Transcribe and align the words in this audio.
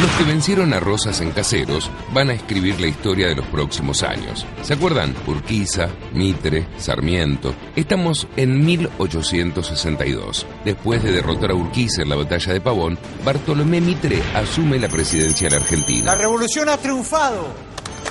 Los 0.00 0.10
que 0.12 0.24
vencieron 0.24 0.74
a 0.74 0.80
Rosas 0.80 1.22
en 1.22 1.30
Caseros 1.30 1.90
van 2.12 2.28
a 2.28 2.34
escribir 2.34 2.78
la 2.78 2.86
historia 2.86 3.28
de 3.28 3.34
los 3.34 3.46
próximos 3.46 4.02
años. 4.02 4.44
¿Se 4.62 4.74
acuerdan? 4.74 5.16
Urquiza, 5.26 5.88
Mitre, 6.12 6.68
Sarmiento. 6.76 7.54
Estamos 7.74 8.28
en 8.36 8.62
1862. 8.62 10.46
Después 10.66 11.02
de 11.02 11.12
derrotar 11.12 11.50
a 11.50 11.54
Urquiza 11.54 12.02
en 12.02 12.10
la 12.10 12.16
batalla 12.16 12.52
de 12.52 12.60
Pavón, 12.60 12.98
Bartolomé 13.24 13.80
Mitre 13.80 14.22
asume 14.34 14.78
la 14.78 14.88
presidencia 14.88 15.48
de 15.48 15.56
la 15.56 15.62
Argentina. 15.62 16.04
La 16.12 16.14
revolución 16.14 16.68
ha 16.68 16.76
triunfado, 16.76 17.46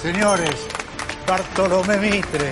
señores. 0.01 0.55
Bartolomé 1.27 1.97
Mitre. 1.97 2.49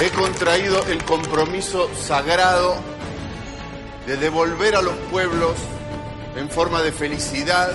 He 0.00 0.08
contraído 0.08 0.86
el 0.86 1.04
compromiso 1.04 1.90
sagrado 1.94 2.76
de 4.06 4.16
devolver 4.16 4.74
a 4.74 4.80
los 4.80 4.94
pueblos 5.10 5.52
en 6.36 6.48
forma 6.48 6.80
de 6.82 6.92
felicidad 6.92 7.72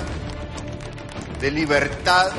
de 1.41 1.51
libertad, 1.51 2.31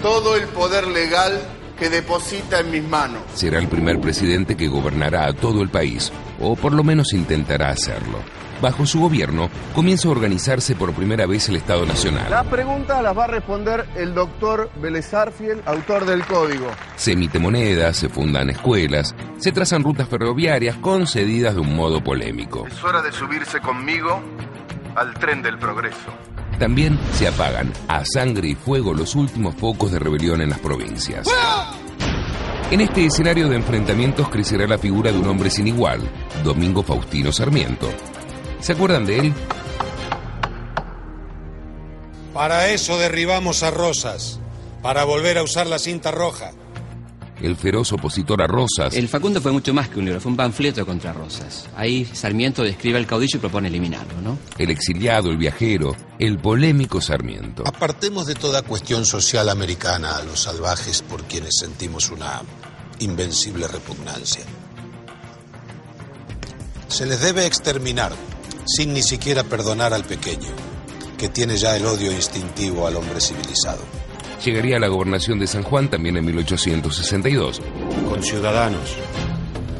todo 0.00 0.36
el 0.36 0.46
poder 0.48 0.86
legal 0.86 1.32
que 1.78 1.90
deposita 1.90 2.60
en 2.60 2.70
mis 2.70 2.84
manos. 2.84 3.22
Será 3.34 3.58
el 3.58 3.68
primer 3.68 4.00
presidente 4.00 4.56
que 4.56 4.68
gobernará 4.68 5.26
a 5.26 5.32
todo 5.34 5.62
el 5.62 5.68
país, 5.68 6.12
o 6.40 6.54
por 6.56 6.72
lo 6.72 6.84
menos 6.84 7.12
intentará 7.12 7.70
hacerlo. 7.70 8.18
Bajo 8.62 8.86
su 8.86 9.00
gobierno 9.00 9.50
comienza 9.74 10.08
a 10.08 10.12
organizarse 10.12 10.74
por 10.74 10.94
primera 10.94 11.26
vez 11.26 11.48
el 11.50 11.56
Estado 11.56 11.84
Nacional. 11.84 12.30
Las 12.30 12.46
preguntas 12.46 13.02
las 13.02 13.16
va 13.16 13.24
a 13.24 13.26
responder 13.26 13.86
el 13.96 14.14
doctor 14.14 14.70
Belezarfiel, 14.80 15.60
autor 15.66 16.06
del 16.06 16.24
código. 16.24 16.70
Se 16.96 17.12
emite 17.12 17.38
moneda, 17.38 17.92
se 17.92 18.08
fundan 18.08 18.48
escuelas, 18.48 19.14
se 19.38 19.52
trazan 19.52 19.82
rutas 19.82 20.08
ferroviarias 20.08 20.76
concedidas 20.76 21.54
de 21.54 21.60
un 21.60 21.76
modo 21.76 22.02
polémico. 22.02 22.66
Es 22.66 22.82
hora 22.82 23.02
de 23.02 23.12
subirse 23.12 23.60
conmigo 23.60 24.22
al 24.94 25.12
tren 25.14 25.42
del 25.42 25.58
progreso. 25.58 26.12
También 26.58 26.98
se 27.12 27.28
apagan 27.28 27.72
a 27.86 28.02
sangre 28.04 28.48
y 28.48 28.54
fuego 28.54 28.94
los 28.94 29.14
últimos 29.14 29.54
focos 29.56 29.92
de 29.92 29.98
rebelión 29.98 30.40
en 30.40 30.50
las 30.50 30.58
provincias. 30.58 31.28
En 32.70 32.80
este 32.80 33.06
escenario 33.06 33.48
de 33.48 33.56
enfrentamientos 33.56 34.28
crecerá 34.28 34.66
la 34.66 34.78
figura 34.78 35.12
de 35.12 35.18
un 35.18 35.26
hombre 35.28 35.50
sin 35.50 35.68
igual, 35.68 36.00
Domingo 36.42 36.82
Faustino 36.82 37.30
Sarmiento. 37.30 37.88
¿Se 38.60 38.72
acuerdan 38.72 39.06
de 39.06 39.18
él? 39.18 39.34
Para 42.32 42.68
eso 42.68 42.98
derribamos 42.98 43.62
a 43.62 43.70
Rosas, 43.70 44.40
para 44.82 45.04
volver 45.04 45.38
a 45.38 45.42
usar 45.42 45.66
la 45.66 45.78
cinta 45.78 46.10
roja 46.10 46.52
el 47.40 47.56
feroz 47.56 47.92
opositor 47.92 48.42
a 48.42 48.46
Rosas. 48.46 48.94
El 48.94 49.08
Facundo 49.08 49.40
fue 49.40 49.52
mucho 49.52 49.74
más 49.74 49.88
que 49.88 49.98
un 49.98 50.06
libro, 50.06 50.20
fue 50.20 50.30
un 50.30 50.36
panfleto 50.36 50.84
contra 50.86 51.12
Rosas. 51.12 51.68
Ahí 51.76 52.04
Sarmiento 52.04 52.62
describe 52.62 52.98
al 52.98 53.06
caudillo 53.06 53.36
y 53.36 53.40
propone 53.40 53.68
eliminarlo, 53.68 54.20
¿no? 54.20 54.38
El 54.58 54.70
exiliado, 54.70 55.30
el 55.30 55.36
viajero, 55.36 55.94
el 56.18 56.38
polémico 56.38 57.00
Sarmiento. 57.00 57.62
Apartemos 57.66 58.26
de 58.26 58.34
toda 58.34 58.62
cuestión 58.62 59.04
social 59.04 59.48
americana 59.48 60.16
a 60.16 60.22
los 60.22 60.40
salvajes 60.40 61.02
por 61.02 61.24
quienes 61.24 61.54
sentimos 61.60 62.10
una 62.10 62.42
invencible 63.00 63.68
repugnancia. 63.68 64.44
Se 66.88 67.04
les 67.04 67.20
debe 67.20 67.46
exterminar 67.46 68.12
sin 68.64 68.94
ni 68.94 69.02
siquiera 69.02 69.44
perdonar 69.44 69.92
al 69.92 70.04
pequeño, 70.04 70.48
que 71.18 71.28
tiene 71.28 71.56
ya 71.56 71.76
el 71.76 71.86
odio 71.86 72.10
instintivo 72.12 72.86
al 72.86 72.96
hombre 72.96 73.20
civilizado 73.20 74.05
llegaría 74.46 74.76
a 74.76 74.80
la 74.80 74.86
gobernación 74.86 75.38
de 75.40 75.48
San 75.48 75.64
Juan 75.64 75.88
también 75.88 76.16
en 76.16 76.24
1862. 76.24 77.60
Con 78.08 78.22
ciudadanos, 78.22 78.96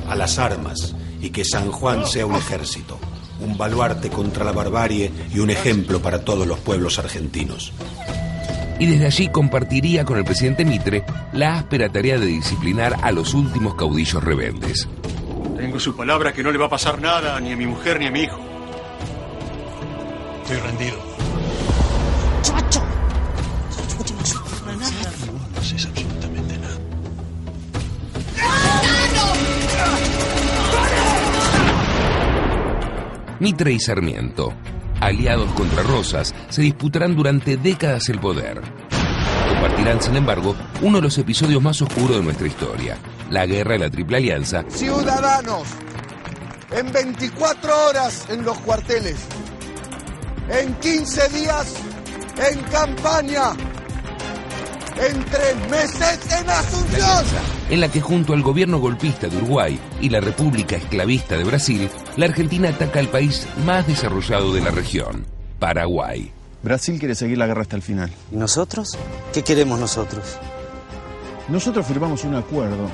a 0.09 0.17
las 0.17 0.39
armas, 0.39 0.95
y 1.21 1.31
que 1.31 1.45
San 1.45 1.71
Juan 1.71 2.07
sea 2.07 2.27
un 2.27 2.35
ejército, 2.35 2.99
un 3.41 3.57
baluarte 3.57 4.11
contra 4.11 4.45
la 4.45 4.53
barbarie 4.53 5.11
y 5.33 5.39
un 5.39 5.51
ejemplo 5.51 6.01
para 6.01 6.25
todos 6.25 6.47
los 6.47 6.59
pueblos 6.59 6.99
argentinos. 6.99 7.73
Y 8.79 8.87
desde 8.87 9.07
allí 9.07 9.29
compartiría 9.29 10.05
con 10.05 10.19
el 10.19 10.25
presidente 10.25 10.65
Mitre 10.65 11.05
la 11.33 11.59
áspera 11.59 11.89
tarea 11.89 12.19
de 12.19 12.27
disciplinar 12.27 12.97
a 13.03 13.13
los 13.13 13.35
últimos 13.35 13.75
caudillos 13.77 14.23
rebeldes. 14.23 14.89
Tengo 15.57 15.79
su 15.79 15.97
palabra 15.97 16.33
que 16.33 16.43
no 16.43 16.51
le 16.51 16.59
va 16.59 16.67
a 16.67 16.71
pasar 16.71 17.01
nada 17.01 17.41
ni 17.41 17.53
a 17.53 17.57
mi 17.57 17.67
mujer 17.67 17.99
ni 18.01 18.07
a 18.07 18.11
mi 18.11 18.23
hijo. 18.23 18.39
Estoy 20.43 20.59
rendido. 20.59 21.06
Mitre 33.39 33.73
y 33.73 33.79
Sarmiento, 33.79 34.55
aliados 35.01 35.53
contra 35.53 35.83
Rosas, 35.83 36.35
se 36.49 36.63
disputarán 36.63 37.15
durante 37.15 37.59
décadas 37.59 38.09
el 38.09 38.19
poder. 38.19 38.63
Compartirán, 39.49 40.01
sin 40.01 40.17
embargo, 40.17 40.57
uno 40.81 40.99
de 40.99 41.03
los 41.03 41.19
episodios 41.19 41.63
más 41.63 41.81
oscuros 41.83 42.17
de 42.17 42.23
nuestra 42.23 42.47
historia, 42.47 42.97
la 43.31 43.45
guerra 43.45 43.73
de 43.73 43.79
la 43.81 43.91
Triple 43.91 44.17
Alianza. 44.17 44.65
Ciudadanos, 44.69 45.69
en 46.71 46.91
24 46.91 47.89
horas 47.89 48.27
en 48.31 48.43
los 48.43 48.59
cuarteles, 48.61 49.19
en 50.49 50.73
15 50.75 51.29
días 51.29 51.75
en 52.51 52.61
campaña, 52.65 53.53
en 54.99 55.25
tres 55.25 55.71
meses 55.71 56.33
en 56.33 56.49
Asunción. 56.49 57.25
En 57.71 57.81
la 57.81 57.89
que 57.91 58.01
junto 58.01 58.33
al 58.33 58.43
gobierno 58.43 58.79
golpista 58.79 59.29
de 59.29 59.37
Uruguay 59.37 59.79
y 60.01 60.09
la 60.09 60.21
República 60.21 60.77
Esclavista 60.77 61.37
de 61.37 61.45
Brasil, 61.45 61.89
la 62.17 62.27
Argentina 62.27 62.71
ataca 62.71 63.01
al 63.01 63.09
país 63.09 63.47
más 63.65 63.87
desarrollado 63.87 64.53
de 64.53 64.61
la 64.63 64.71
región, 64.71 65.27
Paraguay. 65.59 66.33
Brasil 66.63 66.99
quiere 66.99 67.15
seguir 67.15 67.39
la 67.39 67.47
guerra 67.47 67.63
hasta 67.63 67.77
el 67.77 67.83
final. 67.83 68.11
¿Y 68.33 68.37
nosotros? 68.37 68.97
¿Qué 69.33 69.43
queremos 69.43 69.79
nosotros? 69.79 70.39
Nosotros 71.49 71.87
firmamos 71.87 72.25
un 72.25 72.35
acuerdo. 72.35 72.89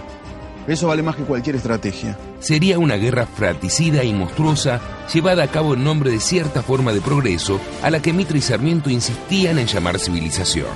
Eso 0.66 0.88
vale 0.88 1.02
más 1.02 1.16
que 1.16 1.24
cualquier 1.24 1.56
estrategia. 1.56 2.16
Sería 2.38 2.78
una 2.78 2.96
guerra 2.96 3.26
fratricida 3.26 4.04
y 4.04 4.12
monstruosa 4.12 4.80
llevada 5.12 5.42
a 5.44 5.48
cabo 5.48 5.74
en 5.74 5.82
nombre 5.82 6.10
de 6.10 6.20
cierta 6.20 6.62
forma 6.62 6.92
de 6.92 7.00
progreso 7.00 7.60
a 7.82 7.90
la 7.90 8.00
que 8.00 8.12
Mitre 8.12 8.38
y 8.38 8.42
Sarmiento 8.42 8.88
insistían 8.90 9.58
en 9.58 9.66
llamar 9.66 9.98
civilización. 9.98 10.68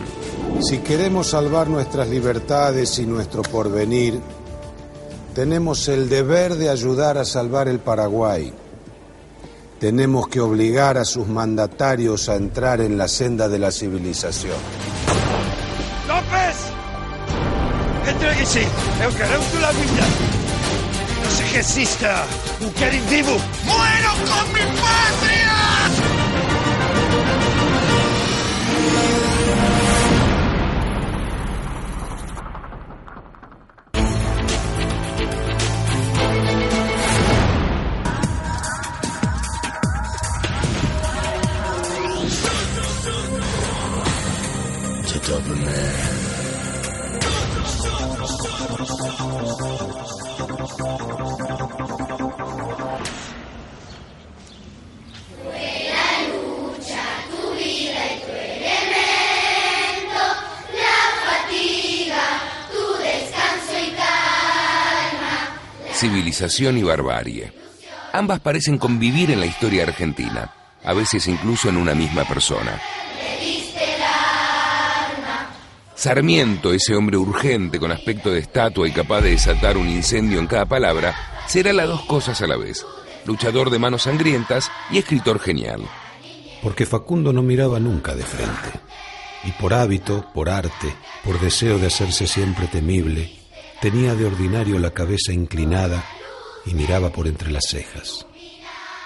Si 0.60 0.78
queremos 0.78 1.30
salvar 1.30 1.68
nuestras 1.68 2.08
libertades 2.08 2.98
y 2.98 3.06
nuestro 3.06 3.42
porvenir, 3.42 4.20
tenemos 5.34 5.86
el 5.88 6.08
deber 6.08 6.54
de 6.54 6.70
ayudar 6.70 7.18
a 7.18 7.24
salvar 7.24 7.68
el 7.68 7.78
Paraguay. 7.78 8.52
Tenemos 9.78 10.28
que 10.28 10.40
obligar 10.40 10.96
a 10.96 11.04
sus 11.04 11.28
mandatarios 11.28 12.30
a 12.30 12.36
entrar 12.36 12.80
en 12.80 12.96
la 12.96 13.06
senda 13.06 13.46
de 13.46 13.58
la 13.58 13.70
civilización. 13.70 14.56
¡López! 16.08 16.56
Entréguese! 18.08 18.62
Eu 19.02 19.10
quero 19.12 19.38
la 19.60 19.72
vida! 19.72 20.06
No 21.22 21.30
se 21.30 21.44
resista! 21.54 22.24
Un 22.62 22.70
quero 22.70 22.96
vivo! 23.10 23.36
¡Muero 23.66 24.10
con 24.24 24.52
mi 24.54 24.64
patria! 24.80 25.85
Y 66.40 66.82
barbarie. 66.82 67.52
Ambas 68.12 68.40
parecen 68.40 68.78
convivir 68.78 69.30
en 69.30 69.40
la 69.40 69.46
historia 69.46 69.84
argentina, 69.84 70.52
a 70.84 70.92
veces 70.92 71.26
incluso 71.28 71.68
en 71.68 71.76
una 71.76 71.94
misma 71.94 72.24
persona. 72.24 72.80
Sarmiento, 75.94 76.74
ese 76.74 76.94
hombre 76.94 77.16
urgente 77.16 77.78
con 77.78 77.90
aspecto 77.90 78.30
de 78.30 78.40
estatua 78.40 78.86
y 78.86 78.92
capaz 78.92 79.22
de 79.22 79.30
desatar 79.30 79.78
un 79.78 79.88
incendio 79.88 80.38
en 80.38 80.46
cada 80.46 80.66
palabra, 80.66 81.14
será 81.46 81.72
las 81.72 81.88
dos 81.88 82.02
cosas 82.02 82.42
a 82.42 82.46
la 82.46 82.56
vez, 82.56 82.84
luchador 83.24 83.70
de 83.70 83.78
manos 83.78 84.02
sangrientas 84.02 84.70
y 84.90 84.98
escritor 84.98 85.40
genial. 85.40 85.82
Porque 86.62 86.84
Facundo 86.84 87.32
no 87.32 87.42
miraba 87.42 87.80
nunca 87.80 88.14
de 88.14 88.24
frente, 88.24 88.78
y 89.44 89.52
por 89.52 89.72
hábito, 89.72 90.26
por 90.34 90.50
arte, 90.50 90.94
por 91.24 91.40
deseo 91.40 91.78
de 91.78 91.86
hacerse 91.86 92.26
siempre 92.26 92.66
temible, 92.66 93.46
Tenía 93.80 94.14
de 94.14 94.24
ordinario 94.24 94.78
la 94.78 94.92
cabeza 94.92 95.32
inclinada 95.32 96.02
y 96.66 96.74
miraba 96.74 97.10
por 97.10 97.26
entre 97.26 97.50
las 97.50 97.64
cejas. 97.68 98.26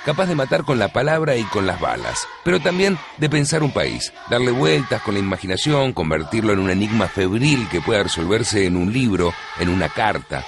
capaz 0.04 0.26
de 0.26 0.34
matar 0.34 0.64
con 0.64 0.78
la 0.78 0.92
palabra 0.92 1.36
y 1.36 1.44
con 1.44 1.66
las 1.66 1.78
balas, 1.78 2.26
pero 2.42 2.58
también 2.58 2.98
de 3.18 3.28
pensar 3.28 3.62
un 3.62 3.70
país, 3.70 4.12
darle 4.30 4.50
vueltas 4.50 5.02
con 5.02 5.14
la 5.14 5.20
imaginación, 5.20 5.92
convertirlo 5.92 6.54
en 6.54 6.58
un 6.58 6.70
enigma 6.70 7.06
febril 7.06 7.68
que 7.70 7.82
pueda 7.82 8.02
resolverse 8.02 8.64
en 8.64 8.76
un 8.76 8.92
libro, 8.92 9.34
en 9.58 9.68
una 9.68 9.90
carta. 9.90 10.44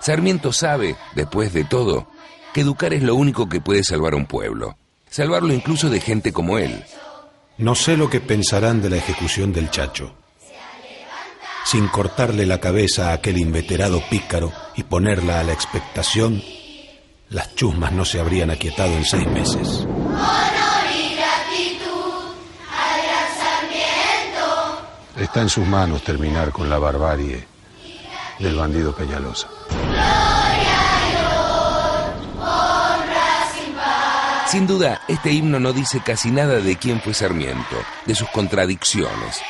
Sarmiento 0.00 0.52
sabe, 0.52 0.96
después 1.14 1.52
de 1.52 1.64
todo, 1.64 2.08
que 2.52 2.62
educar 2.62 2.92
es 2.92 3.02
lo 3.02 3.14
único 3.14 3.48
que 3.48 3.60
puede 3.60 3.84
salvar 3.84 4.14
a 4.14 4.16
un 4.16 4.26
pueblo, 4.26 4.76
salvarlo 5.08 5.52
incluso 5.52 5.88
de 5.90 6.00
gente 6.00 6.32
como 6.32 6.58
él. 6.58 6.84
No 7.56 7.74
sé 7.74 7.96
lo 7.96 8.10
que 8.10 8.20
pensarán 8.20 8.82
de 8.82 8.90
la 8.90 8.96
ejecución 8.96 9.52
del 9.52 9.70
Chacho. 9.70 10.14
Sin 11.70 11.86
cortarle 11.88 12.46
la 12.46 12.60
cabeza 12.60 13.10
a 13.10 13.12
aquel 13.12 13.36
inveterado 13.36 14.00
pícaro 14.08 14.50
y 14.74 14.84
ponerla 14.84 15.40
a 15.40 15.44
la 15.44 15.52
expectación, 15.52 16.42
las 17.28 17.54
chusmas 17.56 17.92
no 17.92 18.06
se 18.06 18.18
habrían 18.18 18.48
aquietado 18.48 18.96
en 18.96 19.04
seis 19.04 19.26
meses. 19.26 19.86
Está 25.18 25.42
en 25.42 25.50
sus 25.50 25.66
manos 25.66 26.02
terminar 26.04 26.52
con 26.52 26.70
la 26.70 26.78
barbarie 26.78 27.46
del 28.38 28.56
bandido 28.56 28.96
Peñalosa. 28.96 29.48
Sin 34.46 34.66
duda, 34.66 35.02
este 35.06 35.32
himno 35.32 35.60
no 35.60 35.74
dice 35.74 36.00
casi 36.02 36.30
nada 36.30 36.60
de 36.60 36.76
quién 36.76 37.02
fue 37.02 37.12
Sarmiento, 37.12 37.76
de 38.06 38.14
sus 38.14 38.30
contradicciones. 38.30 39.42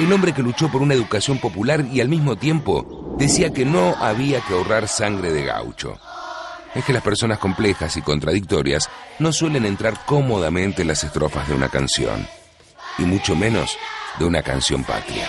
El 0.00 0.10
hombre 0.14 0.32
que 0.32 0.42
luchó 0.42 0.70
por 0.70 0.80
una 0.80 0.94
educación 0.94 1.38
popular 1.38 1.84
y 1.92 2.00
al 2.00 2.08
mismo 2.08 2.36
tiempo 2.36 3.14
decía 3.18 3.52
que 3.52 3.66
no 3.66 3.94
había 4.00 4.40
que 4.40 4.54
ahorrar 4.54 4.88
sangre 4.88 5.30
de 5.30 5.44
gaucho. 5.44 6.00
Es 6.74 6.86
que 6.86 6.94
las 6.94 7.02
personas 7.02 7.38
complejas 7.38 7.98
y 7.98 8.02
contradictorias 8.02 8.88
no 9.18 9.30
suelen 9.30 9.66
entrar 9.66 10.06
cómodamente 10.06 10.80
en 10.82 10.88
las 10.88 11.04
estrofas 11.04 11.46
de 11.48 11.54
una 11.54 11.68
canción, 11.68 12.26
y 12.96 13.02
mucho 13.02 13.36
menos 13.36 13.76
de 14.18 14.24
una 14.24 14.42
canción 14.42 14.84
patria. 14.84 15.28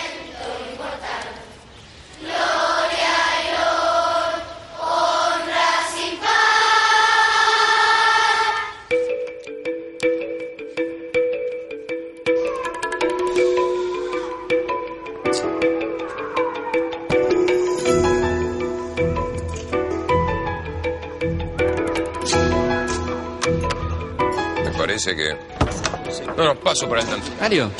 Parece 25.05 25.15
que. 25.15 26.31
No, 26.37 26.45
no, 26.45 26.55
paso 26.59 26.87
por 26.87 26.99
el 26.99 27.05
tanto. 27.05 27.27
Mario, 27.39 27.71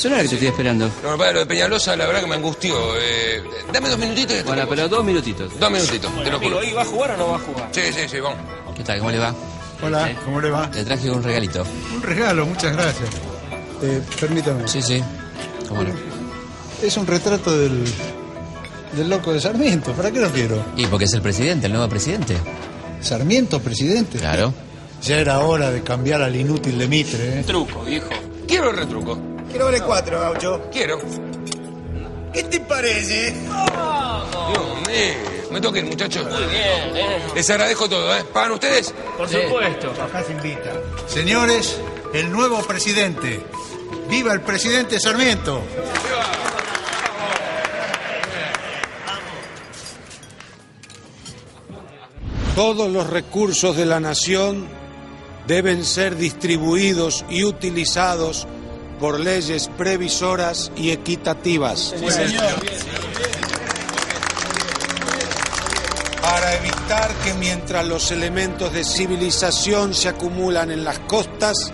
yo 0.00 0.08
no 0.10 0.16
era 0.16 0.22
que 0.22 0.28
te 0.28 0.34
estoy 0.34 0.48
esperando. 0.48 0.90
No, 1.02 1.16
padre, 1.16 1.34
lo 1.34 1.40
de 1.40 1.46
Peñalosa, 1.46 1.96
la 1.96 2.06
verdad 2.06 2.20
que 2.20 2.26
me 2.26 2.34
angustió. 2.34 2.74
Eh, 2.98 3.42
dame 3.72 3.88
dos 3.88 3.98
minutitos 3.98 4.36
y 4.36 4.42
Bueno, 4.42 4.62
estoy 4.62 4.76
pero 4.76 4.88
dos 4.88 5.04
minutitos. 5.04 5.58
Dos 5.58 5.70
minutitos, 5.70 6.12
te 6.24 6.30
lo 6.30 6.40
juro. 6.40 6.60
¿va 6.76 6.82
a 6.82 6.84
jugar 6.84 7.10
o 7.12 7.16
no 7.16 7.28
va 7.28 7.36
a 7.36 7.40
jugar? 7.40 7.68
Sí, 7.72 7.80
sí, 7.92 8.08
sí, 8.08 8.20
vamos. 8.20 8.38
¿Qué 8.76 8.82
tal? 8.82 8.98
¿Cómo 8.98 9.10
le 9.10 9.18
va? 9.18 9.34
Hola, 9.82 10.16
¿cómo 10.24 10.40
le 10.40 10.50
va? 10.50 10.70
Le 10.74 10.84
traje 10.84 11.10
un 11.10 11.22
regalito. 11.22 11.64
Un 11.94 12.02
regalo, 12.02 12.46
muchas 12.46 12.72
gracias. 12.72 13.08
Eh, 13.82 14.02
permítame. 14.20 14.66
Sí, 14.66 14.82
sí. 14.82 15.02
¿Cómo 15.68 15.82
no? 15.82 15.90
Es 16.82 16.96
un 16.96 17.06
retrato 17.06 17.56
del, 17.56 17.84
del 18.96 19.08
loco 19.08 19.32
de 19.32 19.40
Sarmiento. 19.40 19.92
¿Para 19.92 20.10
qué 20.10 20.20
lo 20.20 20.30
quiero? 20.30 20.64
Y 20.76 20.86
porque 20.86 21.04
es 21.04 21.12
el 21.12 21.22
presidente, 21.22 21.66
el 21.66 21.72
nuevo 21.72 21.88
presidente. 21.88 22.36
Sarmiento, 23.00 23.60
presidente. 23.60 24.18
Claro. 24.18 24.52
Ya 25.02 25.18
era 25.18 25.40
hora 25.40 25.70
de 25.70 25.82
cambiar 25.82 26.22
al 26.22 26.34
inútil 26.34 26.78
de 26.78 26.88
Mitre, 26.88 27.40
¿eh? 27.40 27.44
Truco, 27.44 27.82
viejo. 27.82 28.08
Quiero 28.46 28.70
el 28.70 28.76
retruco. 28.76 29.18
Quiero 29.50 29.66
vale 29.66 29.80
cuatro, 29.82 30.20
gaucho. 30.20 30.68
Quiero. 30.72 30.98
¿Qué 32.32 32.42
te 32.44 32.60
parece? 32.60 33.32
Dios 33.32 34.88
mío. 34.88 35.34
Me 35.50 35.78
ir, 35.78 35.84
muchachos. 35.84 36.24
Muy 36.24 36.46
bien, 36.46 36.96
¿eh? 36.96 37.22
Les 37.32 37.48
agradezco 37.48 37.88
todo, 37.88 38.16
¿eh? 38.16 38.24
¿Pagan 38.32 38.52
ustedes? 38.52 38.92
Por 39.16 39.28
supuesto. 39.28 39.92
Acá 40.02 40.24
se 40.24 40.32
invita. 40.32 40.72
Señores, 41.06 41.78
el 42.12 42.32
nuevo 42.32 42.60
presidente. 42.62 43.40
¡Viva 44.08 44.32
el 44.32 44.40
presidente 44.40 44.98
Sarmiento! 44.98 45.62
Todos 52.56 52.90
los 52.90 53.08
recursos 53.08 53.76
de 53.76 53.86
la 53.86 54.00
nación 54.00 54.66
deben 55.46 55.84
ser 55.84 56.16
distribuidos 56.16 57.24
y 57.28 57.44
utilizados 57.44 58.46
por 58.98 59.20
leyes 59.20 59.68
previsoras 59.76 60.72
y 60.76 60.90
equitativas. 60.90 61.94
Para 66.22 66.54
evitar 66.54 67.10
que 67.24 67.34
mientras 67.34 67.86
los 67.86 68.10
elementos 68.10 68.72
de 68.72 68.84
civilización 68.84 69.94
se 69.94 70.08
acumulan 70.08 70.70
en 70.70 70.84
las 70.84 70.98
costas, 71.00 71.72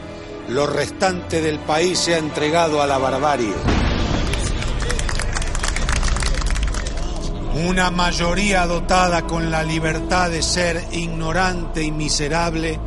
lo 0.48 0.66
restante 0.66 1.40
del 1.40 1.60
país 1.60 1.98
sea 1.98 2.18
entregado 2.18 2.82
a 2.82 2.86
la 2.86 2.98
barbarie. 2.98 3.54
Una 7.68 7.90
mayoría 7.90 8.66
dotada 8.66 9.22
con 9.22 9.50
la 9.50 9.62
libertad 9.62 10.30
de 10.30 10.42
ser 10.42 10.82
ignorante 10.92 11.82
y 11.82 11.92
miserable 11.92 12.80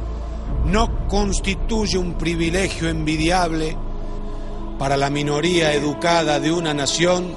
no 0.65 1.07
constituye 1.07 1.97
un 1.97 2.13
privilegio 2.13 2.89
envidiable 2.89 3.75
para 4.77 4.97
la 4.97 5.09
minoría 5.09 5.73
educada 5.73 6.39
de 6.39 6.51
una 6.51 6.73
nación 6.73 7.35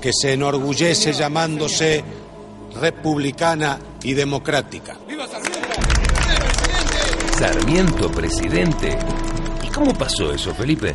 que 0.00 0.10
se 0.12 0.32
enorgullece 0.32 1.12
llamándose 1.12 2.02
republicana 2.80 3.78
y 4.02 4.14
democrática. 4.14 4.96
Sarmiento, 7.38 8.10
presidente. 8.10 8.98
¿Y 9.64 9.68
cómo 9.68 9.92
pasó 9.94 10.32
eso, 10.32 10.54
Felipe? 10.54 10.94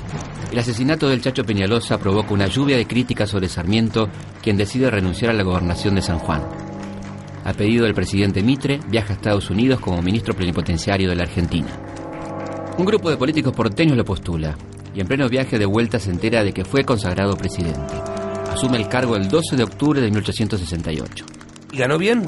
El 0.52 0.60
asesinato 0.60 1.10
del 1.10 1.22
Chacho 1.22 1.44
Peñalosa 1.44 1.98
provoca 1.98 2.34
una 2.34 2.48
lluvia 2.48 2.78
de 2.78 2.88
críticas 2.88 3.30
sobre 3.30 3.50
Sarmiento, 3.50 4.10
quien 4.42 4.58
decide 4.58 4.90
renunciar 4.90 5.32
a 5.32 5.34
la 5.34 5.44
gobernación 5.44 5.96
de 5.96 6.02
San 6.02 6.20
Juan. 6.20 6.65
A 7.46 7.54
pedido 7.54 7.86
del 7.86 7.94
presidente 7.94 8.42
Mitre, 8.42 8.80
viaja 8.90 9.14
a 9.14 9.16
Estados 9.18 9.52
Unidos 9.52 9.80
como 9.80 10.02
ministro 10.02 10.34
plenipotenciario 10.34 11.08
de 11.08 11.16
la 11.16 11.24
Argentina. 11.24 11.68
Un 12.76 12.86
grupo 12.86 13.12
de 13.12 13.18
políticos 13.18 13.54
porteños 13.54 13.96
lo 13.96 14.04
postula, 14.04 14.58
y 14.96 15.00
en 15.00 15.08
pleno 15.08 15.30
viaje 15.30 15.60
de 15.60 15.68
vuelta 15.68 16.00
se 16.00 16.10
entera 16.10 16.44
de 16.44 16.54
que 16.54 16.66
fue 16.66 16.84
consagrado 16.84 17.38
presidente. 17.38 17.94
Asume 18.50 18.78
el 18.78 18.88
cargo 18.88 19.16
el 19.16 19.28
12 19.28 19.58
de 19.58 19.64
octubre 19.64 20.02
de 20.02 20.10
1868. 20.10 21.26
¿Y 21.72 21.78
ganó 21.78 22.00
bien? 22.00 22.28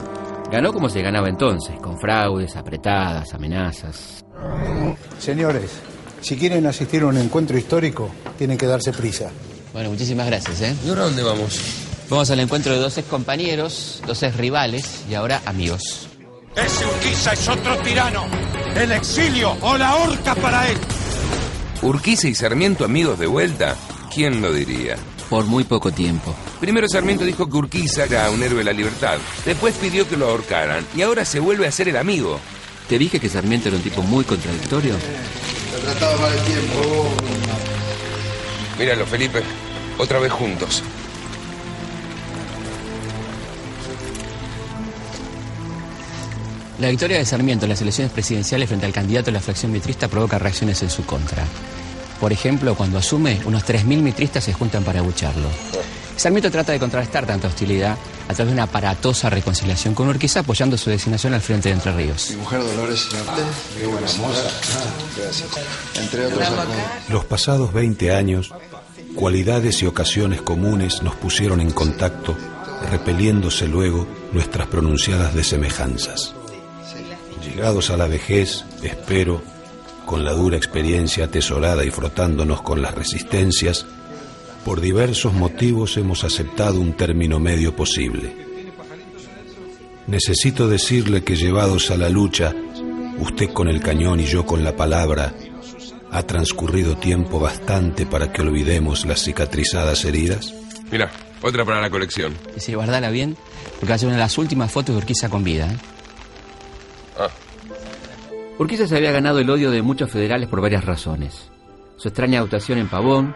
Ganó 0.52 0.72
como 0.72 0.88
se 0.88 1.02
ganaba 1.02 1.30
entonces, 1.30 1.76
con 1.82 2.00
fraudes, 2.00 2.56
apretadas, 2.56 3.34
amenazas. 3.34 4.24
Señores, 5.18 5.72
si 6.22 6.36
quieren 6.38 6.68
asistir 6.68 7.02
a 7.02 7.08
un 7.08 7.18
encuentro 7.18 7.58
histórico, 7.58 8.12
tienen 8.38 8.56
que 8.56 8.68
darse 8.68 8.94
prisa. 8.94 9.32
Bueno, 9.74 9.90
muchísimas 9.90 10.28
gracias, 10.28 10.62
¿eh? 10.62 10.76
¿Y 10.86 10.90
ahora 10.90 11.06
dónde 11.06 11.24
vamos? 11.24 11.87
Vamos 12.10 12.30
al 12.32 12.40
encuentro 12.40 12.74
de 12.74 12.80
dos 12.80 12.98
ex 12.98 13.08
compañeros, 13.08 14.02
dos 14.08 14.24
ex 14.24 14.36
rivales 14.38 15.04
y 15.10 15.14
ahora 15.14 15.42
amigos. 15.46 16.08
Ese 16.56 16.86
Urquiza 16.86 17.34
es 17.34 17.48
otro 17.50 17.78
tirano. 17.80 18.26
El 18.76 18.92
exilio 18.94 19.58
o 19.62 19.78
la 19.78 19.96
horca 19.96 20.34
para 20.36 20.70
él. 20.70 20.78
Urquiza 21.82 22.30
y 22.30 22.36
Sarmiento 22.36 22.86
amigos 22.86 23.20
de 23.20 23.28
vuelta. 23.28 23.76
¿Quién 24.14 24.42
lo 24.42 24.54
diría? 24.54 24.96
Por 25.30 25.46
muy 25.46 25.66
poco 25.66 25.92
tiempo. 25.92 26.34
Primero 26.62 26.88
Sarmiento 26.88 27.26
dijo 27.26 27.48
que 27.50 27.58
Urquiza 27.58 28.06
era 28.06 28.30
un 28.32 28.42
héroe 28.42 28.60
de 28.60 28.64
la 28.64 28.74
libertad. 28.74 29.18
Después 29.46 29.76
pidió 29.76 30.08
que 30.08 30.16
lo 30.16 30.30
ahorcaran. 30.30 30.86
Y 30.96 31.02
ahora 31.02 31.26
se 31.26 31.42
vuelve 31.42 31.68
a 31.68 31.72
ser 31.72 31.90
el 31.90 31.98
amigo. 31.98 32.40
Te 32.88 32.98
dije 32.98 33.20
que 33.20 33.28
Sarmiento 33.28 33.68
era 33.68 33.78
un 33.78 33.84
tipo 33.84 34.02
muy 34.02 34.24
contradictorio. 34.24 34.96
Te 34.96 35.76
ha 35.76 35.92
tratado 35.92 36.22
mal 36.22 36.32
el 36.32 36.44
tiempo. 36.46 37.10
Míralo, 38.80 39.06
Felipe. 39.06 39.44
Otra 39.98 40.20
vez 40.20 40.32
juntos. 40.32 40.82
La 46.80 46.90
victoria 46.90 47.18
de 47.18 47.26
Sarmiento 47.26 47.66
en 47.66 47.70
las 47.70 47.82
elecciones 47.82 48.14
presidenciales 48.14 48.68
frente 48.68 48.86
al 48.86 48.94
candidato 48.94 49.28
de 49.28 49.32
la 49.32 49.40
fracción 49.40 49.72
mitrista 49.72 50.08
provoca 50.08 50.38
reacciones 50.38 50.84
en 50.84 50.92
su 50.92 51.06
contra. 51.06 51.44
Por 52.20 52.32
ejemplo, 52.32 52.76
cuando 52.76 53.00
asume, 53.00 53.40
unos 53.46 53.66
3.000 53.66 54.02
mitristas 54.02 54.44
se 54.44 54.54
juntan 54.54 54.84
para 54.84 55.00
abucharlo. 55.00 55.48
Sarmiento 56.16 56.52
trata 56.52 56.72
de 56.72 56.80
contrarrestar 56.80 57.26
tanta 57.26 57.48
hostilidad 57.48 57.98
a 58.28 58.34
través 58.34 58.48
de 58.48 58.54
una 58.54 58.64
aparatosa 58.64 59.30
reconciliación 59.30 59.96
con 59.96 60.08
Urquiza 60.08 60.42
apoyando 60.42 60.78
su 60.78 60.90
designación 60.90 61.34
al 61.34 61.42
frente 61.42 61.70
de 61.70 61.76
Entre 61.76 61.92
Ríos. 61.92 62.32
Mi 62.32 62.38
mujer 62.38 62.60
Dolores 62.64 63.08
Norte, 63.14 63.42
qué 63.80 63.86
buena 63.86 64.08
moza. 64.18 64.50
Gracias. 65.16 65.50
Entre 65.96 66.26
otros. 66.26 66.48
Los 67.10 67.26
pasados 67.26 67.74
20 67.74 68.14
años, 68.14 68.54
cualidades 69.16 69.82
y 69.82 69.88
ocasiones 69.88 70.42
comunes 70.42 71.02
nos 71.02 71.16
pusieron 71.16 71.62
en 71.62 71.72
contacto, 71.72 72.36
repeliéndose 72.92 73.68
luego 73.68 74.08
nuestras 74.32 74.68
pronunciadas 74.68 75.34
desemejanzas. 75.34 76.36
Llegados 77.58 77.90
a 77.90 77.98
la 77.98 78.06
vejez, 78.06 78.66
espero, 78.84 79.42
con 80.06 80.24
la 80.24 80.34
dura 80.34 80.58
experiencia 80.58 81.26
atesorada 81.26 81.84
y 81.84 81.90
frotándonos 81.90 82.62
con 82.62 82.84
las 82.84 82.94
resistencias, 82.94 83.88
por 84.64 84.80
diversos 84.80 85.34
motivos 85.34 85.98
hemos 85.98 86.24
aceptado 86.24 86.80
un 86.80 86.94
término 86.94 87.40
medio 87.40 87.76
posible. 87.76 88.32
Necesito 90.06 90.68
decirle 90.68 91.24
que 91.24 91.36
llevados 91.36 91.90
a 91.90 91.98
la 91.98 92.10
lucha, 92.10 92.54
usted 93.18 93.52
con 93.52 93.70
el 93.70 93.82
cañón 93.82 94.20
y 94.20 94.26
yo 94.26 94.46
con 94.46 94.64
la 94.64 94.76
palabra, 94.76 95.34
ha 96.12 96.22
transcurrido 96.22 96.96
tiempo 96.98 97.40
bastante 97.40 98.06
para 98.06 98.32
que 98.32 98.44
olvidemos 98.44 99.04
las 99.08 99.24
cicatrizadas 99.24 100.06
heridas. 100.06 100.54
Mira, 100.92 101.12
otra 101.42 101.66
para 101.66 101.82
la 101.82 101.90
colección. 101.90 102.38
Y 102.56 102.60
si 102.60 102.76
guardala 102.76 103.10
bien, 103.10 103.36
porque 103.80 103.90
va 103.90 103.96
a 103.96 103.98
ser 103.98 104.10
una 104.10 104.18
de 104.18 104.22
las 104.22 104.38
últimas 104.38 104.72
fotos 104.72 104.94
de 104.94 105.00
Urquiza 105.00 105.28
con 105.28 105.44
vida. 105.44 105.72
¿eh? 105.72 105.78
Ah. 107.18 107.30
Urquiza 108.60 108.88
se 108.88 108.98
había 108.98 109.12
ganado 109.12 109.40
el 109.40 109.50
odio 109.50 109.70
de 109.70 109.84
muchos 109.84 110.10
federales 110.10 110.50
por 110.50 110.62
varias 110.62 110.84
razones. 110.84 111.52
Su 111.96 112.08
extraña 112.08 112.40
actuación 112.42 112.80
en 112.80 112.88
Pavón, 112.88 113.36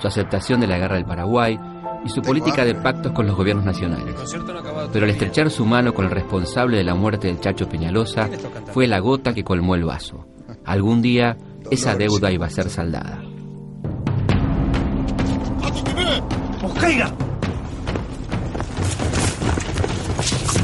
su 0.00 0.08
aceptación 0.08 0.60
de 0.60 0.66
la 0.66 0.78
guerra 0.78 0.96
del 0.96 1.04
Paraguay 1.04 1.58
y 2.04 2.08
su 2.08 2.22
política 2.22 2.64
de 2.64 2.74
pactos 2.74 3.12
con 3.12 3.26
los 3.26 3.36
gobiernos 3.36 3.66
nacionales. 3.66 4.14
Pero 4.92 5.04
al 5.04 5.10
estrechar 5.10 5.50
su 5.50 5.66
mano 5.66 5.92
con 5.92 6.06
el 6.06 6.10
responsable 6.10 6.78
de 6.78 6.84
la 6.84 6.94
muerte 6.94 7.28
del 7.28 7.40
Chacho 7.40 7.68
Peñalosa, 7.68 8.30
fue 8.72 8.86
la 8.86 8.98
gota 8.98 9.34
que 9.34 9.44
colmó 9.44 9.74
el 9.74 9.84
vaso. 9.84 10.26
Algún 10.64 11.02
día 11.02 11.36
esa 11.70 11.94
deuda 11.94 12.32
iba 12.32 12.46
a 12.46 12.50
ser 12.50 12.70
saldada. 12.70 13.22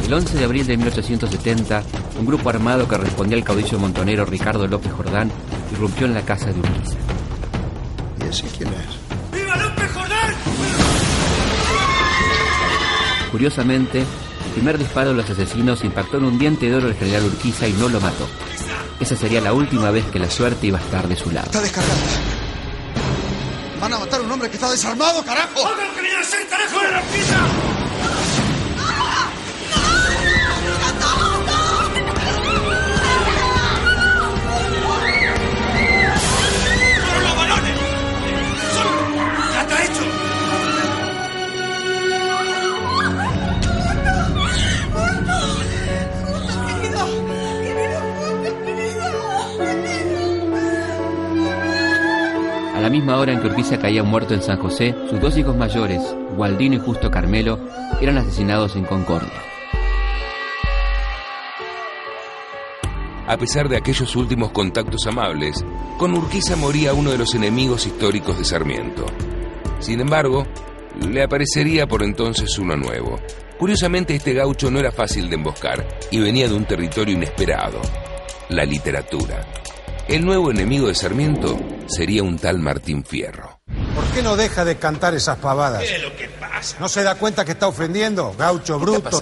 El 0.09 0.15
11 0.15 0.39
de 0.39 0.45
abril 0.45 0.67
de 0.67 0.75
1870, 0.79 1.83
un 2.19 2.25
grupo 2.25 2.49
armado 2.49 2.89
que 2.89 2.97
respondía 2.97 3.37
al 3.37 3.45
caudillo 3.45 3.79
montonero 3.79 4.25
Ricardo 4.25 4.67
López 4.67 4.91
Jordán 4.91 5.31
irrumpió 5.71 6.07
en 6.07 6.15
la 6.15 6.23
casa 6.25 6.47
de 6.47 6.59
Urquiza. 6.59 6.97
¿Y 8.19 8.27
ese 8.27 8.45
quién 8.57 8.71
es? 8.71 9.39
¡Viva 9.39 9.55
López 9.57 9.93
Jordán! 9.93 10.35
Curiosamente, 13.31 13.99
el 13.99 14.53
primer 14.55 14.79
disparo 14.79 15.11
de 15.11 15.17
los 15.17 15.29
asesinos 15.29 15.85
impactó 15.85 16.17
en 16.17 16.25
un 16.25 16.39
diente 16.39 16.71
de 16.71 16.77
oro 16.77 16.87
del 16.87 16.97
general 16.97 17.27
Urquiza 17.27 17.69
y 17.69 17.75
no 17.75 17.91
lo 17.91 18.01
mató. 18.01 18.27
Esa 19.01 19.15
sería 19.15 19.43
la 19.43 19.53
última 19.53 19.91
vez 19.91 20.07
que 20.07 20.19
la 20.19 20.31
suerte 20.31 20.69
iba 20.69 20.79
a 20.79 20.83
estar 20.83 21.07
de 21.07 21.17
su 21.17 21.31
lado. 21.31 21.49
Está 21.49 21.61
descargado. 21.61 22.01
Van 23.79 23.93
a 23.93 23.99
matar 23.99 24.21
a 24.21 24.23
un 24.23 24.33
hombre 24.33 24.49
que 24.49 24.57
está 24.57 24.71
desarmado, 24.71 25.23
carajo. 25.23 25.67
¡Hagan 25.67 25.87
lo 25.87 25.95
que 25.95 26.01
viene 26.01 26.17
a 26.17 26.21
hacer, 26.21 26.49
carajo 26.49 26.81
de 26.81 26.93
la 26.93 27.03
pizza! 27.03 27.78
La 52.89 52.95
misma 52.95 53.19
hora 53.19 53.35
en 53.35 53.41
que 53.43 53.49
Urquiza 53.49 53.79
caía 53.79 54.03
muerto 54.03 54.33
en 54.33 54.41
San 54.41 54.57
José, 54.57 54.95
sus 55.11 55.21
dos 55.21 55.37
hijos 55.37 55.55
mayores, 55.55 56.01
Gualdino 56.35 56.77
y 56.77 56.79
Justo 56.79 57.11
Carmelo, 57.11 57.61
eran 58.01 58.17
asesinados 58.17 58.77
en 58.77 58.85
Concordia. 58.85 59.43
A 63.27 63.37
pesar 63.37 63.69
de 63.69 63.77
aquellos 63.77 64.17
últimos 64.17 64.53
contactos 64.53 65.07
amables, 65.07 65.63
con 65.99 66.15
Urquiza 66.15 66.57
moría 66.57 66.95
uno 66.95 67.11
de 67.11 67.19
los 67.19 67.35
enemigos 67.35 67.87
históricos 67.87 68.39
de 68.39 68.47
Sarmiento. 68.47 69.05
Sin 69.81 70.01
embargo, 70.01 70.47
le 70.99 71.23
aparecería 71.23 71.87
por 71.87 72.03
entonces 72.03 72.59
uno 72.59 72.75
nuevo. 72.75 73.21
Curiosamente, 73.59 74.15
este 74.15 74.33
gaucho 74.33 74.71
no 74.71 74.81
era 74.81 74.93
fácil 74.93 75.29
de 75.29 75.35
emboscar 75.35 75.87
y 76.11 76.21
venía 76.21 76.49
de 76.49 76.55
un 76.55 76.65
territorio 76.65 77.15
inesperado, 77.15 77.83
la 78.49 78.65
literatura. 78.65 79.45
El 80.09 80.25
nuevo 80.25 80.51
enemigo 80.51 80.89
de 80.89 80.95
Sarmiento 80.95 81.61
sería 81.87 82.23
un 82.23 82.39
tal 82.39 82.61
Martín 82.61 83.05
Fierro. 83.05 83.61
¿Por 83.95 84.05
qué 84.07 84.23
no 84.23 84.37
deja 84.37 84.65
de 84.65 84.79
cantar 84.79 85.13
esas 85.13 85.37
pavadas? 85.37 85.83
¿Qué 85.83 85.97
es 85.97 86.03
lo 86.03 86.17
que 86.17 86.31
pasa? 86.31 86.79
¿No 86.81 86.89
se 86.89 87.03
da 87.03 87.17
cuenta 87.17 87.45
que 87.45 87.53
está 87.53 87.69
ofendiendo? 87.69 88.35
Gaucho 88.39 88.79
bruto. 88.79 89.21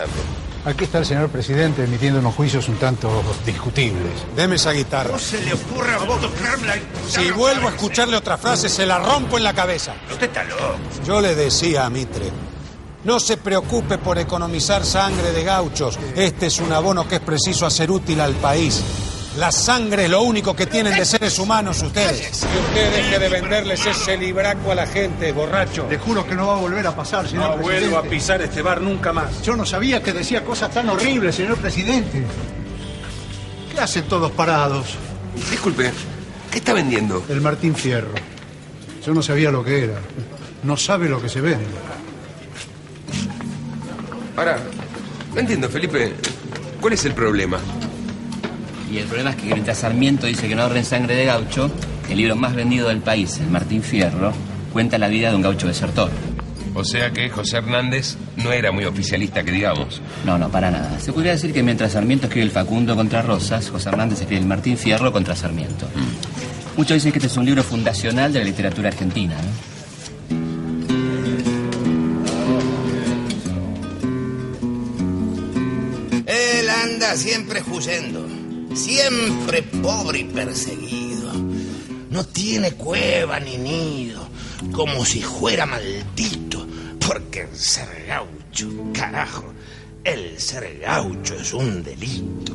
Aquí 0.65 0.85
está 0.85 0.99
el 0.99 1.07
señor 1.07 1.29
presidente 1.29 1.83
emitiendo 1.83 2.21
unos 2.21 2.37
juicios 2.37 2.69
un 2.69 2.77
tanto 2.77 3.11
discutibles. 3.45 4.13
Deme 4.37 4.55
esa 4.55 4.71
guitarra. 4.71 5.09
¿Cómo 5.09 5.19
se 5.19 5.45
le 5.45 5.55
ocurre 5.55 5.93
a 5.93 5.99
vos 5.99 6.21
tocarla? 6.21 6.77
Si 7.09 7.33
vuelvo 7.33 7.67
a 7.67 7.71
escucharle 7.73 8.17
otra 8.17 8.39
frase, 8.39 8.69
se 8.69 8.87
la 8.87 9.01
rompo 9.01 9.39
en 9.39 9.43
la 9.43 9.55
cabeza. 9.55 9.93
Usted 10.09 10.27
está 10.29 10.45
loco. 10.45 10.77
Yo 11.05 11.21
le 11.21 11.35
decía 11.35 11.85
a 11.85 11.91
Mitre, 11.91 12.31
no 13.03 13.19
se 13.19 13.39
preocupe 13.39 13.99
por 13.99 14.19
economizar 14.19 14.85
sangre 14.85 15.33
de 15.33 15.43
gauchos. 15.43 15.99
Este 16.15 16.47
es 16.47 16.61
un 16.61 16.73
abono 16.73 17.09
que 17.09 17.17
es 17.17 17.21
preciso 17.23 17.67
hacer 17.67 17.91
útil 17.91 18.21
al 18.21 18.35
país. 18.35 18.85
La 19.37 19.53
sangre 19.53 20.05
es 20.05 20.11
lo 20.11 20.23
único 20.23 20.57
que 20.57 20.67
tienen 20.67 20.95
de 20.97 21.05
seres 21.05 21.39
humanos 21.39 21.83
ustedes. 21.83 22.21
Que 22.41 22.59
usted 22.59 22.91
deje 22.97 23.19
de 23.19 23.29
venderles 23.29 23.85
ese 23.85 24.17
libraco 24.17 24.73
a 24.73 24.75
la 24.75 24.87
gente, 24.87 25.31
borracho. 25.33 25.87
Le 25.91 25.99
juro 25.99 26.27
que 26.27 26.35
no 26.35 26.47
va 26.47 26.55
a 26.55 26.61
volver 26.61 26.87
a 26.87 26.97
pasar, 26.97 27.29
señor 27.29 27.51
No 27.51 27.57
presidente. 27.57 27.87
vuelvo 27.89 27.99
a 27.99 28.11
pisar 28.11 28.41
este 28.41 28.63
bar 28.63 28.81
nunca 28.81 29.13
más. 29.13 29.43
Yo 29.43 29.55
no 29.55 29.67
sabía 29.67 30.03
que 30.03 30.15
decía 30.15 30.43
cosas 30.43 30.73
tan 30.73 30.89
horribles, 30.89 31.35
señor 31.35 31.59
presidente. 31.59 32.23
¿Qué 33.75 33.79
hacen 33.81 34.05
todos 34.09 34.31
parados? 34.33 34.87
Disculpe, 35.51 35.93
¿qué 36.51 36.59
está 36.59 36.73
vendiendo? 36.73 37.23
El 37.29 37.43
Martín 37.43 37.75
Fierro. 37.75 38.15
Yo 39.05 39.13
no 39.13 39.23
sabía 39.23 39.51
lo 39.51 39.63
que 39.63 39.85
era. 39.85 39.99
No 40.63 40.79
sabe 40.79 41.11
lo 41.11 41.21
que 41.21 41.29
se 41.29 41.43
vende. 41.43 41.67
Ahora, 44.35 44.59
no 45.35 45.41
entiendo, 45.41 45.69
Felipe. 45.69 46.15
¿Cuál 46.81 46.95
es 46.95 47.05
el 47.05 47.13
problema? 47.13 47.59
Y 48.91 48.99
el 48.99 49.07
problema 49.07 49.31
es 49.31 49.37
que 49.37 49.47
mientras 49.47 49.79
Sarmiento 49.79 50.27
dice 50.27 50.49
que 50.49 50.55
no 50.55 50.63
ahorren 50.63 50.85
sangre 50.85 51.17
de 51.17 51.25
gaucho, 51.27 51.71
el 52.09 52.17
libro 52.17 52.37
más 52.37 52.55
vendido 52.55 52.89
del 52.89 53.01
país, 53.01 53.39
el 53.39 53.49
Martín 53.49 53.83
Fierro, 53.83 54.33
cuenta 54.73 54.99
la 54.99 55.09
vida 55.09 55.31
de 55.31 55.37
un 55.37 55.43
gaucho 55.43 55.67
desertor. 55.67 56.11
O 56.75 56.85
sea 56.85 57.11
que 57.11 57.31
José 57.31 57.57
Hernández 57.57 58.17
no 58.37 58.53
era 58.53 58.71
muy 58.71 58.85
oficialista, 58.85 59.43
que 59.43 59.51
digamos. 59.51 60.03
No, 60.27 60.37
no, 60.37 60.51
para 60.51 60.71
nada. 60.71 61.01
Se 61.01 61.11
podría 61.13 61.33
decir 61.33 61.53
que 61.53 61.63
mientras 61.63 61.93
Sarmiento 61.93 62.27
escribe 62.27 62.45
el 62.45 62.51
Facundo 62.53 62.95
contra 62.95 63.23
Rosas, 63.23 63.71
José 63.71 63.89
Hernández 63.89 64.21
escribe 64.21 64.43
el 64.43 64.47
Martín 64.47 64.77
Fierro 64.77 65.11
contra 65.11 65.35
Sarmiento. 65.35 65.89
Muchos 66.77 66.97
dicen 66.97 67.13
que 67.13 67.19
este 67.19 67.29
es 67.29 67.37
un 67.39 67.47
libro 67.47 67.63
fundacional 67.63 68.31
de 68.31 68.41
la 68.41 68.45
literatura 68.45 68.89
argentina. 68.89 69.35
¿no? 69.35 69.77
Él 76.27 76.69
anda 76.69 77.17
siempre 77.17 77.63
huyendo, 77.67 78.26
siempre 78.77 79.63
pobre 79.63 80.21
y 80.21 80.25
perseguido. 80.25 81.33
No 82.11 82.25
tiene 82.25 82.73
cueva 82.73 83.41
ni 83.41 83.57
nido, 83.57 84.29
como 84.73 85.05
si 85.05 85.23
fuera 85.23 85.67
maldito, 85.67 86.67
porque 87.07 87.43
el 87.43 87.57
ser 87.57 88.07
gaucho, 88.07 88.69
carajo, 88.93 89.53
el 90.05 90.39
ser 90.39 90.79
gaucho 90.81 91.35
es 91.35 91.53
un 91.53 91.83
delito. 91.83 92.55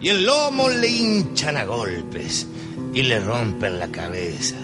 Y 0.00 0.08
el 0.08 0.24
lomo 0.24 0.68
le 0.68 0.88
hinchan 0.88 1.56
a 1.56 1.64
golpes 1.64 2.46
y 2.92 3.02
le 3.02 3.20
rompen 3.20 3.78
la 3.78 3.88
cabeza. 3.88 4.56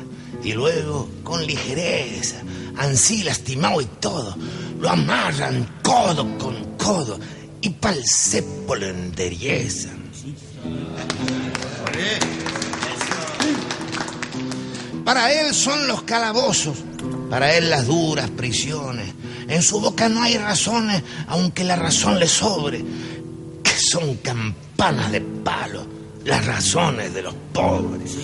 Y 0.43 0.53
luego, 0.53 1.09
con 1.25 1.45
ligereza, 1.47 2.43
ansí 2.77 3.23
lastimado 3.23 3.81
y 3.81 3.87
todo, 3.87 4.37
lo 4.79 4.91
amarran 4.91 5.81
codo 5.83 6.39
con 6.39 6.77
codo 6.77 7.19
y 7.61 7.71
pa'l 7.71 8.03
cepo 8.05 8.77
lo 8.77 8.87
enderezan. 8.87 9.99
Para 15.05 15.33
él 15.33 15.55
son 15.55 15.87
los 15.87 16.03
calabozos, 16.03 16.77
para 17.31 17.55
él 17.55 17.71
las 17.71 17.87
duras 17.87 18.31
prisiones. 18.31 19.15
En 19.49 19.63
su 19.63 19.81
boca 19.81 20.09
no 20.09 20.23
hay 20.23 20.37
razones, 20.37 21.03
aunque 21.29 21.65
la 21.65 21.77
razón 21.77 22.19
le 22.19 22.29
sobre, 22.29 22.85
que 23.65 23.71
son 23.91 24.17
campanas 24.17 25.11
de 25.11 25.23
palo, 25.23 25.87
las 26.25 26.45
razones 26.45 27.15
de 27.15 27.23
los 27.23 27.35
pobres. 27.53 28.19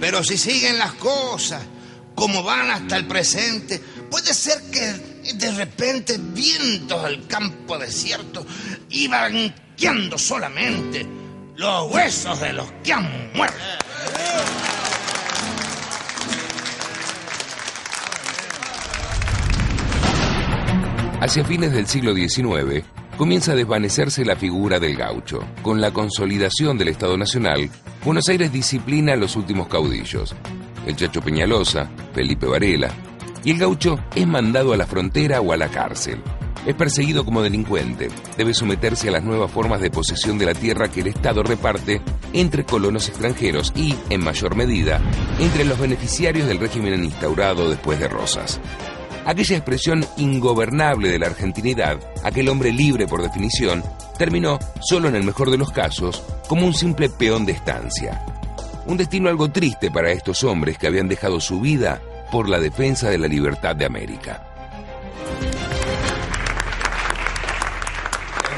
Pero 0.00 0.24
si 0.24 0.36
siguen 0.36 0.78
las 0.78 0.94
cosas 0.94 1.62
como 2.20 2.42
van 2.42 2.70
hasta 2.70 2.98
el 2.98 3.06
presente, 3.06 3.80
puede 4.10 4.34
ser 4.34 4.60
que 4.70 5.32
de 5.32 5.52
repente 5.52 6.18
vientos 6.18 7.02
al 7.02 7.26
campo 7.26 7.78
desierto 7.78 8.44
iban 8.90 9.54
guiando 9.74 10.18
solamente 10.18 11.06
los 11.56 11.90
huesos 11.90 12.38
de 12.38 12.52
los 12.52 12.70
que 12.84 12.92
han 12.92 13.32
muerto. 13.32 13.56
Hacia 21.22 21.44
fines 21.46 21.72
del 21.72 21.86
siglo 21.86 22.14
XIX, 22.14 22.84
comienza 23.16 23.52
a 23.52 23.54
desvanecerse 23.54 24.26
la 24.26 24.36
figura 24.36 24.78
del 24.78 24.94
gaucho. 24.94 25.42
Con 25.62 25.80
la 25.80 25.90
consolidación 25.90 26.76
del 26.76 26.88
Estado 26.88 27.16
Nacional, 27.16 27.70
Buenos 28.04 28.28
Aires 28.28 28.52
disciplina 28.52 29.14
a 29.14 29.16
los 29.16 29.36
últimos 29.36 29.68
caudillos. 29.68 30.34
El 30.86 30.96
Chacho 30.96 31.20
Peñalosa, 31.20 31.90
Felipe 32.14 32.46
Varela, 32.46 32.90
y 33.44 33.52
el 33.52 33.58
gaucho 33.58 33.98
es 34.14 34.26
mandado 34.26 34.72
a 34.72 34.76
la 34.76 34.86
frontera 34.86 35.40
o 35.40 35.52
a 35.52 35.56
la 35.56 35.68
cárcel. 35.68 36.22
Es 36.66 36.74
perseguido 36.74 37.24
como 37.24 37.42
delincuente. 37.42 38.08
Debe 38.36 38.52
someterse 38.52 39.08
a 39.08 39.12
las 39.12 39.24
nuevas 39.24 39.50
formas 39.50 39.80
de 39.80 39.90
posesión 39.90 40.36
de 40.38 40.46
la 40.46 40.54
tierra 40.54 40.88
que 40.88 41.00
el 41.00 41.06
Estado 41.06 41.42
reparte 41.42 42.02
entre 42.34 42.64
colonos 42.64 43.08
extranjeros 43.08 43.72
y, 43.74 43.94
en 44.10 44.22
mayor 44.22 44.56
medida, 44.56 45.00
entre 45.38 45.64
los 45.64 45.78
beneficiarios 45.78 46.46
del 46.46 46.58
régimen 46.58 47.02
instaurado 47.02 47.70
después 47.70 47.98
de 47.98 48.08
Rosas. 48.08 48.60
Aquella 49.24 49.56
expresión 49.56 50.04
ingobernable 50.16 51.08
de 51.08 51.18
la 51.18 51.26
argentinidad, 51.26 51.98
aquel 52.24 52.48
hombre 52.48 52.72
libre 52.72 53.06
por 53.06 53.22
definición, 53.22 53.82
terminó, 54.18 54.58
solo 54.80 55.08
en 55.08 55.16
el 55.16 55.24
mejor 55.24 55.50
de 55.50 55.58
los 55.58 55.72
casos, 55.72 56.22
como 56.48 56.66
un 56.66 56.74
simple 56.74 57.08
peón 57.08 57.46
de 57.46 57.52
estancia. 57.52 58.22
Un 58.86 58.96
destino 58.96 59.28
algo 59.28 59.50
triste 59.50 59.90
para 59.90 60.10
estos 60.10 60.42
hombres 60.44 60.78
que 60.78 60.86
habían 60.86 61.08
dejado 61.08 61.40
su 61.40 61.60
vida 61.60 62.00
por 62.30 62.48
la 62.48 62.58
defensa 62.58 63.10
de 63.10 63.18
la 63.18 63.28
libertad 63.28 63.76
de 63.76 63.84
América. 63.84 64.46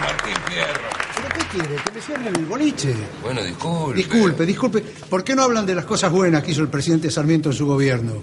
Martín 0.01 0.35
Fierro. 0.47 0.89
¿Pero 1.17 1.29
qué 1.29 1.45
quiere? 1.51 1.83
¿Que 1.83 1.93
le 1.93 2.01
cierren 2.01 2.37
el 2.37 2.47
boliche? 2.47 2.95
Bueno, 3.23 3.43
disculpe. 3.43 3.97
Disculpe, 3.97 4.47
disculpe. 4.47 4.81
¿Por 4.81 5.25
qué 5.25 5.35
no 5.35 5.43
hablan 5.43 5.67
de 5.67 5.75
las 5.75 5.85
cosas 5.85 6.11
buenas 6.13 6.43
que 6.43 6.53
hizo 6.53 6.63
el 6.63 6.69
presidente 6.69 7.11
Sarmiento 7.11 7.51
en 7.51 7.57
su 7.57 7.67
gobierno? 7.67 8.23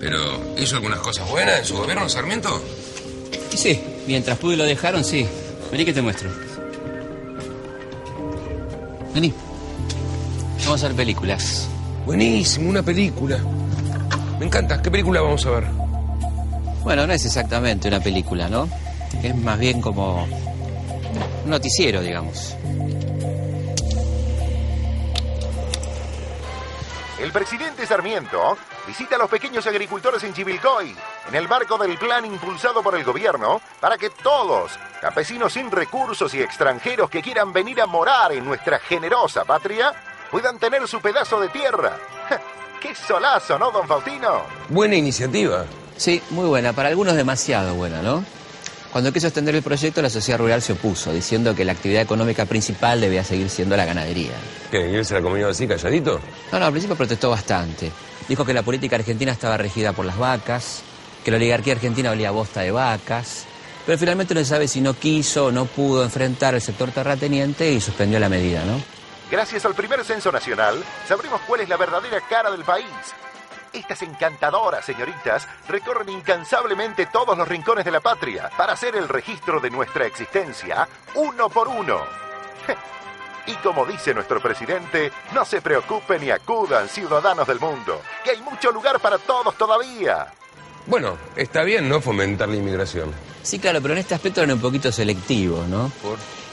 Pero, 0.00 0.54
¿hizo 0.56 0.76
algunas 0.76 1.00
cosas 1.00 1.28
buenas 1.28 1.60
en 1.60 1.64
su 1.64 1.76
gobierno, 1.76 2.08
Sarmiento? 2.08 2.62
Y 3.52 3.56
sí, 3.56 3.80
mientras 4.06 4.38
pude 4.38 4.54
y 4.54 4.56
lo 4.56 4.64
dejaron, 4.64 5.04
sí. 5.04 5.26
Vení 5.70 5.84
que 5.84 5.92
te 5.92 6.02
muestro. 6.02 6.30
Vení. 9.14 9.32
Vamos 10.64 10.84
a 10.84 10.88
ver 10.88 10.96
películas. 10.96 11.68
Buenísimo, 12.04 12.70
una 12.70 12.82
película. 12.82 13.38
Me 14.38 14.46
encanta. 14.46 14.80
¿Qué 14.80 14.90
película 14.90 15.20
vamos 15.20 15.44
a 15.46 15.50
ver? 15.50 15.64
Bueno, 16.82 17.06
no 17.06 17.12
es 17.12 17.24
exactamente 17.24 17.88
una 17.88 18.00
película, 18.00 18.48
¿no? 18.48 18.68
Es 19.22 19.34
más 19.36 19.58
bien 19.58 19.80
como 19.80 20.24
un 20.24 21.50
noticiero, 21.50 22.00
digamos. 22.00 22.54
El 27.18 27.32
presidente 27.32 27.84
Sarmiento 27.84 28.56
visita 28.86 29.16
a 29.16 29.18
los 29.18 29.28
pequeños 29.28 29.66
agricultores 29.66 30.22
en 30.22 30.32
Chivilcoy, 30.32 30.96
en 31.28 31.34
el 31.34 31.48
marco 31.48 31.76
del 31.76 31.98
plan 31.98 32.24
impulsado 32.24 32.82
por 32.82 32.94
el 32.94 33.04
gobierno 33.04 33.60
para 33.80 33.98
que 33.98 34.08
todos, 34.10 34.78
campesinos 35.00 35.52
sin 35.52 35.70
recursos 35.70 36.32
y 36.34 36.40
extranjeros 36.40 37.10
que 37.10 37.20
quieran 37.20 37.52
venir 37.52 37.80
a 37.80 37.86
morar 37.86 38.32
en 38.32 38.44
nuestra 38.44 38.78
generosa 38.78 39.44
patria, 39.44 39.92
puedan 40.30 40.58
tener 40.58 40.86
su 40.86 41.00
pedazo 41.00 41.40
de 41.40 41.48
tierra. 41.48 41.96
¡Qué 42.80 42.94
solazo, 42.94 43.58
¿no, 43.58 43.70
don 43.70 43.86
Faustino? 43.86 44.42
Buena 44.68 44.94
iniciativa. 44.96 45.64
Sí, 45.96 46.22
muy 46.30 46.46
buena. 46.46 46.72
Para 46.72 46.90
algunos 46.90 47.16
demasiado 47.16 47.74
buena, 47.74 48.02
¿no? 48.02 48.24
Cuando 48.92 49.12
quiso 49.12 49.26
extender 49.26 49.54
el 49.54 49.62
proyecto, 49.62 50.00
la 50.00 50.08
sociedad 50.08 50.38
rural 50.38 50.62
se 50.62 50.72
opuso, 50.72 51.12
diciendo 51.12 51.54
que 51.54 51.64
la 51.64 51.72
actividad 51.72 52.02
económica 52.02 52.46
principal 52.46 53.00
debía 53.00 53.22
seguir 53.22 53.50
siendo 53.50 53.76
la 53.76 53.84
ganadería. 53.84 54.32
¿Qué? 54.70 54.90
¿Y 54.90 54.94
él 54.94 55.04
se 55.04 55.14
la 55.14 55.20
comió 55.20 55.48
así, 55.48 55.66
calladito? 55.68 56.20
No, 56.52 56.58
no, 56.58 56.66
al 56.66 56.70
principio 56.70 56.96
protestó 56.96 57.30
bastante. 57.30 57.92
Dijo 58.28 58.44
que 58.44 58.54
la 58.54 58.62
política 58.62 58.96
argentina 58.96 59.32
estaba 59.32 59.56
regida 59.56 59.92
por 59.92 60.06
las 60.06 60.16
vacas, 60.16 60.82
que 61.24 61.30
la 61.30 61.36
oligarquía 61.36 61.74
argentina 61.74 62.10
olía 62.10 62.28
a 62.28 62.32
bosta 62.32 62.60
de 62.60 62.70
vacas, 62.70 63.44
pero 63.84 63.98
finalmente 63.98 64.34
no 64.34 64.40
se 64.40 64.46
sabe 64.46 64.68
si 64.68 64.80
no 64.80 64.94
quiso 64.94 65.46
o 65.46 65.52
no 65.52 65.66
pudo 65.66 66.02
enfrentar 66.02 66.54
al 66.54 66.62
sector 66.62 66.90
terrateniente 66.90 67.70
y 67.70 67.80
suspendió 67.80 68.18
la 68.18 68.28
medida, 68.28 68.64
¿no? 68.64 68.97
Gracias 69.30 69.66
al 69.66 69.74
primer 69.74 70.02
censo 70.04 70.32
nacional, 70.32 70.82
sabremos 71.06 71.42
cuál 71.46 71.60
es 71.60 71.68
la 71.68 71.76
verdadera 71.76 72.20
cara 72.22 72.50
del 72.50 72.64
país. 72.64 72.86
Estas 73.74 74.00
encantadoras 74.00 74.86
señoritas 74.86 75.46
recorren 75.68 76.08
incansablemente 76.08 77.06
todos 77.06 77.36
los 77.36 77.46
rincones 77.46 77.84
de 77.84 77.90
la 77.90 78.00
patria 78.00 78.50
para 78.56 78.72
hacer 78.72 78.96
el 78.96 79.06
registro 79.06 79.60
de 79.60 79.70
nuestra 79.70 80.06
existencia 80.06 80.88
uno 81.14 81.50
por 81.50 81.68
uno. 81.68 82.00
Y 83.46 83.54
como 83.56 83.84
dice 83.84 84.14
nuestro 84.14 84.40
presidente, 84.40 85.12
no 85.34 85.44
se 85.44 85.60
preocupen 85.60 86.22
y 86.22 86.30
acudan, 86.30 86.88
ciudadanos 86.88 87.46
del 87.46 87.60
mundo, 87.60 88.00
que 88.24 88.30
hay 88.30 88.40
mucho 88.40 88.70
lugar 88.70 88.98
para 89.00 89.18
todos 89.18 89.54
todavía. 89.56 90.26
Bueno, 90.86 91.18
está 91.36 91.64
bien, 91.64 91.88
¿no? 91.88 92.00
Fomentar 92.00 92.48
la 92.48 92.56
inmigración. 92.56 93.12
Sí, 93.42 93.58
claro, 93.58 93.80
pero 93.82 93.92
en 93.92 94.00
este 94.00 94.14
aspecto 94.14 94.42
eran 94.42 94.56
un 94.56 94.60
poquito 94.60 94.90
selectivos, 94.90 95.66
¿no? 95.66 95.90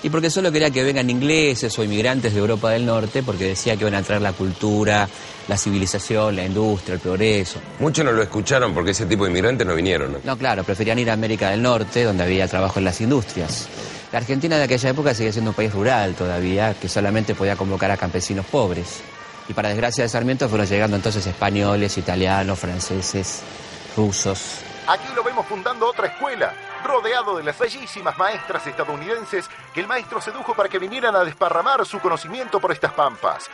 Y 0.05 0.09
porque 0.11 0.29
solo 0.29 0.51
quería 0.51 0.69
que 0.69 0.83
vengan 0.83 1.09
ingleses 1.09 1.79
o 1.79 1.83
inmigrantes 1.83 2.31
de 2.31 2.39
Europa 2.39 2.69
del 2.69 2.85
Norte, 2.85 3.23
porque 3.23 3.45
decía 3.45 3.75
que 3.75 3.85
iban 3.85 3.95
a 3.95 4.03
traer 4.03 4.21
la 4.21 4.33
cultura, 4.33 5.09
la 5.47 5.57
civilización, 5.57 6.35
la 6.35 6.45
industria, 6.45 6.93
el 6.93 6.99
progreso. 6.99 7.59
Muchos 7.79 8.05
no 8.05 8.11
lo 8.11 8.21
escucharon 8.21 8.71
porque 8.71 8.91
ese 8.91 9.07
tipo 9.07 9.23
de 9.23 9.31
inmigrantes 9.31 9.65
no 9.65 9.73
vinieron. 9.73 10.13
¿no? 10.13 10.19
No, 10.23 10.37
claro, 10.37 10.63
preferían 10.63 10.99
ir 10.99 11.09
a 11.09 11.13
América 11.13 11.49
del 11.49 11.63
Norte, 11.63 12.03
donde 12.03 12.21
había 12.21 12.47
trabajo 12.47 12.77
en 12.77 12.85
las 12.85 13.01
industrias. 13.01 13.67
La 14.11 14.19
Argentina 14.19 14.59
de 14.59 14.65
aquella 14.65 14.91
época 14.91 15.15
sigue 15.15 15.31
siendo 15.31 15.49
un 15.49 15.55
país 15.55 15.73
rural 15.73 16.13
todavía, 16.13 16.75
que 16.79 16.87
solamente 16.87 17.33
podía 17.33 17.55
convocar 17.55 17.89
a 17.89 17.97
campesinos 17.97 18.45
pobres. 18.45 19.01
Y 19.49 19.53
para 19.53 19.69
desgracia 19.69 20.03
de 20.03 20.09
Sarmiento 20.09 20.47
fueron 20.47 20.67
llegando 20.67 20.97
entonces 20.97 21.25
españoles, 21.25 21.97
italianos, 21.97 22.59
franceses, 22.59 23.41
rusos. 23.97 24.59
Aquí 24.85 25.07
lo 25.15 25.23
vemos 25.23 25.47
fundando 25.47 25.89
otra 25.89 26.05
escuela, 26.05 26.53
rodeado 26.85 27.35
de 27.35 27.43
las 27.43 27.57
bellísimas 27.59 28.17
maestras 28.17 28.65
estadounidenses 28.67 29.49
que 29.73 29.81
el 29.81 29.87
maestro 29.87 30.21
sedujo 30.21 30.53
para 30.53 30.69
que 30.69 30.79
vinieran 30.79 31.15
a 31.15 31.23
desparramar 31.23 31.85
su 31.85 31.99
conocimiento 31.99 32.59
por 32.59 32.71
estas 32.71 32.93
pampas. 32.93 33.49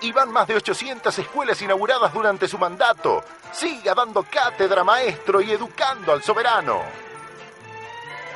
Y 0.00 0.12
van 0.12 0.30
más 0.30 0.46
de 0.46 0.56
800 0.56 1.18
escuelas 1.18 1.60
inauguradas 1.62 2.12
durante 2.12 2.46
su 2.46 2.58
mandato. 2.58 3.24
Siga 3.52 3.94
dando 3.94 4.22
cátedra, 4.24 4.84
maestro, 4.84 5.40
y 5.40 5.50
educando 5.50 6.12
al 6.12 6.22
soberano. 6.22 6.82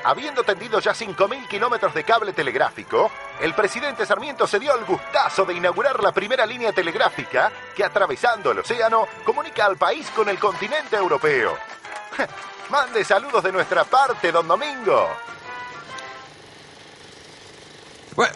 Habiendo 0.04 0.44
tendido 0.44 0.80
ya 0.80 0.92
5.000 0.92 1.48
kilómetros 1.48 1.92
de 1.92 2.04
cable 2.04 2.32
telegráfico, 2.32 3.10
el 3.40 3.52
presidente 3.54 4.06
Sarmiento 4.06 4.46
se 4.46 4.58
dio 4.58 4.74
el 4.74 4.84
gustazo 4.84 5.44
de 5.44 5.54
inaugurar 5.54 6.02
la 6.02 6.12
primera 6.12 6.46
línea 6.46 6.72
telegráfica 6.72 7.52
que, 7.74 7.84
atravesando 7.84 8.52
el 8.52 8.60
océano, 8.60 9.06
comunica 9.24 9.66
al 9.66 9.76
país 9.76 10.08
con 10.10 10.28
el 10.28 10.38
continente 10.38 10.96
europeo. 10.96 11.58
Mande 12.70 13.04
saludos 13.04 13.42
de 13.42 13.52
nuestra 13.52 13.84
parte, 13.84 14.30
don 14.30 14.46
Domingo. 14.46 15.08
Bueno. 18.14 18.34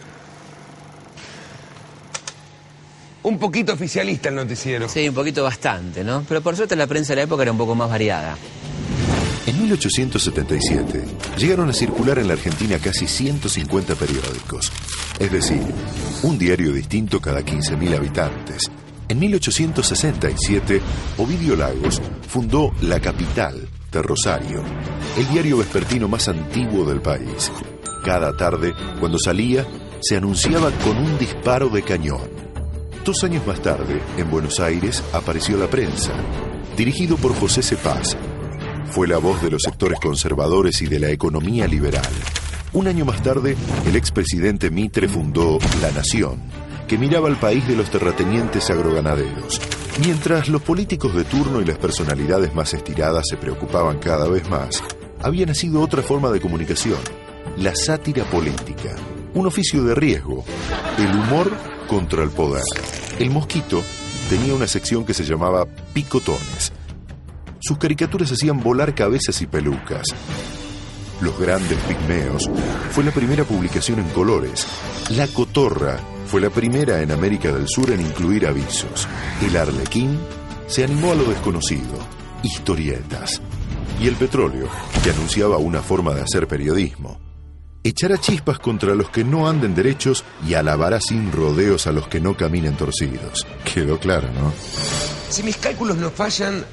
Un 3.23 3.39
poquito 3.39 3.73
oficialista 3.73 4.29
el 4.29 4.35
noticiero. 4.35 4.89
Sí, 4.89 5.07
un 5.07 5.15
poquito 5.15 5.43
bastante, 5.43 6.03
¿no? 6.03 6.25
Pero 6.27 6.41
por 6.41 6.55
suerte 6.55 6.75
la 6.75 6.87
prensa 6.87 7.13
de 7.13 7.17
la 7.17 7.21
época 7.23 7.43
era 7.43 7.51
un 7.51 7.57
poco 7.57 7.75
más 7.75 7.89
variada. 7.89 8.35
En 9.45 9.61
1877 9.61 11.03
llegaron 11.37 11.69
a 11.69 11.73
circular 11.73 12.17
en 12.17 12.27
la 12.27 12.33
Argentina 12.33 12.79
casi 12.79 13.07
150 13.07 13.95
periódicos, 13.95 14.71
es 15.19 15.31
decir, 15.31 15.61
un 16.23 16.37
diario 16.37 16.71
distinto 16.71 17.19
cada 17.19 17.41
15.000 17.41 17.95
habitantes. 17.95 18.71
En 19.09 19.19
1867, 19.19 20.81
Ovidio 21.17 21.57
Lagos 21.57 22.01
fundó 22.27 22.71
La 22.81 23.01
Capital, 23.01 23.69
Rosario, 24.01 24.63
el 25.17 25.27
diario 25.29 25.57
vespertino 25.57 26.07
más 26.07 26.27
antiguo 26.27 26.85
del 26.85 27.01
país. 27.01 27.51
Cada 28.03 28.35
tarde, 28.35 28.73
cuando 28.99 29.17
salía, 29.17 29.65
se 30.01 30.17
anunciaba 30.17 30.71
con 30.83 30.97
un 30.97 31.17
disparo 31.17 31.69
de 31.69 31.83
cañón. 31.83 32.29
Dos 33.05 33.23
años 33.23 33.45
más 33.45 33.61
tarde, 33.61 34.01
en 34.17 34.31
Buenos 34.31 34.59
Aires, 34.59 35.03
apareció 35.13 35.57
La 35.57 35.67
Prensa, 35.67 36.13
dirigido 36.75 37.17
por 37.17 37.35
José 37.35 37.61
Cepaz. 37.61 38.17
Fue 38.91 39.07
la 39.07 39.17
voz 39.17 39.41
de 39.41 39.51
los 39.51 39.61
sectores 39.61 39.99
conservadores 39.99 40.81
y 40.81 40.87
de 40.87 40.99
la 40.99 41.09
economía 41.09 41.67
liberal. 41.67 42.11
Un 42.73 42.87
año 42.87 43.05
más 43.05 43.21
tarde, 43.21 43.55
el 43.85 43.95
expresidente 43.95 44.71
Mitre 44.71 45.07
fundó 45.07 45.59
La 45.81 45.91
Nación, 45.91 46.41
que 46.87 46.97
miraba 46.97 47.27
al 47.27 47.37
país 47.37 47.67
de 47.67 47.75
los 47.75 47.89
terratenientes 47.89 48.69
agroganaderos. 48.69 49.59
Mientras 49.99 50.49
los 50.49 50.61
políticos 50.61 51.15
de 51.15 51.23
turno 51.23 51.61
y 51.61 51.65
las 51.65 51.77
personalidades 51.77 52.53
más 52.53 52.73
estiradas 52.73 53.25
se 53.29 53.37
preocupaban 53.37 53.99
cada 53.99 54.27
vez 54.27 54.49
más, 54.49 54.83
había 55.21 55.45
nacido 55.45 55.81
otra 55.81 56.01
forma 56.01 56.31
de 56.31 56.41
comunicación, 56.41 56.99
la 57.57 57.75
sátira 57.75 58.23
política, 58.25 58.95
un 59.33 59.47
oficio 59.47 59.83
de 59.83 59.95
riesgo, 59.95 60.43
el 60.97 61.15
humor 61.15 61.51
contra 61.87 62.23
el 62.23 62.29
poder. 62.29 62.63
El 63.19 63.29
Mosquito 63.29 63.83
tenía 64.29 64.53
una 64.53 64.67
sección 64.67 65.05
que 65.05 65.13
se 65.13 65.23
llamaba 65.23 65.65
Picotones. 65.93 66.73
Sus 67.59 67.77
caricaturas 67.77 68.31
hacían 68.31 68.61
volar 68.61 68.95
cabezas 68.95 69.41
y 69.41 69.47
pelucas. 69.47 70.03
Los 71.23 71.39
Grandes 71.39 71.77
Pigmeos 71.87 72.49
fue 72.91 73.05
la 73.05 73.11
primera 73.11 73.45
publicación 73.45 73.99
en 73.99 74.09
colores. 74.09 74.67
La 75.11 75.25
Cotorra 75.27 75.97
fue 76.27 76.41
la 76.41 76.49
primera 76.49 77.01
en 77.01 77.11
América 77.11 77.49
del 77.53 77.65
Sur 77.69 77.91
en 77.91 78.01
incluir 78.01 78.45
avisos. 78.45 79.07
El 79.41 79.55
Arlequín 79.55 80.19
se 80.67 80.83
animó 80.83 81.13
a 81.13 81.15
lo 81.15 81.23
desconocido, 81.23 81.97
historietas. 82.43 83.41
y 84.01 84.07
el 84.07 84.15
petróleo, 84.15 84.67
que 85.01 85.11
anunciaba 85.11 85.57
una 85.59 85.81
forma 85.81 86.13
de 86.13 86.23
hacer 86.23 86.45
periodismo. 86.45 87.21
Echará 87.85 88.17
chispas 88.17 88.59
contra 88.59 88.93
los 88.93 89.09
que 89.09 89.23
no 89.23 89.47
anden 89.47 89.75
derechos 89.75 90.25
y 90.45 90.55
alabará 90.55 90.99
sin 90.99 91.31
rodeos 91.31 91.87
a 91.87 91.93
los 91.93 92.07
que 92.09 92.19
no 92.19 92.35
caminen 92.35 92.75
torcidos. 92.75 93.47
Quedó 93.71 93.97
claro, 93.99 94.27
¿no? 94.33 94.51
Si 95.29 95.41
mis 95.43 95.55
cálculos 95.55 95.95
no 95.95 96.09
fallan, 96.09 96.65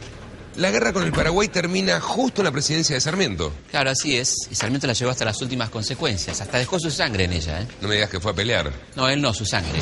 la 0.57 0.71
guerra 0.71 0.93
con 0.93 1.05
el 1.05 1.13
Paraguay 1.13 1.49
termina 1.49 2.01
justo 2.01 2.41
en 2.43 2.47
la 2.47 2.53
presidencia 2.53 2.95
de 2.95 3.01
Sarmiento. 3.01 3.53
Claro, 3.71 3.91
así 3.91 4.17
es. 4.17 4.35
Y 4.51 4.55
Sarmiento 4.55 4.87
la 4.87 4.93
llevó 4.93 5.11
hasta 5.11 5.25
las 5.25 5.41
últimas 5.43 5.71
consecuencias. 5.71 6.41
Hasta 6.41 6.59
dejó 6.59 6.79
su 6.79 6.91
sangre 6.91 7.25
en 7.25 7.33
ella, 7.33 7.61
¿eh? 7.61 7.67
No 7.81 7.89
me 7.89 7.95
digas 7.95 8.11
que 8.11 8.21
fue 8.21 8.33
a 8.33 8.35
pelear. 8.35 8.73
No, 8.97 9.09
él 9.09 9.21
no, 9.21 9.33
su 9.33 9.47
sangre. 9.47 9.79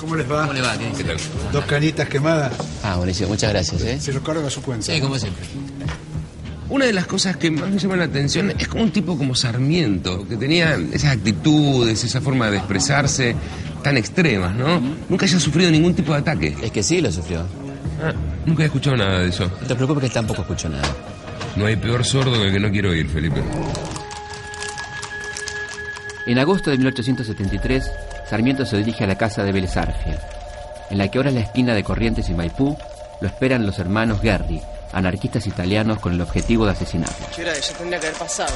¿Cómo 0.00 0.14
les 0.14 0.30
va? 0.30 0.42
¿Cómo 0.42 0.52
le 0.52 0.60
va? 0.60 0.76
¿Qué, 0.78 0.92
¿Qué 0.96 1.04
tal? 1.04 1.16
Dos 1.52 1.64
canitas 1.64 2.08
quemadas. 2.08 2.52
Ah, 2.82 2.96
buenísimo. 2.96 3.30
Muchas 3.30 3.50
gracias, 3.50 3.82
¿eh? 3.82 4.00
Se 4.00 4.12
lo 4.12 4.22
carga 4.22 4.46
a 4.46 4.50
su 4.50 4.62
cuenta. 4.62 4.86
Sí, 4.86 5.00
como 5.00 5.18
siempre. 5.18 5.44
Una 6.68 6.84
de 6.84 6.92
las 6.92 7.06
cosas 7.06 7.36
que 7.36 7.50
más 7.50 7.70
me 7.70 7.78
llaman 7.78 8.00
la 8.00 8.06
atención 8.06 8.52
es 8.58 8.66
como 8.66 8.82
un 8.82 8.90
tipo 8.90 9.16
como 9.16 9.34
Sarmiento, 9.34 10.26
que 10.28 10.36
tenía 10.36 10.74
esas 10.92 11.12
actitudes, 11.12 12.02
esa 12.02 12.20
forma 12.20 12.50
de 12.50 12.56
expresarse 12.56 13.36
tan 13.86 13.96
extremas, 13.96 14.52
¿no? 14.52 14.80
Nunca 15.08 15.26
haya 15.26 15.38
sufrido 15.38 15.70
ningún 15.70 15.94
tipo 15.94 16.12
de 16.12 16.18
ataque. 16.18 16.56
Es 16.60 16.72
que 16.72 16.82
sí 16.82 17.00
lo 17.00 17.12
sufrió. 17.12 17.42
Ah, 18.02 18.12
nunca 18.44 18.64
he 18.64 18.66
escuchado 18.66 18.96
nada 18.96 19.20
de 19.20 19.28
eso. 19.28 19.48
No 19.60 19.66
te 19.68 19.76
preocupes 19.76 20.02
que 20.02 20.10
tampoco 20.10 20.42
escucho 20.42 20.68
nada. 20.68 20.88
No 21.54 21.66
hay 21.66 21.76
peor 21.76 22.04
sordo 22.04 22.32
que 22.32 22.48
el 22.48 22.52
que 22.52 22.58
no 22.58 22.68
quiero 22.68 22.90
oír, 22.90 23.08
Felipe. 23.08 23.40
En 26.26 26.36
agosto 26.40 26.72
de 26.72 26.78
1873, 26.78 27.88
Sarmiento 28.28 28.66
se 28.66 28.76
dirige 28.78 29.04
a 29.04 29.06
la 29.06 29.16
casa 29.16 29.44
de 29.44 29.52
Vélez 29.52 29.76
Arfiel, 29.76 30.18
en 30.90 30.98
la 30.98 31.08
que 31.08 31.18
ahora 31.18 31.30
es 31.30 31.36
la 31.36 31.42
esquina 31.42 31.72
de 31.72 31.84
Corrientes 31.84 32.28
y 32.28 32.34
Maipú, 32.34 32.76
lo 33.20 33.28
esperan 33.28 33.66
los 33.66 33.78
hermanos 33.78 34.20
Guerri, 34.20 34.60
anarquistas 34.94 35.46
italianos 35.46 36.00
con 36.00 36.12
el 36.12 36.20
objetivo 36.20 36.64
de 36.66 36.72
asesinarlo. 36.72 37.26
¿Qué 37.36 37.42
hora 37.42 37.52
es? 37.52 37.70
Ya 37.70 37.78
tendría 37.78 38.00
que 38.00 38.08
haber 38.08 38.18
pasado. 38.18 38.52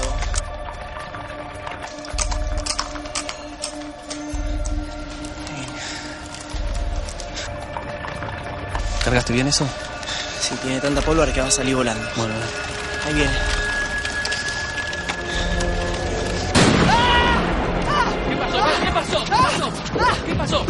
¿Cargaste 9.10 9.32
bien 9.32 9.48
eso? 9.48 9.66
Si 10.38 10.54
tiene 10.58 10.78
tanta 10.78 11.00
pólvora 11.00 11.32
que 11.32 11.40
va 11.40 11.48
a 11.48 11.50
salir 11.50 11.74
volando. 11.74 12.08
Bueno, 12.16 12.32
Ahí 13.04 13.14
viene. 13.14 13.32
¿Qué 18.28 18.36
pasó? 18.36 18.60
¿Qué 18.84 18.92
pasó? 18.92 19.24
¿Qué 19.26 19.32
pasó? 19.34 19.72
¿Qué 20.26 20.34
pasó? 20.36 20.64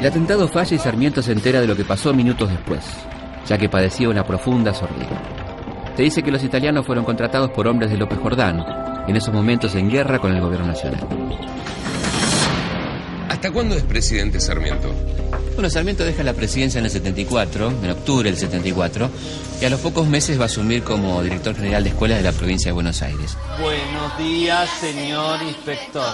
El 0.00 0.06
atentado 0.06 0.48
falla 0.48 0.74
y 0.74 0.78
Sarmiento 0.78 1.20
se 1.20 1.32
entera 1.32 1.60
de 1.60 1.66
lo 1.66 1.76
que 1.76 1.84
pasó 1.84 2.14
minutos 2.14 2.48
después, 2.48 2.82
ya 3.46 3.58
que 3.58 3.68
padecía 3.68 4.08
una 4.08 4.24
profunda 4.24 4.72
sordera. 4.72 5.20
Se 5.96 6.02
dice 6.02 6.22
que 6.22 6.30
los 6.30 6.42
italianos 6.42 6.86
fueron 6.86 7.04
contratados 7.04 7.50
por 7.50 7.68
hombres 7.68 7.90
de 7.90 7.98
López 7.98 8.18
Jordán, 8.22 8.85
en 9.06 9.16
esos 9.16 9.32
momentos 9.32 9.74
en 9.74 9.90
guerra 9.90 10.18
con 10.18 10.32
el 10.32 10.40
gobierno 10.40 10.66
nacional. 10.66 11.06
¿Hasta 13.28 13.50
cuándo 13.50 13.76
es 13.76 13.82
presidente 13.82 14.40
Sarmiento? 14.40 14.92
Bueno, 15.54 15.70
Sarmiento 15.70 16.04
deja 16.04 16.22
la 16.22 16.34
presidencia 16.34 16.78
en 16.78 16.84
el 16.84 16.90
74, 16.90 17.72
en 17.82 17.90
octubre 17.90 18.30
del 18.30 18.38
74, 18.38 19.08
y 19.60 19.64
a 19.64 19.70
los 19.70 19.80
pocos 19.80 20.06
meses 20.06 20.38
va 20.38 20.42
a 20.42 20.46
asumir 20.46 20.82
como 20.82 21.22
director 21.22 21.54
general 21.54 21.82
de 21.82 21.90
escuelas 21.90 22.18
de 22.18 22.24
la 22.24 22.32
provincia 22.32 22.68
de 22.68 22.72
Buenos 22.72 23.00
Aires. 23.02 23.36
Buenos 23.60 24.18
días, 24.18 24.68
señor 24.80 25.42
inspector. 25.42 26.12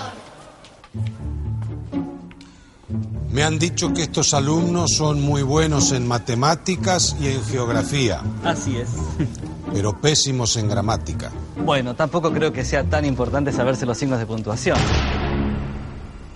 Me 3.33 3.43
han 3.43 3.59
dicho 3.59 3.93
que 3.95 4.03
estos 4.03 4.35
alumnos 4.35 4.93
son 4.95 5.21
muy 5.23 5.43
buenos 5.43 5.93
en 5.93 6.07
matemáticas 6.07 7.17
y 7.21 7.29
en 7.29 7.43
geografía, 7.45 8.21
Así 8.45 8.77
es. 8.77 8.91
pero 9.73 9.99
pésimos 10.01 10.57
en 10.57 10.69
gramática. 10.69 11.31
Bueno, 11.65 11.95
tampoco 11.95 12.33
creo 12.33 12.53
que 12.53 12.65
sea 12.65 12.85
tan 12.85 13.05
importante 13.05 13.53
saberse 13.53 13.87
los 13.87 13.99
signos 13.99 14.19
de 14.19 14.27
puntuación. 14.27 14.77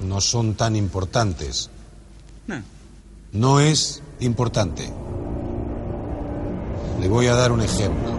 No 0.01 0.21
son 0.21 0.55
tan 0.55 0.77
importantes. 0.77 1.71
No. 2.47 2.63
No 3.33 3.61
es 3.61 4.03
importante. 4.21 4.91
Le 7.01 7.09
voy 7.09 7.27
a 7.27 7.35
dar 7.35 7.53
un 7.53 7.61
ejemplo. 7.61 8.16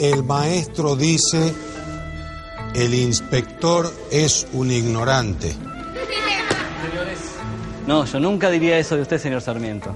El 0.00 0.24
maestro 0.24 0.96
dice, 0.96 1.52
el 2.74 2.94
inspector 2.94 3.92
es 4.10 4.46
un 4.54 4.70
ignorante. 4.70 5.54
No, 7.86 8.06
yo 8.06 8.18
nunca 8.18 8.48
diría 8.48 8.78
eso 8.78 8.96
de 8.96 9.02
usted, 9.02 9.20
señor 9.20 9.42
Sarmiento. 9.42 9.94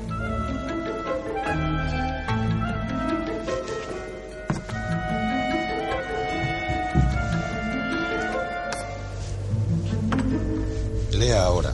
Lea 11.12 11.45
ahora. 11.45 11.73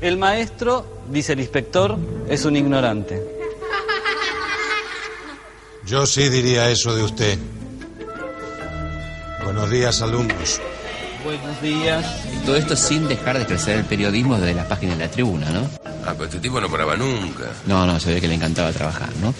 El 0.00 0.18
maestro, 0.18 0.84
dice 1.08 1.34
el 1.34 1.38
inspector, 1.38 1.96
es 2.28 2.44
un 2.44 2.56
ignorante. 2.56 3.35
Yo 5.86 6.04
sí 6.04 6.28
diría 6.28 6.68
eso 6.68 6.96
de 6.96 7.04
usted. 7.04 7.38
Buenos 9.44 9.70
días, 9.70 10.02
alumnos. 10.02 10.60
Buenos 11.22 11.62
días. 11.62 12.04
Todo 12.44 12.56
esto 12.56 12.74
sin 12.74 13.06
dejar 13.06 13.38
de 13.38 13.46
crecer 13.46 13.78
el 13.78 13.84
periodismo 13.84 14.36
desde 14.36 14.54
la 14.54 14.66
página 14.66 14.96
de 14.96 15.04
la 15.04 15.10
tribuna, 15.10 15.48
¿no? 15.50 15.70
Ah, 16.04 16.12
pero 16.12 16.24
este 16.24 16.40
tipo 16.40 16.60
no 16.60 16.68
paraba 16.68 16.96
nunca. 16.96 17.44
No, 17.66 17.86
no, 17.86 18.00
se 18.00 18.12
ve 18.14 18.20
que 18.20 18.26
le 18.26 18.34
encantaba 18.34 18.72
trabajar, 18.72 19.10
¿no? 19.20 19.32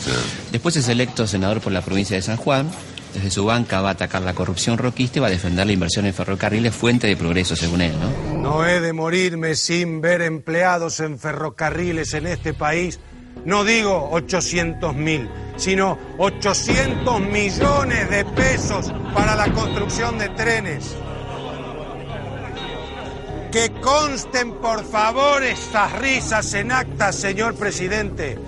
Después 0.53 0.77
es 0.77 0.89
electo 0.89 1.27
senador 1.27 1.61
por 1.61 1.73
la 1.73 1.83
provincia 1.83 2.15
de 2.15 2.23
San 2.23 2.37
Juan. 2.37 2.71
Desde 3.13 3.31
su 3.31 3.45
banca 3.45 3.81
va 3.81 3.89
a 3.89 3.93
atacar 3.93 4.23
la 4.23 4.35
corrupción 4.35 4.79
roquista 4.79 5.19
y 5.19 5.23
va 5.23 5.27
a 5.27 5.31
defender 5.31 5.67
la 5.67 5.73
inversión 5.73 6.07
en 6.07 6.15
ferrocarriles, 6.15 6.75
fuente 6.75 7.09
de 7.09 7.17
progreso, 7.17 7.57
según 7.57 7.81
él, 7.81 7.95
¿no? 7.99 8.39
No 8.39 8.67
he 8.67 8.81
de 8.81 8.93
morirme 8.93 9.57
sin 9.57 10.01
ver 10.01 10.23
empleados 10.23 11.01
en 11.01 11.19
ferrocarriles 11.19 12.15
en 12.15 12.27
este 12.27 12.55
país. 12.55 13.01
No 13.45 13.65
digo 13.65 14.09
800 14.13 14.95
mil, 14.95 15.31
sino 15.57 15.99
800 16.19 17.21
millones 17.21 18.11
de 18.11 18.25
pesos 18.25 18.93
para 19.15 19.35
la 19.37 19.53
construcción 19.53 20.19
de 20.19 20.29
trenes. 20.31 20.97
Que 23.53 23.71
consten, 23.81 24.53
por 24.55 24.85
favor, 24.85 25.43
estas 25.43 25.93
risas 25.93 26.53
en 26.55 26.73
actas, 26.73 27.17
señor 27.17 27.55
presidente, 27.55 28.39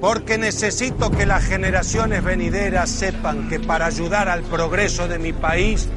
porque 0.00 0.38
necesito 0.38 1.10
que 1.10 1.26
las 1.26 1.44
generaciones 1.44 2.22
venideras 2.22 2.88
sepan 2.88 3.48
que 3.48 3.60
para 3.60 3.86
ayudar 3.86 4.28
al 4.28 4.42
progreso 4.42 5.08
de 5.08 5.18
mi 5.18 5.32
país 5.32 5.88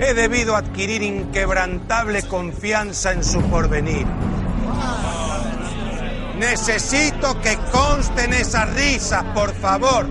he 0.00 0.14
debido 0.14 0.56
adquirir 0.56 1.02
inquebrantable 1.02 2.22
confianza 2.22 3.12
en 3.12 3.22
su 3.22 3.40
porvenir. 3.42 4.06
Necesito 6.40 7.38
que 7.42 7.54
consten 7.70 8.32
esas 8.32 8.72
risas, 8.72 9.22
por 9.34 9.54
favor, 9.54 10.08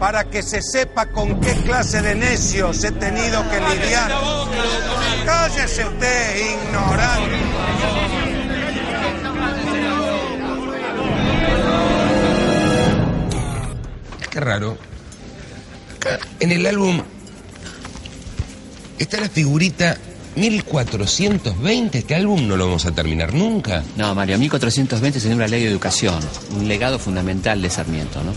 para 0.00 0.24
que 0.24 0.42
se 0.42 0.60
sepa 0.62 1.06
con 1.06 1.40
qué 1.40 1.54
clase 1.62 2.02
de 2.02 2.16
necios 2.16 2.82
he 2.82 2.90
tenido 2.90 3.48
que 3.48 3.60
lidiar. 3.60 4.10
Cállese 5.24 5.86
usted, 5.86 6.54
ignorante. 6.54 7.36
Qué 14.28 14.40
raro. 14.40 14.76
Acá, 15.94 16.18
en 16.40 16.50
el 16.50 16.66
álbum 16.66 17.00
está 18.98 19.20
la 19.20 19.28
figurita 19.28 19.96
1420. 20.40 21.98
Este 21.98 22.14
álbum 22.14 22.48
no 22.48 22.56
lo 22.56 22.66
vamos 22.66 22.86
a 22.86 22.92
terminar 22.92 23.34
nunca. 23.34 23.84
No, 23.96 24.14
Mario, 24.14 24.38
1420 24.38 25.20
sería 25.20 25.36
una 25.36 25.46
ley 25.46 25.62
de 25.62 25.70
educación, 25.70 26.18
un 26.56 26.66
legado 26.66 26.98
fundamental 26.98 27.60
de 27.60 27.70
Sarmiento, 27.70 28.22
¿no? 28.24 28.32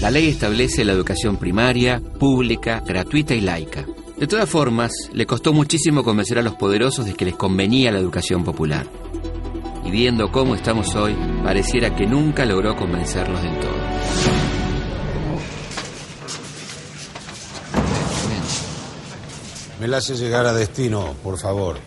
La 0.00 0.10
ley 0.10 0.28
establece 0.28 0.84
la 0.84 0.92
educación 0.92 1.36
primaria, 1.36 2.00
pública, 2.18 2.82
gratuita 2.84 3.34
y 3.34 3.40
laica. 3.40 3.86
De 4.18 4.26
todas 4.26 4.48
formas, 4.48 4.92
le 5.12 5.26
costó 5.26 5.52
muchísimo 5.52 6.02
convencer 6.02 6.38
a 6.38 6.42
los 6.42 6.54
poderosos 6.56 7.06
de 7.06 7.14
que 7.14 7.24
les 7.24 7.36
convenía 7.36 7.92
la 7.92 7.98
educación 7.98 8.44
popular. 8.44 8.86
Y 9.84 9.90
viendo 9.90 10.32
cómo 10.32 10.54
estamos 10.56 10.94
hoy, 10.96 11.14
pareciera 11.44 11.94
que 11.94 12.06
nunca 12.06 12.44
logró 12.44 12.74
convencerlos 12.74 13.40
del 13.42 13.58
todo. 13.60 14.35
Me 19.80 19.86
la 19.88 19.98
hace 19.98 20.14
llegar 20.14 20.46
a 20.46 20.52
destino, 20.54 21.14
por 21.22 21.38
favor. 21.38 21.78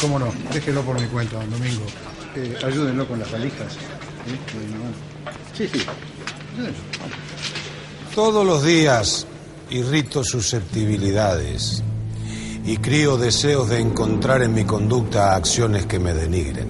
¿Cómo 0.00 0.18
no? 0.18 0.32
Déjelo 0.52 0.82
por 0.82 1.00
mi 1.00 1.06
cuenta, 1.08 1.36
don 1.36 1.50
Domingo. 1.50 1.84
Eh, 2.34 2.56
ayúdenlo 2.64 3.06
con 3.06 3.18
las 3.18 3.30
valijas. 3.30 3.74
¿eh? 3.74 4.38
Sí, 5.56 5.68
sí. 5.68 5.84
Ayúdenlo. 6.54 6.78
Todos 8.14 8.46
los 8.46 8.64
días 8.64 9.26
irrito 9.70 10.24
susceptibilidades 10.24 11.82
y 12.64 12.76
crío 12.78 13.16
deseos 13.16 13.68
de 13.68 13.80
encontrar 13.80 14.42
en 14.42 14.54
mi 14.54 14.64
conducta 14.64 15.34
acciones 15.34 15.86
que 15.86 15.98
me 15.98 16.14
denigren. 16.14 16.68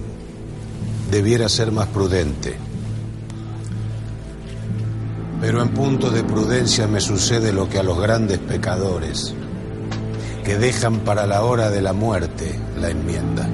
Debiera 1.11 1.49
ser 1.49 1.71
más 1.71 1.87
prudente. 1.87 2.57
Pero 5.43 5.61
en 5.61 5.73
punto 5.73 6.09
de 6.09 6.23
prudencia 6.23 6.87
me 6.87 7.01
sucede 7.01 7.51
lo 7.51 7.67
que 7.67 7.77
a 7.77 7.83
los 7.83 7.99
grandes 7.99 8.39
pecadores, 8.39 9.35
que 10.45 10.57
dejan 10.57 11.01
para 11.01 11.27
la 11.27 11.43
hora 11.43 11.69
de 11.69 11.81
la 11.81 11.91
muerte 11.91 12.57
la 12.79 12.89
enmienda. 12.89 13.49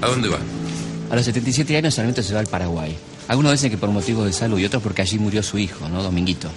¿A 0.00 0.06
dónde 0.06 0.30
va? 0.30 0.38
A 1.10 1.14
los 1.14 1.26
77 1.26 1.76
años 1.76 1.92
Sarmiento 1.92 2.22
se 2.22 2.32
va 2.32 2.40
al 2.40 2.46
Paraguay. 2.46 2.96
Algunos 3.28 3.52
dicen 3.52 3.70
que 3.70 3.76
por 3.76 3.90
motivos 3.90 4.24
de 4.24 4.32
salud 4.32 4.58
y 4.58 4.64
otros 4.64 4.82
porque 4.82 5.02
allí 5.02 5.18
murió 5.18 5.42
su 5.42 5.58
hijo, 5.58 5.90
¿no? 5.90 6.02
Dominguito. 6.02 6.48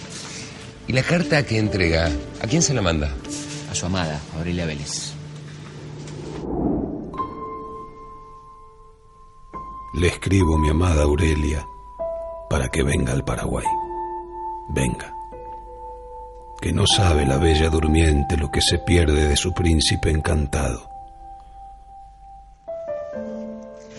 ¿Y 0.88 0.94
la 0.94 1.04
carta 1.04 1.46
que 1.46 1.60
entrega? 1.60 2.10
¿A 2.42 2.48
quién 2.48 2.62
se 2.62 2.74
la 2.74 2.82
manda? 2.82 3.14
A 3.74 3.76
su 3.76 3.88
amada, 3.88 4.22
Aurelia 4.38 4.68
Vélez. 4.68 5.16
Le 9.96 10.08
escribo, 10.10 10.60
mi 10.60 10.70
amada 10.70 11.02
Aurelia, 11.02 11.66
para 12.52 12.70
que 12.70 12.84
venga 12.84 13.14
al 13.14 13.26
Paraguay. 13.26 13.66
Venga. 14.76 15.12
Que 16.62 16.72
no 16.72 16.86
sabe 16.86 17.26
la 17.26 17.40
bella 17.40 17.72
durmiente 17.72 18.38
lo 18.38 18.52
que 18.52 18.62
se 18.62 18.78
pierde 18.78 19.28
de 19.28 19.36
su 19.36 19.56
príncipe 19.56 20.12
encantado. 20.12 20.88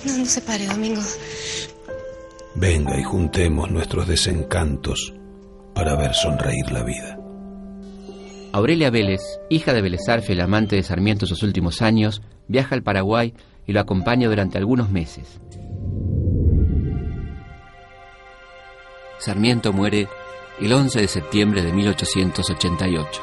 No, 0.05 0.19
no 0.19 0.25
se 0.25 0.41
pare, 0.43 0.69
Domingo. 0.69 1.03
Venga 2.55 2.97
y 2.97 3.03
juntemos 3.03 3.73
nuestros 3.73 4.07
desencantos 4.07 5.13
para 5.75 5.97
ver 5.97 6.15
sonreír 6.15 6.71
la 6.71 6.85
vida. 6.85 7.24
Aurelia 8.55 8.89
Vélez, 8.89 9.41
hija 9.51 9.73
de 9.73 9.83
Vélez 9.83 10.09
Arfiel, 10.09 10.41
amante 10.41 10.77
de 10.77 10.85
Sarmiento 10.85 11.25
en 11.25 11.29
sus 11.29 11.43
últimos 11.43 11.83
años, 11.83 12.23
viaja 12.47 12.77
al 12.77 12.85
Paraguay 12.85 13.35
y 13.67 13.73
lo 13.73 13.81
acompaña 13.81 14.29
durante 14.29 14.59
algunos 14.59 14.91
meses. 14.91 15.41
Sarmiento 19.19 19.73
muere 19.73 20.07
el 20.61 20.73
11 20.73 21.01
de 21.01 21.09
septiembre 21.09 21.63
de 21.65 21.73
1888. 21.73 23.23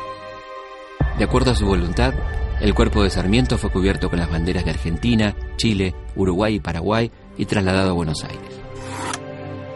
De 1.17 1.23
acuerdo 1.23 1.51
a 1.51 1.55
su 1.55 1.65
voluntad, 1.65 2.13
el 2.59 2.73
cuerpo 2.73 3.01
de 3.01 3.09
Sarmiento 3.09 3.57
fue 3.57 3.71
cubierto 3.71 4.09
con 4.09 4.19
las 4.19 4.29
banderas 4.29 4.65
de 4.65 4.71
Argentina, 4.71 5.33
Chile, 5.55 5.95
Uruguay 6.17 6.55
y 6.55 6.59
Paraguay 6.59 7.09
y 7.37 7.45
trasladado 7.45 7.91
a 7.91 7.93
Buenos 7.93 8.21
Aires. 8.25 8.59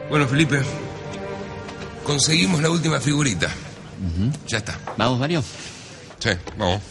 Bueno, 0.10 0.28
Felipe, 0.28 0.60
conseguimos 2.04 2.62
la 2.62 2.70
última 2.70 3.00
figurita. 3.00 3.48
Ya 4.48 4.58
está. 4.58 4.78
¿Vamos, 4.98 5.20
Mario? 5.20 5.44
Sí, 6.20 6.30
vamos. 6.58 6.82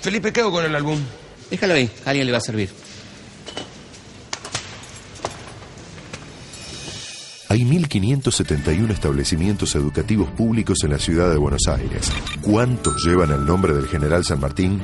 Felipe, 0.00 0.32
¿qué 0.32 0.40
hago 0.40 0.52
con 0.52 0.64
el 0.64 0.74
álbum? 0.74 0.98
Déjalo 1.50 1.74
ahí, 1.74 1.90
a 2.04 2.10
alguien 2.10 2.26
le 2.26 2.32
va 2.32 2.38
a 2.38 2.42
servir. 2.42 2.70
Hay 7.48 7.60
1.571 7.60 8.90
establecimientos 8.90 9.74
educativos 9.76 10.28
públicos 10.32 10.78
en 10.82 10.90
la 10.90 10.98
ciudad 10.98 11.30
de 11.30 11.36
Buenos 11.36 11.68
Aires. 11.68 12.10
¿Cuántos 12.42 13.04
llevan 13.04 13.30
el 13.30 13.46
nombre 13.46 13.72
del 13.72 13.86
general 13.86 14.24
San 14.24 14.40
Martín? 14.40 14.80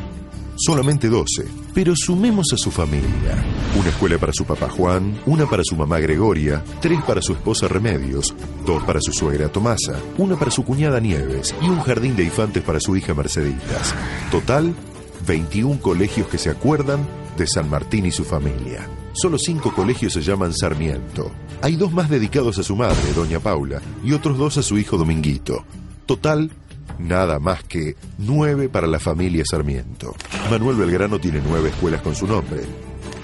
Solamente 0.62 1.08
12. 1.08 1.46
Pero 1.72 1.94
sumemos 1.96 2.52
a 2.52 2.58
su 2.58 2.70
familia. 2.70 3.42
Una 3.78 3.88
escuela 3.88 4.18
para 4.18 4.32
su 4.34 4.44
papá 4.44 4.68
Juan, 4.68 5.18
una 5.24 5.46
para 5.46 5.62
su 5.64 5.74
mamá 5.74 5.98
Gregoria, 6.00 6.62
tres 6.82 7.00
para 7.06 7.22
su 7.22 7.32
esposa 7.32 7.66
Remedios, 7.66 8.34
dos 8.66 8.82
para 8.84 9.00
su 9.00 9.10
suegra 9.10 9.48
Tomasa, 9.48 9.98
una 10.18 10.38
para 10.38 10.50
su 10.50 10.62
cuñada 10.62 11.00
Nieves 11.00 11.54
y 11.62 11.64
un 11.64 11.80
jardín 11.80 12.14
de 12.14 12.24
infantes 12.24 12.62
para 12.62 12.78
su 12.78 12.94
hija 12.94 13.14
Merceditas. 13.14 13.94
Total, 14.30 14.74
21 15.26 15.80
colegios 15.80 16.28
que 16.28 16.36
se 16.36 16.50
acuerdan 16.50 17.08
de 17.38 17.46
San 17.46 17.70
Martín 17.70 18.04
y 18.04 18.10
su 18.10 18.24
familia. 18.24 18.86
Solo 19.14 19.38
cinco 19.38 19.72
colegios 19.74 20.12
se 20.12 20.20
llaman 20.20 20.52
Sarmiento. 20.52 21.30
Hay 21.62 21.76
dos 21.76 21.90
más 21.92 22.10
dedicados 22.10 22.58
a 22.58 22.62
su 22.62 22.76
madre, 22.76 23.14
doña 23.16 23.40
Paula, 23.40 23.80
y 24.04 24.12
otros 24.12 24.36
dos 24.36 24.58
a 24.58 24.62
su 24.62 24.76
hijo 24.76 24.98
Dominguito. 24.98 25.64
Total, 26.04 26.50
nada 27.00 27.38
más 27.38 27.64
que 27.64 27.96
nueve 28.18 28.68
para 28.68 28.86
la 28.86 29.00
familia 29.00 29.44
Sarmiento. 29.48 30.14
Manuel 30.50 30.76
Belgrano 30.76 31.18
tiene 31.18 31.40
nueve 31.46 31.70
escuelas 31.70 32.02
con 32.02 32.14
su 32.14 32.26
nombre. 32.26 32.62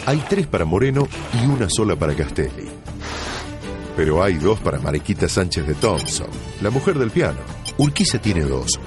Hay 0.07 0.23
tres 0.29 0.47
para 0.47 0.65
Moreno 0.65 1.09
y 1.35 1.47
una 1.47 1.69
sola 1.69 1.97
para 1.97 2.15
Castelli. 2.15 2.69
Pero 3.97 4.23
hay 4.23 4.35
dos 4.35 4.61
para 4.61 4.79
Mariquita 4.79 5.29
Sánchez 5.29 5.67
de 5.67 5.75
Thompson, 5.75 6.29
la 6.61 6.71
mujer 6.71 6.99
del 6.99 7.11
piano. 7.11 7.39
Urquiza 7.79 8.19
tiene 8.19 8.43
dos. 8.43 8.79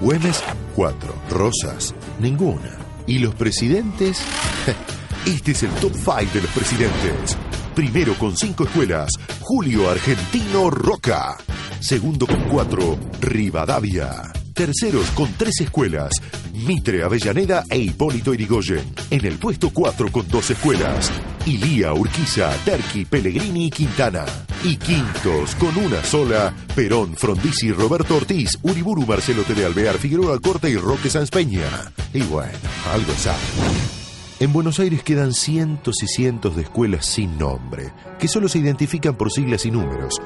Güemes, 0.00 0.42
cuatro. 0.74 1.14
Rosas, 1.30 1.94
ninguna. 2.18 2.76
¿Y 3.06 3.18
los 3.18 3.34
presidentes? 3.34 4.20
Este 5.26 5.50
es 5.50 5.62
el 5.64 5.70
top 5.70 5.92
5 5.92 6.34
de 6.34 6.40
los 6.40 6.50
presidentes. 6.52 7.36
Primero 7.76 8.14
con 8.14 8.34
cinco 8.34 8.64
escuelas, 8.64 9.10
Julio 9.42 9.90
Argentino 9.90 10.70
Roca. 10.70 11.36
Segundo 11.78 12.26
con 12.26 12.40
cuatro, 12.48 12.98
Rivadavia. 13.20 14.32
Terceros 14.54 15.10
con 15.10 15.30
tres 15.34 15.60
escuelas, 15.60 16.10
Mitre 16.54 17.02
Avellaneda 17.02 17.64
e 17.68 17.76
Hipólito 17.76 18.32
Irigoyen. 18.32 18.82
En 19.10 19.26
el 19.26 19.36
puesto 19.36 19.68
4 19.68 20.10
con 20.10 20.26
dos 20.26 20.48
escuelas, 20.48 21.12
Ilía, 21.44 21.92
Urquiza, 21.92 22.50
Terqui, 22.64 23.04
Pellegrini 23.04 23.66
y 23.66 23.70
Quintana. 23.70 24.24
Y 24.64 24.78
quintos 24.78 25.54
con 25.56 25.76
una 25.76 26.02
sola, 26.02 26.54
Perón, 26.74 27.14
Frondizi, 27.14 27.72
Roberto 27.72 28.16
Ortiz, 28.16 28.52
Uriburu, 28.62 29.04
Marcelo 29.04 29.42
Tede 29.42 29.66
Alvear, 29.66 29.98
Figueroa 29.98 30.40
Corte 30.40 30.70
y 30.70 30.76
Roque 30.78 31.10
Sanz 31.10 31.28
Peña. 31.28 31.68
Y 32.14 32.22
bueno, 32.22 32.54
algo 32.90 33.12
sabe. 33.18 33.95
En 34.38 34.52
Buenos 34.52 34.78
Aires 34.80 35.02
quedan 35.02 35.32
cientos 35.32 36.02
y 36.02 36.06
cientos 36.06 36.56
de 36.56 36.62
escuelas 36.62 37.06
sin 37.06 37.38
nombre, 37.38 37.92
que 38.18 38.28
solo 38.28 38.50
se 38.50 38.58
identifican 38.58 39.14
por 39.16 39.32
siglas 39.32 39.64
y 39.64 39.70
números. 39.70 40.20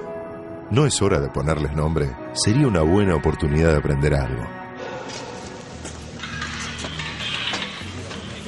¿No 0.72 0.84
es 0.84 1.00
hora 1.00 1.20
de 1.20 1.28
ponerles 1.28 1.76
nombre? 1.76 2.10
Sería 2.32 2.66
una 2.66 2.82
buena 2.82 3.14
oportunidad 3.14 3.70
de 3.70 3.76
aprender 3.76 4.14
algo. 4.14 4.42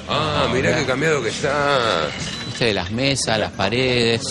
Ah, 0.09 0.51
mirá 0.53 0.77
qué 0.77 0.85
cambiado 0.85 1.23
que 1.23 1.29
está. 1.29 2.09
Este 2.49 2.65
de 2.67 2.75
las 2.75 2.91
mesas, 2.91 3.39
las 3.39 3.53
paredes. 3.53 4.23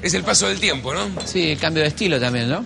Es 0.00 0.14
el 0.14 0.24
paso 0.24 0.48
del 0.48 0.58
tiempo, 0.58 0.94
¿no? 0.94 1.06
Sí, 1.26 1.50
el 1.50 1.58
cambio 1.58 1.82
de 1.82 1.90
estilo 1.90 2.18
también, 2.18 2.48
¿no? 2.48 2.64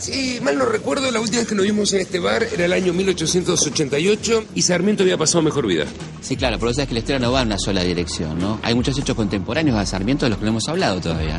Sí, 0.00 0.40
mal 0.42 0.56
no 0.56 0.64
recuerdo, 0.64 1.10
la 1.10 1.20
última 1.20 1.40
vez 1.40 1.48
que 1.48 1.54
nos 1.54 1.66
vimos 1.66 1.92
en 1.92 2.00
este 2.00 2.18
bar 2.20 2.42
era 2.42 2.64
el 2.64 2.72
año 2.72 2.94
1888 2.94 4.44
y 4.54 4.62
Sarmiento 4.62 5.02
había 5.02 5.18
pasado 5.18 5.42
mejor 5.42 5.66
vida. 5.66 5.84
Sí, 6.22 6.36
claro, 6.38 6.58
pero 6.58 6.72
sabes 6.72 6.88
que 6.88 6.94
la 6.94 7.00
historia 7.00 7.18
no 7.18 7.32
va 7.32 7.42
en 7.42 7.48
una 7.48 7.58
sola 7.58 7.82
dirección, 7.82 8.38
¿no? 8.38 8.58
Hay 8.62 8.74
muchos 8.74 8.96
hechos 8.98 9.14
contemporáneos 9.14 9.76
a 9.76 9.84
Sarmiento 9.84 10.24
de 10.24 10.30
los 10.30 10.38
que 10.38 10.46
no 10.46 10.52
hemos 10.52 10.66
hablado 10.68 11.02
todavía. 11.02 11.38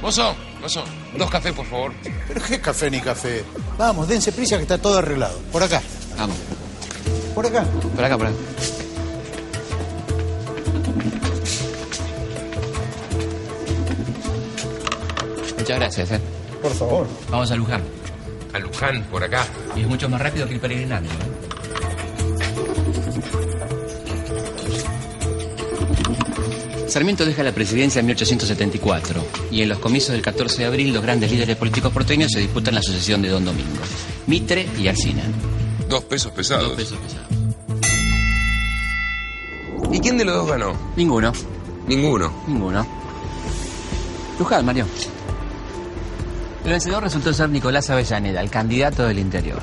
Mozo, 0.00 0.36
mozo, 0.62 0.84
dos 1.18 1.28
cafés, 1.28 1.52
por 1.54 1.66
favor. 1.66 1.92
Pero 2.28 2.40
qué 2.40 2.60
café 2.60 2.88
ni 2.88 3.00
café. 3.00 3.42
Vamos, 3.76 4.06
dense 4.06 4.30
prisa 4.30 4.56
que 4.58 4.62
está 4.62 4.78
todo 4.78 4.98
arreglado. 4.98 5.36
Por 5.50 5.64
acá. 5.64 5.82
Vamos. 6.16 6.36
Por 7.34 7.46
acá. 7.46 7.64
Por 7.96 8.04
acá, 8.04 8.16
por 8.16 8.26
acá. 8.28 8.36
Muchas 15.58 15.78
gracias, 15.78 16.10
¿eh? 16.12 16.20
Por 16.62 16.72
favor. 16.72 17.06
Vamos 17.30 17.50
a 17.50 17.56
Luján. 17.56 17.82
A 18.52 18.58
Luján, 18.58 19.04
por 19.04 19.22
acá. 19.22 19.46
Y 19.74 19.80
es 19.80 19.86
mucho 19.88 20.08
más 20.08 20.20
rápido 20.20 20.46
que 20.46 20.54
el 20.54 20.60
peregrinaje. 20.60 21.06
¿eh? 21.06 21.46
Sarmiento 26.88 27.26
deja 27.26 27.42
la 27.42 27.52
presidencia 27.52 28.00
en 28.00 28.06
1874 28.06 29.22
y 29.50 29.60
en 29.60 29.68
los 29.68 29.78
comicios 29.80 30.12
del 30.12 30.22
14 30.22 30.62
de 30.62 30.66
abril 30.66 30.94
los 30.94 31.02
grandes 31.02 31.30
líderes 31.30 31.56
políticos 31.56 31.92
porteños 31.92 32.30
se 32.32 32.40
disputan 32.40 32.74
la 32.74 32.80
sucesión 32.80 33.20
de 33.20 33.28
Don 33.28 33.44
Domingo, 33.44 33.82
Mitre 34.26 34.66
y 34.78 34.88
Alsina. 34.88 35.22
Dos 35.88 36.04
pesos 36.04 36.32
pesados. 36.32 36.68
Dos 36.68 36.76
pesos 36.76 36.98
pesados. 36.98 37.26
¿Y 39.92 40.00
quién 40.00 40.16
de 40.16 40.24
los 40.24 40.36
dos 40.36 40.48
ganó? 40.48 40.72
Ninguno. 40.96 41.32
Ninguno. 41.86 42.32
Ninguno. 42.46 42.86
Luján, 44.38 44.64
Mario. 44.64 44.86
El 46.66 46.72
vencedor 46.72 47.00
resultó 47.00 47.32
ser 47.32 47.48
Nicolás 47.48 47.90
Avellaneda, 47.90 48.40
el 48.40 48.50
candidato 48.50 49.04
del 49.04 49.20
interior. 49.20 49.60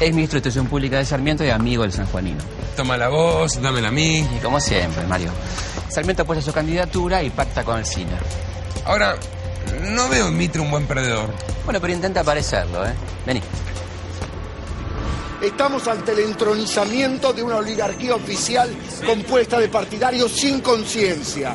Es 0.00 0.12
ministro 0.12 0.34
de 0.34 0.48
Instrucción 0.48 0.66
Pública 0.66 0.98
de 0.98 1.04
Sarmiento 1.04 1.44
y 1.44 1.50
amigo 1.50 1.84
del 1.84 1.92
sanjuanino. 1.92 2.40
toma 2.76 2.96
la 2.96 3.08
voz, 3.08 3.62
dámela 3.62 3.86
a 3.86 3.92
mí. 3.92 4.18
Y 4.18 4.40
como 4.42 4.58
siempre, 4.58 5.06
Mario. 5.06 5.30
Sarmiento 5.88 6.24
apoya 6.24 6.42
su 6.42 6.52
candidatura 6.52 7.22
y 7.22 7.30
pacta 7.30 7.62
con 7.62 7.78
el 7.78 7.86
cine. 7.86 8.10
Ahora, 8.84 9.14
no 9.92 10.08
veo 10.08 10.26
en 10.26 10.36
Mitre 10.36 10.60
un 10.60 10.72
buen 10.72 10.88
perdedor. 10.88 11.30
Bueno, 11.64 11.80
pero 11.80 11.92
intenta 11.92 12.24
parecerlo, 12.24 12.84
¿eh? 12.84 12.94
Vení. 13.24 13.42
Estamos 15.40 15.86
ante 15.86 16.10
el 16.10 16.18
entronizamiento 16.18 17.32
de 17.32 17.44
una 17.44 17.58
oligarquía 17.58 18.16
oficial 18.16 18.74
compuesta 19.06 19.60
de 19.60 19.68
partidarios 19.68 20.32
sin 20.32 20.60
conciencia, 20.62 21.54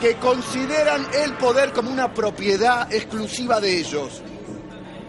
que 0.00 0.16
consideran 0.16 1.06
el 1.12 1.34
poder 1.34 1.72
como 1.72 1.90
una 1.90 2.12
propiedad 2.12 2.92
exclusiva 2.92 3.60
de 3.60 3.78
ellos 3.78 4.22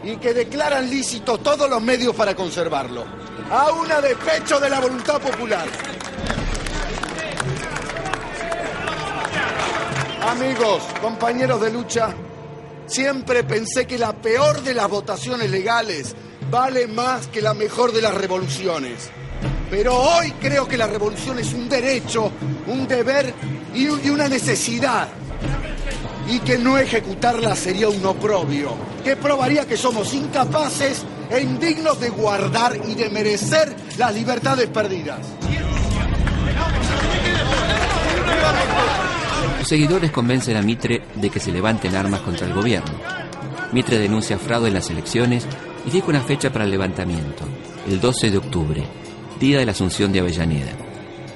y 0.04 0.16
que 0.18 0.34
declaran 0.34 0.90
lícito 0.90 1.38
todos 1.38 1.70
los 1.70 1.82
medios 1.82 2.16
para 2.16 2.36
conservarlo, 2.36 3.06
a 3.52 4.02
despecho 4.02 4.60
de 4.60 4.70
la 4.70 4.80
voluntad 4.80 5.20
popular. 5.22 5.68
Amigos, 10.22 10.84
compañeros 11.02 11.62
de 11.62 11.72
lucha, 11.72 12.14
siempre 12.86 13.44
pensé 13.44 13.86
que 13.88 13.98
la 13.98 14.14
peor 14.14 14.62
de 14.62 14.74
las 14.74 14.90
votaciones 14.90 15.50
legales 15.50 16.16
vale 16.50 16.88
más 16.88 17.28
que 17.28 17.42
la 17.42 17.54
mejor 17.54 17.92
de 17.92 18.02
las 18.02 18.14
revoluciones. 18.14 19.10
Pero 19.70 19.96
hoy 19.96 20.32
creo 20.42 20.68
que 20.68 20.78
la 20.78 20.88
revolución 20.88 21.40
es 21.40 21.54
un 21.54 21.70
derecho, 21.70 22.32
un 22.68 22.88
deber 22.88 23.34
y, 23.74 23.84
y 23.84 24.10
una 24.10 24.28
necesidad. 24.28 25.08
Y 26.28 26.40
que 26.40 26.58
no 26.58 26.78
ejecutarla 26.78 27.56
sería 27.56 27.90
un 27.90 28.06
oprobio, 28.06 28.76
que 29.04 29.16
probaría 29.16 29.66
que 29.66 29.78
somos 29.78 30.14
incapaces 30.14 31.04
e 31.30 31.42
indignos 31.42 32.00
de 32.00 32.10
guardar 32.10 32.76
y 32.88 32.96
de 32.96 33.10
merecer 33.10 33.76
las 33.98 34.14
libertades 34.14 34.68
perdidas. 34.68 35.20
Sus 39.60 39.68
seguidores 39.68 40.12
convencen 40.12 40.58
a 40.58 40.62
Mitre 40.62 41.04
de 41.16 41.30
que 41.30 41.40
se 41.40 41.52
levanten 41.52 41.96
armas 41.96 42.22
contra 42.22 42.48
el 42.48 42.54
gobierno. 42.54 42.94
Mitre 43.72 44.00
denuncia 44.00 44.40
fraude 44.40 44.70
en 44.70 44.74
las 44.74 44.90
elecciones 44.90 45.46
y 45.86 45.92
fija 45.92 46.08
una 46.08 46.22
fecha 46.22 46.52
para 46.52 46.66
el 46.66 46.72
levantamiento, 46.72 47.44
el 47.88 48.00
12 48.00 48.32
de 48.32 48.38
octubre, 48.38 48.84
día 49.40 49.60
de 49.60 49.66
la 49.66 49.74
Asunción 49.74 50.12
de 50.12 50.22
Avellaneda. 50.22 50.72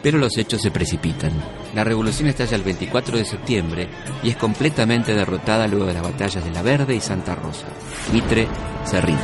Pero 0.02 0.18
los 0.18 0.38
hechos 0.38 0.62
se 0.62 0.72
precipitan. 0.72 1.32
La 1.74 1.84
revolución 1.84 2.30
estalla 2.30 2.56
el 2.56 2.62
24 2.62 3.18
de 3.18 3.26
septiembre 3.26 3.90
y 4.22 4.30
es 4.30 4.38
completamente 4.38 5.16
derrotada 5.16 5.68
luego 5.68 5.88
de 5.88 5.94
las 5.94 6.04
batallas 6.04 6.44
de 6.44 6.52
La 6.52 6.62
Verde 6.62 6.96
y 6.96 7.02
Santa 7.02 7.34
Rosa. 7.34 7.66
Mitre 8.12 8.48
se 8.86 9.02
rinde. 9.02 9.22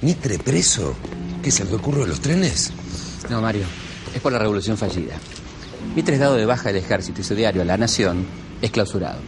¿Mitre 0.00 0.38
preso? 0.38 0.96
¿Qué 1.42 1.50
es 1.50 1.60
el 1.60 1.68
que 1.68 1.76
ocurre 1.76 2.00
de 2.00 2.08
los 2.08 2.20
trenes? 2.20 2.72
No, 3.30 3.40
Mario, 3.40 3.64
es 4.12 4.20
por 4.20 4.32
la 4.32 4.38
revolución 4.40 4.76
fallida. 4.76 5.14
Mitre 5.94 6.14
es 6.14 6.20
dado 6.20 6.34
de 6.34 6.46
baja 6.46 6.72
del 6.72 6.82
ejército 6.82 7.20
y 7.20 7.24
su 7.24 7.36
diario 7.36 7.64
La 7.64 7.76
Nación 7.76 8.26
es 8.60 8.72
clausurado. 8.72 9.20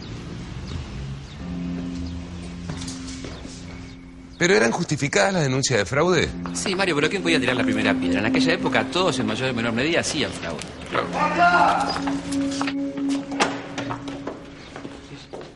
¿Pero 4.37 4.53
eran 4.53 4.71
justificadas 4.71 5.33
las 5.33 5.43
denuncias 5.43 5.79
de 5.79 5.85
fraude? 5.85 6.29
Sí, 6.53 6.75
Mario, 6.75 6.95
pero 6.95 7.09
¿quién 7.09 7.23
podía 7.23 7.39
tirar 7.39 7.55
la 7.55 7.63
primera 7.63 7.93
piedra? 7.95 8.19
En 8.19 8.25
aquella 8.27 8.53
época 8.53 8.85
todos 8.85 9.17
en 9.19 9.25
mayor 9.25 9.49
o 9.49 9.53
menor 9.53 9.73
medida 9.73 10.01
hacían 10.01 10.31
fraude. 10.31 10.61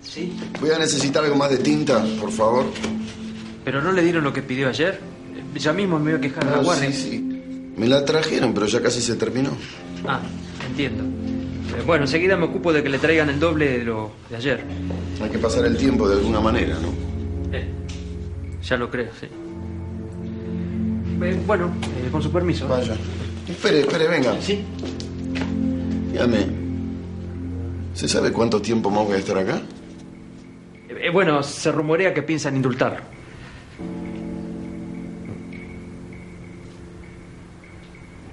¿Sí? 0.01 0.33
Voy 0.59 0.71
a 0.71 0.79
necesitar 0.79 1.23
algo 1.23 1.35
más 1.35 1.49
de 1.49 1.57
tinta, 1.57 2.03
por 2.19 2.31
favor. 2.31 2.65
¿Pero 3.63 3.81
no 3.81 3.91
le 3.91 4.03
dieron 4.03 4.23
lo 4.23 4.33
que 4.33 4.41
pidió 4.41 4.67
ayer? 4.69 4.99
Ya 5.55 5.73
mismo 5.73 5.99
me 5.99 6.11
voy 6.11 6.19
a 6.19 6.21
quejar 6.21 6.43
de 6.45 6.51
la 6.51 6.57
Ah, 6.57 6.61
guardia. 6.63 6.91
sí, 6.91 7.09
sí. 7.11 7.73
Me 7.77 7.87
la 7.87 8.03
trajeron, 8.03 8.53
pero 8.53 8.65
ya 8.65 8.81
casi 8.81 9.01
se 9.01 9.15
terminó. 9.15 9.51
Ah, 10.07 10.19
entiendo. 10.67 11.03
Eh, 11.77 11.83
bueno, 11.85 12.03
enseguida 12.05 12.35
me 12.35 12.45
ocupo 12.45 12.73
de 12.73 12.83
que 12.83 12.89
le 12.89 12.99
traigan 12.99 13.29
el 13.29 13.39
doble 13.39 13.77
de 13.79 13.83
lo 13.83 14.11
de 14.29 14.35
ayer. 14.37 14.63
Hay 15.21 15.29
que 15.29 15.37
pasar 15.37 15.65
el 15.65 15.77
tiempo 15.77 16.07
de 16.09 16.15
alguna 16.15 16.41
manera, 16.41 16.75
¿no? 16.81 17.10
Ya 18.63 18.77
lo 18.77 18.89
creo, 18.89 19.09
sí. 19.19 19.27
Eh, 21.23 21.43
bueno, 21.45 21.71
eh, 21.97 22.09
con 22.11 22.21
su 22.21 22.31
permiso. 22.31 22.67
Vaya. 22.67 22.95
Espere, 23.47 23.81
espere, 23.81 24.07
venga. 24.07 24.41
Sí. 24.41 24.63
Dígame. 26.11 26.47
¿Se 27.93 28.07
sabe 28.07 28.31
cuánto 28.31 28.61
tiempo 28.61 28.89
más 28.89 29.05
voy 29.05 29.15
a 29.15 29.19
estar 29.19 29.37
acá? 29.37 29.61
Eh, 30.89 31.09
bueno, 31.11 31.43
se 31.43 31.71
rumorea 31.71 32.13
que 32.13 32.21
piensan 32.21 32.55
indultar. 32.55 33.03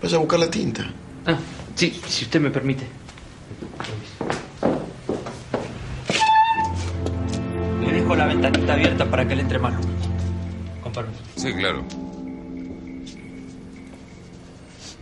Vaya 0.02 0.16
a 0.16 0.20
buscar 0.20 0.38
la 0.38 0.50
tinta. 0.50 0.84
Ah, 1.26 1.36
sí, 1.74 2.00
si 2.06 2.24
usted 2.24 2.40
me 2.40 2.50
permite. 2.50 2.86
Le 7.84 7.92
dejo 7.92 8.14
la 8.14 8.26
ventanita 8.26 8.72
abierta 8.74 9.04
para 9.10 9.26
que 9.26 9.34
le 9.34 9.42
entre 9.42 9.58
más 9.58 9.74
luz. 9.74 10.07
Con 10.88 11.04
permiso. 11.04 11.22
Sí, 11.36 11.52
claro. 11.52 11.84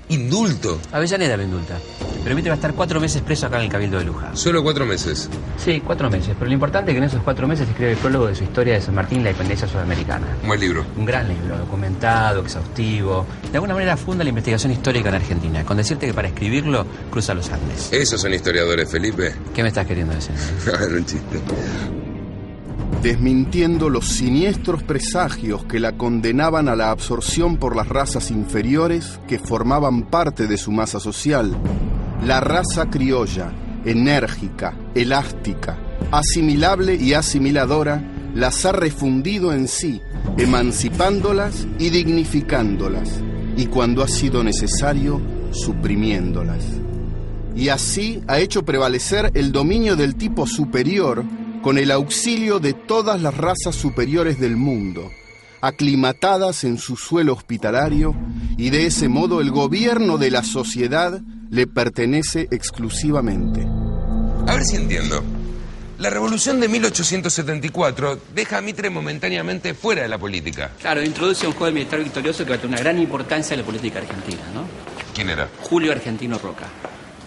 Indulto. 0.08 0.80
Avellaneda 0.92 1.36
lo 1.36 1.42
indulta. 1.42 1.78
Pero 2.22 2.34
Mitre 2.34 2.50
va 2.50 2.54
a 2.54 2.56
estar 2.56 2.74
cuatro 2.74 3.00
meses 3.00 3.22
preso 3.22 3.46
acá 3.46 3.58
en 3.58 3.64
el 3.64 3.68
Cabildo 3.68 3.98
de 3.98 4.04
Luján. 4.04 4.36
Solo 4.36 4.62
cuatro 4.62 4.86
meses. 4.86 5.28
Sí, 5.56 5.80
cuatro 5.84 6.08
meses. 6.10 6.34
Pero 6.38 6.46
lo 6.46 6.52
importante 6.54 6.90
es 6.90 6.94
que 6.94 6.98
en 6.98 7.04
esos 7.04 7.22
cuatro 7.22 7.46
meses 7.48 7.68
escribe 7.68 7.92
el 7.92 7.96
prólogo 7.98 8.26
de 8.26 8.34
su 8.34 8.44
historia 8.44 8.74
de 8.74 8.80
San 8.80 8.94
Martín 8.94 9.20
y 9.20 9.24
la 9.24 9.30
independencia 9.30 9.68
sudamericana. 9.68 10.26
Un 10.42 10.48
buen 10.48 10.60
libro. 10.60 10.84
Un 10.96 11.04
gran 11.04 11.28
libro, 11.28 11.58
documentado, 11.58 12.42
exhaustivo. 12.42 13.26
De 13.50 13.56
alguna 13.58 13.74
manera 13.74 13.96
funda 13.96 14.22
la 14.24 14.30
investigación 14.30 14.72
histórica 14.72 15.08
en 15.08 15.16
Argentina, 15.16 15.64
con 15.64 15.76
decirte 15.76 16.06
que 16.06 16.14
para 16.14 16.28
escribirlo 16.28 16.86
cruza 17.10 17.34
los 17.34 17.50
Andes. 17.50 17.92
Esos 17.92 18.20
son 18.20 18.32
historiadores, 18.32 18.90
Felipe. 18.90 19.34
¿Qué 19.54 19.62
me 19.62 19.68
estás 19.68 19.86
queriendo 19.86 20.14
decir? 20.14 20.34
Era 20.66 20.96
un 20.96 21.06
chiste. 21.06 21.40
Desmintiendo 23.02 23.88
los 23.88 24.08
siniestros 24.08 24.82
presagios 24.82 25.64
que 25.64 25.80
la 25.80 25.96
condenaban 25.96 26.68
a 26.68 26.76
la 26.76 26.90
absorción 26.90 27.56
por 27.56 27.76
las 27.76 27.88
razas 27.88 28.30
inferiores 28.30 29.20
que 29.28 29.38
formaban 29.38 30.02
parte 30.02 30.46
de 30.46 30.56
su 30.56 30.72
masa 30.72 31.00
social. 31.00 31.56
La 32.24 32.40
raza 32.40 32.90
criolla, 32.90 33.52
enérgica, 33.84 34.74
elástica, 34.94 35.78
asimilable 36.10 36.96
y 36.96 37.14
asimiladora, 37.14 38.02
las 38.34 38.66
ha 38.66 38.72
refundido 38.72 39.52
en 39.52 39.68
sí, 39.68 40.00
emancipándolas 40.36 41.66
y 41.78 41.90
dignificándolas, 41.90 43.20
y 43.56 43.66
cuando 43.66 44.02
ha 44.02 44.08
sido 44.08 44.44
necesario, 44.44 45.20
suprimiéndolas. 45.52 46.64
Y 47.54 47.70
así 47.70 48.22
ha 48.28 48.38
hecho 48.38 48.64
prevalecer 48.64 49.30
el 49.34 49.52
dominio 49.52 49.96
del 49.96 50.16
tipo 50.16 50.46
superior 50.46 51.24
con 51.66 51.78
el 51.78 51.90
auxilio 51.90 52.60
de 52.60 52.74
todas 52.74 53.20
las 53.20 53.36
razas 53.36 53.74
superiores 53.74 54.38
del 54.38 54.56
mundo, 54.56 55.10
aclimatadas 55.60 56.62
en 56.62 56.78
su 56.78 56.96
suelo 56.96 57.32
hospitalario, 57.32 58.14
y 58.56 58.70
de 58.70 58.86
ese 58.86 59.08
modo 59.08 59.40
el 59.40 59.50
gobierno 59.50 60.16
de 60.16 60.30
la 60.30 60.44
sociedad 60.44 61.20
le 61.50 61.66
pertenece 61.66 62.46
exclusivamente. 62.52 63.66
A 64.46 64.54
ver 64.54 64.62
si 64.62 64.76
entiendo. 64.76 65.24
La 65.98 66.08
revolución 66.08 66.60
de 66.60 66.68
1874 66.68 68.20
deja 68.32 68.58
a 68.58 68.60
Mitre 68.60 68.88
momentáneamente 68.88 69.74
fuera 69.74 70.02
de 70.02 70.08
la 70.08 70.18
política. 70.18 70.70
Claro, 70.80 71.02
introduce 71.02 71.46
a 71.46 71.48
un 71.48 71.56
joven 71.56 71.74
militar 71.74 71.98
victorioso 71.98 72.44
que 72.44 72.50
va 72.50 72.56
a 72.58 72.60
tener 72.60 72.74
una 72.74 72.80
gran 72.80 73.00
importancia 73.00 73.54
en 73.54 73.60
la 73.62 73.66
política 73.66 73.98
argentina, 73.98 74.42
¿no? 74.54 74.62
¿Quién 75.12 75.30
era? 75.30 75.48
Julio 75.62 75.90
Argentino 75.90 76.38
Roca. 76.38 76.68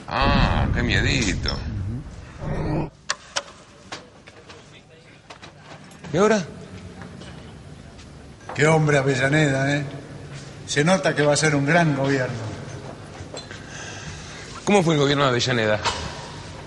Ah, 0.07 0.65
qué 0.73 0.81
miedito. 0.81 1.49
¿Y 6.13 6.17
ahora? 6.17 6.43
Qué 8.55 8.67
hombre 8.67 8.97
Avellaneda, 8.97 9.75
¿eh? 9.77 9.83
Se 10.67 10.83
nota 10.83 11.15
que 11.15 11.23
va 11.23 11.33
a 11.33 11.37
ser 11.37 11.55
un 11.55 11.65
gran 11.65 11.95
gobierno. 11.95 12.49
¿Cómo 14.65 14.83
fue 14.83 14.93
el 14.95 14.99
gobierno 14.99 15.23
de 15.23 15.29
Avellaneda? 15.29 15.79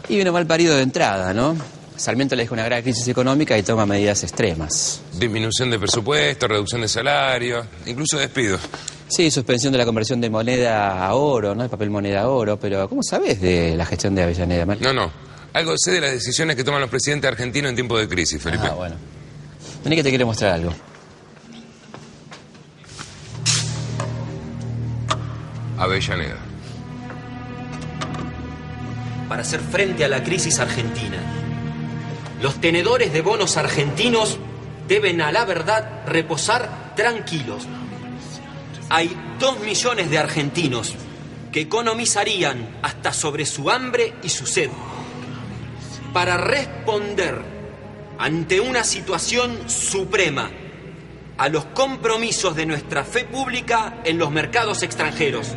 Y 0.09 0.17
vino 0.17 0.33
mal 0.33 0.47
parido 0.47 0.77
de 0.77 0.83
entrada, 0.83 1.33
¿no? 1.33 1.57
Sarmiento 1.97 2.35
le 2.35 2.43
deja 2.43 2.55
una 2.55 2.65
grave 2.65 2.83
crisis 2.83 3.07
económica 3.07 3.57
y 3.57 3.63
toma 3.63 3.87
medidas 3.87 4.23
extremas. 4.25 5.03
Disminución 5.13 5.71
de 5.71 5.79
presupuesto, 5.79 6.49
reducción 6.49 6.81
de 6.81 6.89
salario, 6.89 7.65
incluso 7.87 8.19
despidos. 8.19 8.61
Sí, 9.09 9.31
suspensión 9.31 9.73
de 9.73 9.79
la 9.79 9.85
conversión 9.85 10.21
de 10.21 10.31
moneda 10.31 11.05
a 11.07 11.15
oro, 11.15 11.55
¿no? 11.55 11.63
De 11.63 11.69
papel 11.69 11.91
moneda 11.91 12.23
a 12.23 12.29
oro, 12.29 12.59
pero 12.59 12.89
¿cómo 12.89 13.03
sabes 13.03 13.41
de 13.41 13.77
la 13.77 13.85
gestión 13.87 14.15
de 14.15 14.23
Avellaneda, 14.23 14.67
Mar- 14.67 14.79
No, 14.81 14.93
no. 14.93 15.11
Algo 15.53 15.75
sé 15.77 15.93
de 15.93 16.01
las 16.01 16.11
decisiones 16.13 16.57
que 16.57 16.65
toman 16.65 16.81
los 16.81 16.89
presidentes 16.91 17.31
argentinos 17.31 17.69
en 17.69 17.75
tiempo 17.77 17.99
de 17.99 18.09
crisis, 18.09 18.43
Felipe. 18.43 18.67
Ah, 18.69 18.75
bueno. 18.75 18.97
Vení 19.85 19.97
que 19.97 20.03
te 20.03 20.11
quiero 20.11 20.27
mostrar 20.27 20.53
algo. 20.53 20.73
Avellaneda. 25.79 26.53
para 29.33 29.41
hacer 29.41 29.61
frente 29.61 30.05
a 30.05 30.09
la 30.09 30.23
crisis 30.23 30.59
argentina. 30.59 31.17
Los 32.43 32.61
tenedores 32.61 33.15
de 33.15 33.23
bonos 33.23 33.57
argentinos 33.57 34.39
deben 34.87 35.23
a 35.23 35.33
la 35.33 35.47
verdad 35.47 36.03
reposar 36.07 36.93
tranquilos. 36.95 37.67
Hay 38.91 39.11
dos 39.39 39.59
millones 39.61 40.11
de 40.11 40.19
argentinos 40.19 40.95
que 41.51 41.63
economizarían 41.63 42.77
hasta 42.83 43.15
sobre 43.15 43.47
su 43.47 43.71
hambre 43.71 44.17
y 44.23 44.29
su 44.29 44.45
sed 44.45 44.69
para 46.13 46.37
responder 46.37 47.52
ante 48.19 48.61
una 48.61 48.85
situación 48.85 49.69
suprema 49.69 50.51
a 51.39 51.49
los 51.49 51.65
compromisos 51.67 52.55
de 52.55 52.67
nuestra 52.67 53.05
fe 53.05 53.25
pública 53.25 54.01
en 54.05 54.19
los 54.19 54.31
mercados 54.31 54.83
extranjeros. 54.83 55.55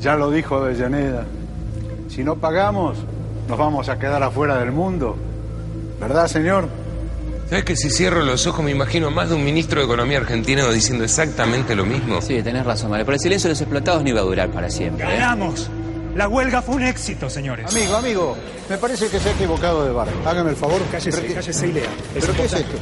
Ya 0.00 0.16
lo 0.16 0.30
dijo 0.32 0.56
Avellaneda. 0.56 1.26
Si 2.08 2.24
no 2.24 2.36
pagamos, 2.36 2.98
nos 3.48 3.56
vamos 3.56 3.88
a 3.88 3.98
quedar 3.98 4.22
afuera 4.22 4.58
del 4.58 4.72
mundo. 4.72 5.16
¿Verdad, 6.00 6.26
señor? 6.26 6.81
¿Sabes 7.48 7.64
que 7.64 7.76
si 7.76 7.90
cierro 7.90 8.22
los 8.22 8.46
ojos 8.46 8.64
me 8.64 8.70
imagino 8.70 9.10
más 9.10 9.28
de 9.28 9.34
un 9.34 9.44
ministro 9.44 9.80
de 9.80 9.84
Economía 9.86 10.18
argentino 10.18 10.70
diciendo 10.72 11.04
exactamente 11.04 11.76
lo 11.76 11.84
mismo? 11.84 12.22
Sí, 12.22 12.42
tenés 12.42 12.64
razón, 12.64 12.90
Mario. 12.90 13.04
Pero 13.04 13.16
el 13.16 13.20
silencio 13.20 13.48
de 13.48 13.52
los 13.52 13.60
explotados 13.60 14.02
no 14.02 14.08
iba 14.08 14.20
a 14.20 14.24
durar 14.24 14.48
para 14.50 14.70
siempre. 14.70 15.04
¿eh? 15.04 15.18
¡Ganamos! 15.18 15.68
La 16.14 16.28
huelga 16.28 16.60
fue 16.62 16.76
un 16.76 16.82
éxito, 16.84 17.28
señores. 17.30 17.74
Amigo, 17.74 17.96
amigo, 17.96 18.36
me 18.68 18.76
parece 18.78 19.08
que 19.08 19.18
se 19.18 19.28
ha 19.30 19.32
equivocado 19.32 19.84
de 19.84 19.92
bar. 19.92 20.08
Hágame 20.26 20.50
el 20.50 20.56
favor. 20.56 20.80
Cállese, 20.90 21.26
cállese 21.34 21.66
y 21.68 21.72
lea. 21.72 21.90
Es 22.14 22.24
¿Pero 22.26 22.36
qué 22.36 22.44
es 22.44 22.52
esto? 22.52 22.78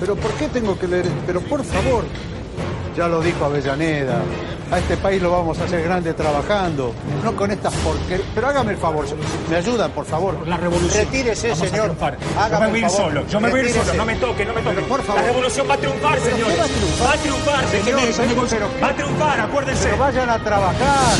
¿Pero 0.00 0.16
por 0.16 0.32
qué 0.32 0.48
tengo 0.48 0.78
que 0.78 0.88
leer? 0.88 1.06
Pero 1.26 1.40
por 1.42 1.64
favor. 1.64 2.04
Ya 2.96 3.08
lo 3.08 3.20
dijo 3.20 3.44
Avellaneda. 3.44 4.22
A 4.70 4.78
este 4.78 4.96
país 4.96 5.20
lo 5.20 5.30
vamos 5.30 5.58
a 5.58 5.64
hacer 5.64 5.82
grande 5.82 6.14
trabajando, 6.14 6.94
no 7.22 7.36
con 7.36 7.50
estas 7.50 7.72
porquerías. 7.74 8.26
Pero 8.34 8.46
hágame 8.48 8.72
el 8.72 8.78
favor, 8.78 9.04
me 9.50 9.56
ayudan, 9.56 9.90
por 9.90 10.04
favor. 10.06 10.46
La 10.48 10.56
revolución. 10.56 11.04
Retírese, 11.04 11.50
Vamos 11.50 11.66
a 11.66 11.68
señor. 11.70 11.96
Hágame 12.38 12.50
yo 12.50 12.60
me 12.60 12.66
voy 12.66 12.66
a 12.66 12.70
el 12.70 12.76
ir 12.78 12.90
favor. 12.90 12.96
solo. 13.12 13.26
Yo 13.28 13.40
me 13.40 13.50
voy 13.50 13.60
a 13.60 13.62
ir 13.64 13.70
solo. 13.72 13.94
No 13.94 14.04
me 14.06 14.14
toque, 14.16 14.44
no 14.44 14.54
me 14.54 14.62
toque. 14.62 14.74
Pero 14.76 14.86
por 14.88 15.02
favor. 15.02 15.20
La 15.22 15.26
revolución 15.28 15.66
va 15.70 15.74
a 15.74 15.76
triunfar, 15.76 16.18
¿Pero 16.18 16.30
señores. 16.36 16.54
qué 16.54 16.58
va 16.58 16.64
a 16.64 16.68
triunfar? 16.68 17.06
Va 17.06 17.12
a 17.12 17.16
triunfar, 17.18 17.68
Señor, 17.68 18.82
Va 18.82 18.88
a 18.88 18.94
triunfar, 18.96 19.40
acuérdense. 19.40 19.84
Pero 19.84 19.98
vayan 19.98 20.30
a 20.30 20.38
trabajar. 20.42 21.14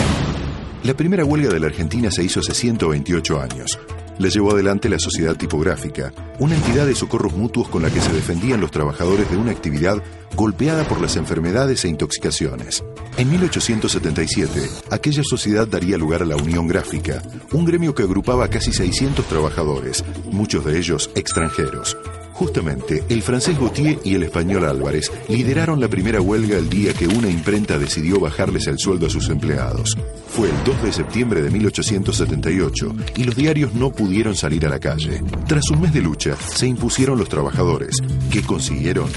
La 0.83 0.95
primera 0.95 1.25
huelga 1.25 1.51
de 1.53 1.61
la 1.61 1.67
Argentina 1.67 2.11
se 2.11 2.23
hizo 2.25 2.41
hace 2.41 2.55
128 2.55 3.41
años. 3.41 3.79
La 4.19 4.29
llevó 4.29 4.53
adelante 4.53 4.89
la 4.89 4.99
Sociedad 4.99 5.37
Tipográfica, 5.37 6.13
una 6.39 6.55
entidad 6.55 6.87
de 6.87 6.95
socorros 6.95 7.35
mutuos 7.35 7.69
con 7.69 7.83
la 7.83 7.91
que 7.91 8.01
se 8.01 8.13
defendían 8.13 8.61
los 8.61 8.71
trabajadores 8.71 9.29
de 9.31 9.37
una 9.37 9.51
actividad 9.51 10.03
golpeada 10.37 10.85
por 10.85 11.01
las 11.01 11.17
enfermedades 11.17 11.85
e 11.85 11.89
intoxicaciones. 11.89 12.85
En 13.17 13.31
1877, 13.31 14.71
aquella 14.91 15.23
sociedad 15.25 15.67
daría 15.67 15.99
lugar 15.99 16.23
a 16.23 16.27
la 16.27 16.37
Unión 16.37 16.69
Gráfica, 16.69 17.23
un 17.53 17.65
gremio 17.65 17.95
que 17.95 18.05
agrupaba 18.05 18.45
a 18.45 18.49
casi 18.49 18.73
600 18.73 19.27
trabajadores, 19.27 20.05
muchos 20.31 20.65
de 20.65 20.79
ellos 20.79 21.11
extranjeros. 21.15 21.97
Justamente, 22.35 23.05
el 23.09 23.23
francés 23.23 23.57
Gautier 23.57 24.01
y 24.03 24.17
el 24.17 24.25
español 24.25 24.65
Álvarez 24.65 25.11
lideraron 25.29 25.81
la 25.81 25.87
primera 25.87 26.21
huelga 26.21 26.59
el 26.59 26.69
día 26.69 26.93
que 26.93 27.07
una 27.07 27.31
imprenta 27.31 27.79
decidió 27.79 28.19
bajarles 28.19 28.67
el 28.67 28.77
sueldo 28.77 29.07
a 29.07 29.11
sus 29.11 29.29
empleados. 29.29 29.97
Fue 30.29 30.51
el 30.51 30.65
2 30.65 30.83
de 30.83 30.93
septiembre 30.93 31.43
de 31.43 31.51
1878 31.51 32.97
y 33.17 33.23
los 33.23 33.37
diarios 33.37 33.75
no 33.75 33.93
pudieron 33.93 34.35
salir 34.35 34.67
a 34.67 34.69
la 34.69 34.81
calle. 34.81 35.23
Tras 35.47 35.71
un 35.71 35.83
mes 35.83 35.95
de 35.95 36.03
lucha, 36.03 36.37
se 36.37 36.67
impusieron 36.67 37.19
los 37.19 37.29
trabajadores, 37.29 37.99
que 38.33 38.43
consiguieron 38.43 39.09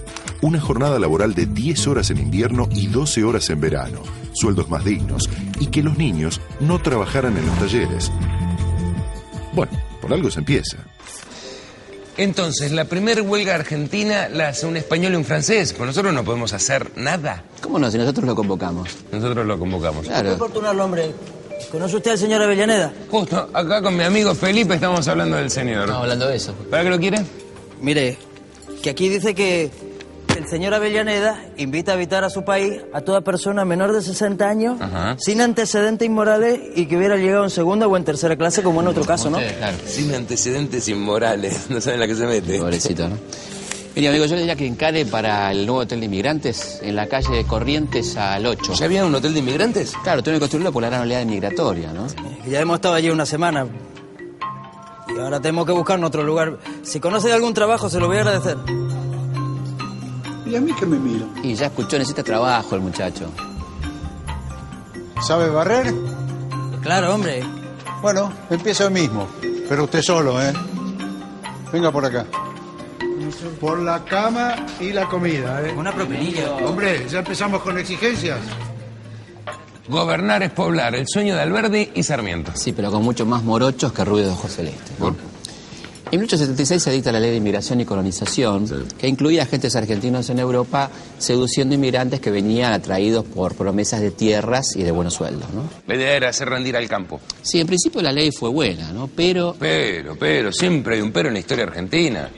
una 0.42 0.62
jornada 0.62 1.00
laboral 1.00 1.34
de 1.34 1.48
10 1.48 1.88
horas 1.88 2.12
en 2.12 2.20
invierno 2.20 2.70
y 2.72 2.86
12 2.86 3.24
horas 3.24 3.50
en 3.50 3.60
verano, 3.60 4.04
sueldos 4.34 4.70
más 4.70 4.86
dignos, 4.86 5.28
y 5.60 5.66
que 5.66 5.82
los 5.82 5.98
niños 5.98 6.40
no 6.60 6.80
trabajaran 6.80 7.36
en 7.36 7.48
los 7.48 7.58
talleres. 7.58 8.12
Bueno, 9.54 9.72
por 10.02 10.14
algo 10.14 10.30
se 10.30 10.38
empieza. 10.40 10.78
Entonces, 12.18 12.72
la 12.72 12.86
primera 12.86 13.22
huelga 13.22 13.54
argentina 13.56 14.28
la 14.30 14.50
hace 14.50 14.66
un 14.66 14.76
español 14.76 15.14
y 15.14 15.16
un 15.18 15.26
francés. 15.26 15.74
Pues 15.74 15.88
nosotros 15.88 16.14
no 16.14 16.24
podemos 16.24 16.52
hacer 16.54 16.92
nada. 16.96 17.44
¿Cómo 17.62 17.78
no? 17.78 17.92
Si 17.92 17.98
nosotros 17.98 18.26
lo 18.26 18.36
convocamos. 18.36 18.90
Nosotros 19.12 19.46
lo 19.46 19.60
convocamos. 19.60 20.08
Claro. 20.08 20.34
oportunarlo, 20.34 20.86
hombre. 20.86 21.14
¿Conoce 21.72 21.98
usted 21.98 22.12
al 22.12 22.18
señor 22.18 22.42
Avellaneda? 22.42 22.92
Justo, 23.10 23.50
acá 23.54 23.82
con 23.82 23.96
mi 23.96 24.04
amigo 24.04 24.34
Felipe 24.34 24.76
estamos 24.76 25.08
hablando 25.08 25.38
del 25.38 25.52
señor. 25.52 25.82
Estamos 25.82 26.04
hablando 26.04 26.28
de 26.28 26.36
eso. 26.38 26.54
¿Para 26.70 26.84
qué 26.84 26.90
lo 26.90 27.00
quiere? 27.00 27.26
Mire, 27.82 28.18
que 28.82 28.90
aquí 28.90 29.10
dice 29.10 29.36
que 29.36 29.70
señor 30.50 30.74
Avellaneda 30.74 31.44
invita 31.58 31.92
a 31.92 31.96
habitar 31.96 32.24
a 32.24 32.30
su 32.30 32.44
país 32.44 32.82
a 32.94 33.02
toda 33.02 33.22
persona 33.22 33.66
menor 33.66 33.92
de 33.94 34.02
60 34.02 34.48
años, 34.48 34.82
Ajá. 34.82 35.16
sin 35.20 35.42
antecedentes 35.42 36.06
inmorales 36.08 36.60
y 36.76 36.86
que 36.86 36.98
hubiera 36.98 37.18
llegado 37.18 37.44
en 37.44 37.50
segunda 37.50 37.88
o 37.88 37.98
en 37.98 38.04
tercera 38.06 38.36
clase, 38.36 38.64
como 38.64 38.80
en 38.80 38.86
nuestro 38.86 39.06
caso, 39.06 39.30
¿no? 39.30 39.38
Sin 39.86 40.14
antecedentes 40.14 40.88
inmorales. 40.88 41.66
No 41.70 41.82
saben 41.82 42.00
la 42.00 42.08
que 42.08 42.16
se 42.16 42.26
mete. 42.26 42.60
Pobrecito, 42.60 43.08
¿no? 43.10 43.18
Mire, 43.96 44.10
amigo, 44.10 44.26
yo 44.26 44.36
le 44.36 44.42
diría 44.42 44.56
que 44.56 44.66
encare 44.66 45.06
para 45.06 45.52
el 45.52 45.66
nuevo 45.66 45.82
hotel 45.82 46.00
de 46.00 46.06
inmigrantes 46.06 46.80
en 46.82 46.96
la 46.96 47.08
calle 47.08 47.36
de 47.36 47.46
Corrientes 47.46 48.16
al 48.16 48.46
8. 48.46 48.74
¿Ya 48.74 48.86
había 48.86 49.06
un 49.06 49.14
hotel 49.14 49.34
de 49.34 49.40
inmigrantes? 49.40 49.94
Claro, 50.04 50.24
tiene 50.24 50.38
que 50.38 50.42
construirlo 50.42 50.72
por 50.72 50.82
la 50.84 50.90
gran 50.90 51.02
oleada 51.02 51.26
migratoria, 51.26 51.92
¿no? 51.92 52.08
Ya 52.48 52.60
hemos 52.62 52.76
estado 52.76 52.94
allí 52.96 53.10
una 53.10 53.26
semana. 53.26 53.68
Y 55.14 55.20
ahora 55.20 55.40
tenemos 55.40 55.66
que 55.66 55.72
buscar 55.72 56.02
otro 56.04 56.24
lugar. 56.24 56.58
Si 56.84 57.00
conoce 57.00 57.28
de 57.28 57.34
algún 57.34 57.54
trabajo, 57.54 57.90
se 57.90 58.00
lo 58.00 58.08
voy 58.08 58.18
a 58.18 58.22
agradecer. 58.22 58.58
¿Y 60.50 60.56
a 60.56 60.62
mí 60.62 60.72
que 60.74 60.86
me 60.86 60.98
miro? 60.98 61.28
Y 61.44 61.56
ya 61.56 61.68
escuchó, 61.68 61.98
necesita 61.98 62.24
trabajo 62.24 62.76
el 62.76 62.82
muchacho. 62.82 63.30
¿Sabe 65.22 65.50
barrer? 65.50 65.94
Claro, 66.82 67.16
hombre. 67.16 67.44
Bueno, 68.02 68.32
empieza 68.50 68.86
hoy 68.86 68.94
mismo. 68.94 69.28
Pero 69.68 69.84
usted 69.84 70.02
solo, 70.02 70.42
¿eh? 70.42 70.54
Venga 71.74 71.92
por 71.92 72.06
acá. 72.06 72.26
Por 73.60 73.80
la 73.80 74.06
cama 74.06 74.56
y 74.80 74.94
la 74.94 75.08
comida, 75.08 75.62
¿eh? 75.68 75.74
Una 75.76 75.92
propinilla. 75.92 76.54
Hombre, 76.66 77.06
ya 77.10 77.20
empezamos 77.20 77.62
con 77.62 77.78
exigencias. 77.78 78.40
Gobernar 79.90 80.44
es 80.44 80.52
poblar, 80.52 80.96
el 80.96 81.06
sueño 81.08 81.36
de 81.36 81.42
Alberdi 81.42 81.92
y 81.96 82.04
Sarmiento. 82.04 82.52
Sí, 82.56 82.74
pero 82.74 82.92
con 82.92 83.04
mucho 83.04 83.26
más 83.26 83.44
morochos 83.44 83.92
que 83.94 84.06
ruido 84.06 84.28
de 84.28 84.34
ojos 84.34 84.54
celeste. 84.54 84.92
¿no? 85.00 85.16
En 86.10 86.22
1876 86.22 86.82
se 86.82 86.92
dicta 86.92 87.12
la 87.12 87.20
ley 87.20 87.32
de 87.32 87.38
inmigración 87.38 87.82
y 87.82 87.86
colonización, 87.86 88.66
que 88.98 89.10
incluía 89.10 89.44
agentes 89.44 89.76
argentinos 89.76 90.30
en 90.30 90.40
Europa 90.40 90.90
seduciendo 91.18 91.76
inmigrantes 91.76 92.22
que 92.22 92.32
venían 92.32 92.72
atraídos 92.72 93.26
por 93.26 93.56
promesas 93.56 94.00
de 94.00 94.12
tierras 94.12 94.78
y 94.78 94.84
de 94.84 94.92
buenos 94.92 95.16
sueldos, 95.16 95.50
¿no? 95.54 95.64
La 95.86 95.96
idea 95.96 96.16
era 96.16 96.30
hacer 96.30 96.48
rendir 96.48 96.78
al 96.78 96.88
campo. 96.88 97.20
Sí, 97.42 97.60
en 97.60 97.68
principio 97.68 98.02
la 98.02 98.14
ley 98.14 98.32
fue 98.32 98.50
buena, 98.50 98.94
¿no? 98.94 99.10
Pero 99.14 99.54
Pero, 99.60 100.16
pero, 100.18 100.54
siempre 100.54 100.96
hay 100.96 101.02
un 101.02 101.12
pero 101.12 101.28
en 101.28 101.34
la 101.34 101.40
historia 101.42 101.66
argentina. 101.66 102.30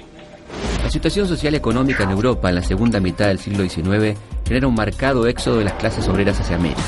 La 0.83 0.89
situación 0.89 1.27
social 1.27 1.53
y 1.53 1.57
económica 1.57 2.03
en 2.05 2.09
Europa 2.09 2.49
en 2.49 2.55
la 2.55 2.63
segunda 2.63 2.99
mitad 2.99 3.27
del 3.27 3.37
siglo 3.37 3.69
XIX 3.69 4.17
genera 4.47 4.67
un 4.67 4.73
marcado 4.73 5.27
éxodo 5.27 5.59
de 5.59 5.65
las 5.65 5.73
clases 5.73 6.07
obreras 6.07 6.39
hacia 6.39 6.55
América. 6.55 6.81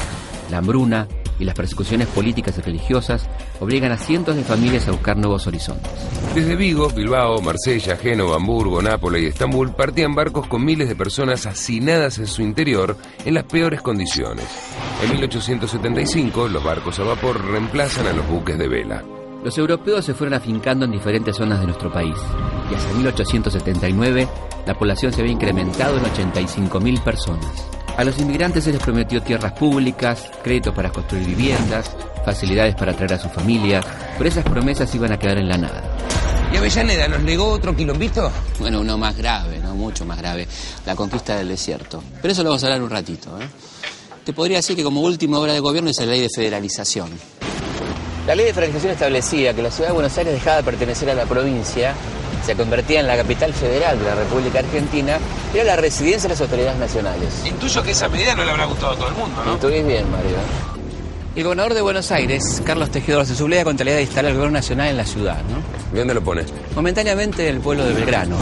La 0.50 0.58
hambruna 0.58 1.08
y 1.42 1.44
las 1.44 1.56
persecuciones 1.56 2.08
políticas 2.08 2.58
y 2.58 2.62
religiosas 2.62 3.28
obligan 3.60 3.92
a 3.92 3.98
cientos 3.98 4.36
de 4.36 4.44
familias 4.44 4.88
a 4.88 4.92
buscar 4.92 5.18
nuevos 5.18 5.48
horizontes. 5.48 5.92
Desde 6.36 6.56
Vigo, 6.56 6.90
Bilbao, 6.90 7.42
Marsella, 7.42 7.98
Génova, 7.98 8.36
Hamburgo, 8.36 8.82
Nápoles 8.82 9.24
y 9.24 9.26
Estambul 9.26 9.74
partían 9.74 10.14
barcos 10.14 10.48
con 10.48 10.64
miles 10.64 10.88
de 10.88 10.96
personas 10.96 11.48
hacinadas 11.48 12.20
en 12.20 12.28
su 12.28 12.44
interior 12.44 12.96
en 13.26 13.34
las 13.34 13.46
peores 13.46 13.82
condiciones. 13.82 14.46
En 15.04 15.12
1875, 15.12 16.48
los 16.48 16.64
barcos 16.64 17.00
a 17.00 17.04
vapor 17.04 17.44
reemplazan 17.44 18.06
a 18.08 18.14
los 18.14 18.28
buques 18.28 18.58
de 18.58 18.68
vela. 18.68 19.04
Los 19.44 19.58
europeos 19.58 20.06
se 20.06 20.14
fueron 20.14 20.36
afincando 20.36 20.86
en 20.86 20.92
diferentes 20.92 21.36
zonas 21.36 21.60
de 21.60 21.66
nuestro 21.66 21.92
país 21.92 22.16
y 22.72 22.76
hasta 22.76 22.94
1879 22.94 24.28
la 24.68 24.76
población 24.76 25.12
se 25.12 25.22
había 25.22 25.34
incrementado 25.34 25.98
en 25.98 26.04
85.000 26.04 27.04
personas. 27.04 27.81
A 27.98 28.04
los 28.04 28.18
inmigrantes 28.20 28.64
se 28.64 28.72
les 28.72 28.82
prometió 28.82 29.22
tierras 29.22 29.52
públicas, 29.54 30.24
créditos 30.44 30.74
para 30.74 30.90
construir 30.92 31.26
viviendas, 31.26 31.92
facilidades 32.26 32.76
para 32.76 32.94
traer 32.94 33.14
a 33.14 33.20
sus 33.20 33.32
familias, 33.32 33.86
pero 34.18 34.30
esas 34.30 34.44
promesas 34.44 34.94
iban 34.96 35.12
a 35.12 35.20
quedar 35.20 35.38
en 35.38 35.50
la 35.50 35.58
nada. 35.58 35.84
¿Y 36.54 36.58
Avellaneda 36.58 37.08
nos 37.08 37.24
legó 37.24 37.48
otro 37.48 37.76
quilombito? 37.76 38.32
Bueno, 38.60 38.82
uno 38.82 38.98
más 38.98 39.16
grave, 39.16 39.60
¿no? 39.60 39.74
Mucho 39.74 40.06
más 40.06 40.18
grave. 40.18 40.48
La 40.86 40.96
conquista 40.96 41.38
del 41.38 41.48
desierto. 41.48 42.04
Pero 42.22 42.32
eso 42.32 42.44
lo 42.44 42.50
vamos 42.50 42.64
a 42.64 42.68
hablar 42.68 42.82
un 42.82 42.90
ratito, 42.90 43.40
¿eh? 43.40 43.46
Te 44.26 44.34
podría 44.34 44.58
decir 44.58 44.76
que 44.76 44.84
como 44.84 45.02
última 45.02 45.40
obra 45.40 45.54
de 45.54 45.60
gobierno 45.60 45.90
es 45.90 46.00
la 46.00 46.06
ley 46.06 46.22
de 46.22 46.30
federalización. 46.30 47.10
La 48.28 48.36
ley 48.36 48.46
de 48.46 48.54
federalización 48.54 48.94
establecía 48.94 49.54
que 49.54 49.62
la 49.64 49.72
ciudad 49.72 49.90
de 49.90 49.94
Buenos 49.94 50.16
Aires 50.18 50.34
dejaba 50.34 50.58
de 50.58 50.64
pertenecer 50.64 51.10
a 51.10 51.16
la 51.16 51.26
provincia, 51.26 51.96
se 52.46 52.56
convertía 52.56 53.00
en 53.00 53.08
la 53.08 53.16
capital 53.18 53.54
federal 53.54 53.98
de 54.00 54.06
la 54.06 54.16
República 54.16 54.60
Argentina, 54.60 55.18
y 55.54 55.58
era 55.58 55.76
la 55.76 55.82
residencia 55.82 56.24
de 56.24 56.30
las 56.30 56.42
autoridades 56.42 56.78
nacionales. 56.80 57.44
Intuyo 57.46 57.84
que 57.84 57.92
esa 57.92 58.08
medida 58.10 58.36
no 58.36 58.44
le 58.44 58.52
habrá 58.52 58.66
gustado 58.66 58.94
a 58.94 58.96
todo 58.96 59.08
el 59.10 59.16
mundo, 59.16 59.42
¿no? 59.46 59.54
Intuís 59.54 59.86
bien, 59.86 60.10
Mario. 60.12 60.38
El 61.36 61.44
gobernador 61.44 61.74
de 61.74 61.82
Buenos 61.82 62.12
Aires, 62.12 62.62
Carlos 62.66 62.92
Tejedor, 62.92 63.26
se 63.26 63.36
subleva 63.36 63.64
con 63.64 63.78
talidad 63.78 63.96
de 63.96 64.02
instalar 64.02 64.32
el 64.32 64.38
gobierno 64.38 64.58
nacional 64.58 64.90
en 64.90 64.98
la 64.98 65.06
ciudad, 65.06 65.38
¿no? 65.50 65.96
¿Y 65.96 65.98
dónde 65.98 66.14
lo 66.14 66.22
pone? 66.22 66.44
Momentáneamente 66.76 67.48
en 67.48 67.56
el 67.56 67.62
pueblo 67.62 67.86
de 67.86 67.94
Belgrano, 67.94 68.36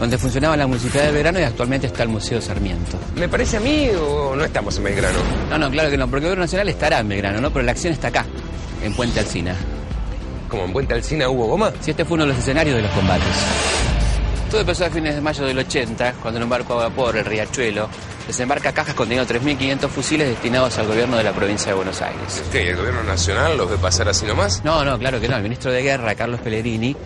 donde 0.00 0.18
funcionaba 0.18 0.56
la 0.56 0.66
Municipalidad 0.66 1.06
de 1.06 1.12
Belgrano 1.12 1.38
y 1.38 1.42
actualmente 1.44 1.86
está 1.86 2.02
el 2.02 2.08
Museo 2.08 2.40
Sarmiento. 2.40 2.98
¿Me 3.14 3.28
parece 3.28 3.58
a 3.58 3.60
mí 3.60 3.88
o 3.90 4.34
no 4.34 4.44
estamos 4.44 4.76
en 4.78 4.84
Belgrano? 4.84 5.18
No, 5.50 5.56
no, 5.58 5.70
claro 5.70 5.88
que 5.88 5.96
no, 5.96 6.08
porque 6.08 6.24
el 6.26 6.30
gobierno 6.30 6.44
nacional 6.44 6.68
estará 6.68 6.98
en 6.98 7.08
Belgrano, 7.08 7.40
¿no? 7.40 7.52
Pero 7.52 7.64
la 7.64 7.70
acción 7.72 7.92
está 7.92 8.08
acá. 8.08 8.26
en 8.82 8.92
Puente 8.94 9.20
Alsina. 9.20 9.54
¿Como 10.48 10.64
en 10.64 10.72
Puente 10.72 10.94
Alsina 10.94 11.28
hubo 11.28 11.46
goma? 11.46 11.72
Sí, 11.80 11.90
este 11.90 12.04
fue 12.04 12.14
uno 12.14 12.24
de 12.24 12.30
los 12.30 12.38
escenarios 12.38 12.76
de 12.76 12.82
los 12.82 12.90
combates. 12.92 13.26
Todo 14.50 14.60
empezó 14.60 14.84
a 14.84 14.90
fines 14.90 15.14
de 15.14 15.20
mayo 15.20 15.44
del 15.44 15.58
80, 15.58 16.14
cuando 16.22 16.38
en 16.38 16.44
un 16.44 16.50
barco 16.50 16.74
a 16.74 16.88
vapor, 16.88 17.16
el 17.16 17.24
Riachuelo, 17.24 17.88
desembarca 18.28 18.72
cajas 18.72 18.94
conteniendo 18.94 19.32
3.500 19.32 19.88
fusiles 19.88 20.28
destinados 20.28 20.78
al 20.78 20.86
gobierno 20.86 21.16
de 21.16 21.24
la 21.24 21.32
provincia 21.32 21.68
de 21.72 21.74
Buenos 21.74 22.00
Aires. 22.00 22.44
¿Qué? 22.52 22.64
¿Y 22.64 22.68
el 22.68 22.76
gobierno 22.76 23.02
nacional 23.02 23.56
los 23.56 23.68
ve 23.68 23.76
pasar 23.76 24.08
así 24.08 24.24
nomás? 24.24 24.64
No, 24.64 24.84
no, 24.84 24.98
claro 24.98 25.20
que 25.20 25.28
no. 25.28 25.36
El 25.36 25.42
ministro 25.42 25.72
de 25.72 25.82
Guerra, 25.82 26.14
Carlos 26.14 26.40
Pellegrini, 26.40 26.96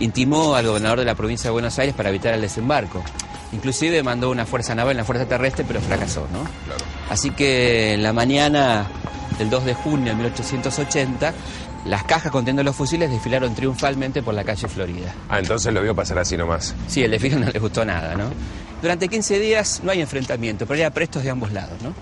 intimó 0.00 0.56
al 0.56 0.66
gobernador 0.66 0.98
de 0.98 1.04
la 1.04 1.14
provincia 1.14 1.48
de 1.48 1.52
Buenos 1.52 1.78
Aires 1.78 1.94
para 1.94 2.08
evitar 2.08 2.34
el 2.34 2.40
desembarco. 2.40 3.04
Inclusive 3.52 4.02
mandó 4.02 4.30
una 4.30 4.44
fuerza 4.44 4.74
naval, 4.74 4.96
una 4.96 5.04
fuerza 5.04 5.26
terrestre, 5.26 5.64
pero 5.66 5.80
fracasó, 5.80 6.26
¿no? 6.32 6.40
Claro. 6.40 6.84
Así 7.08 7.30
que 7.30 7.94
en 7.94 8.02
la 8.02 8.12
mañana 8.12 8.88
del 9.38 9.48
2 9.48 9.64
de 9.64 9.74
junio 9.74 10.06
de 10.06 10.14
1880, 10.16 11.32
las 11.86 12.04
cajas 12.04 12.32
conteniendo 12.32 12.62
los 12.62 12.74
fusiles 12.74 13.10
desfilaron 13.10 13.54
triunfalmente 13.54 14.22
por 14.22 14.34
la 14.34 14.44
calle 14.44 14.68
Florida. 14.68 15.14
Ah, 15.28 15.38
entonces 15.38 15.72
lo 15.72 15.82
vio 15.82 15.94
pasar 15.94 16.18
así 16.18 16.36
nomás. 16.36 16.74
Sí, 16.88 17.02
el 17.02 17.10
desfile 17.10 17.36
no 17.36 17.46
les 17.46 17.60
gustó 17.60 17.84
nada, 17.84 18.14
¿no? 18.14 18.30
Durante 18.80 19.08
15 19.08 19.38
días 19.38 19.80
no 19.82 19.90
hay 19.92 20.00
enfrentamiento, 20.00 20.66
pero 20.66 20.78
hay 20.78 20.84
aprestos 20.84 21.22
de 21.22 21.30
ambos 21.30 21.52
lados, 21.52 21.80
¿no? 21.82 21.94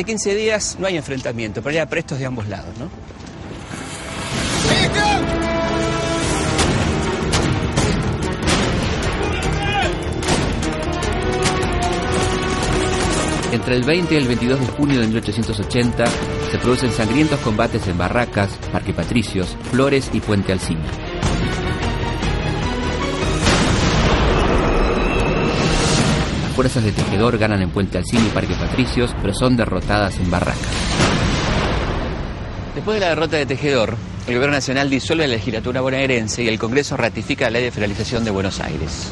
Durante 0.00 0.12
15 0.12 0.34
días 0.34 0.76
no 0.78 0.86
hay 0.86 0.96
enfrentamiento, 0.96 1.60
pero 1.60 1.74
hay 1.74 1.78
aprestos 1.78 2.18
de 2.18 2.24
ambos 2.24 2.48
lados, 2.48 2.74
¿no? 2.78 2.88
Entre 13.52 13.76
el 13.76 13.82
20 13.82 14.14
y 14.14 14.16
el 14.16 14.26
22 14.26 14.60
de 14.60 14.66
junio 14.68 15.00
de 15.00 15.06
1880 15.08 16.04
se 16.50 16.58
producen 16.58 16.92
sangrientos 16.92 17.38
combates 17.40 17.86
en 17.86 17.98
Barracas, 17.98 18.52
Parque 18.72 18.94
Patricios, 18.94 19.54
Flores 19.70 20.08
y 20.14 20.20
Puente 20.20 20.52
Alsina. 20.52 20.80
Fuerzas 26.60 26.84
de 26.84 26.92
Tejedor 26.92 27.38
ganan 27.38 27.62
en 27.62 27.70
Puente 27.70 27.96
Alsina 27.96 28.26
y 28.26 28.28
Parque 28.34 28.52
Patricios, 28.54 29.14
pero 29.22 29.32
son 29.32 29.56
derrotadas 29.56 30.18
en 30.18 30.30
Barracas. 30.30 30.60
Después 32.74 32.96
de 32.96 33.00
la 33.00 33.08
derrota 33.08 33.38
de 33.38 33.46
Tejedor, 33.46 33.96
el 34.26 34.34
Gobierno 34.34 34.56
Nacional 34.56 34.90
disuelve 34.90 35.26
la 35.26 35.36
legislatura 35.36 35.80
bonaerense 35.80 36.42
y 36.42 36.48
el 36.48 36.58
Congreso 36.58 36.98
ratifica 36.98 37.46
la 37.46 37.52
ley 37.52 37.62
de 37.64 37.70
federalización 37.70 38.26
de 38.26 38.30
Buenos 38.30 38.60
Aires. 38.60 39.10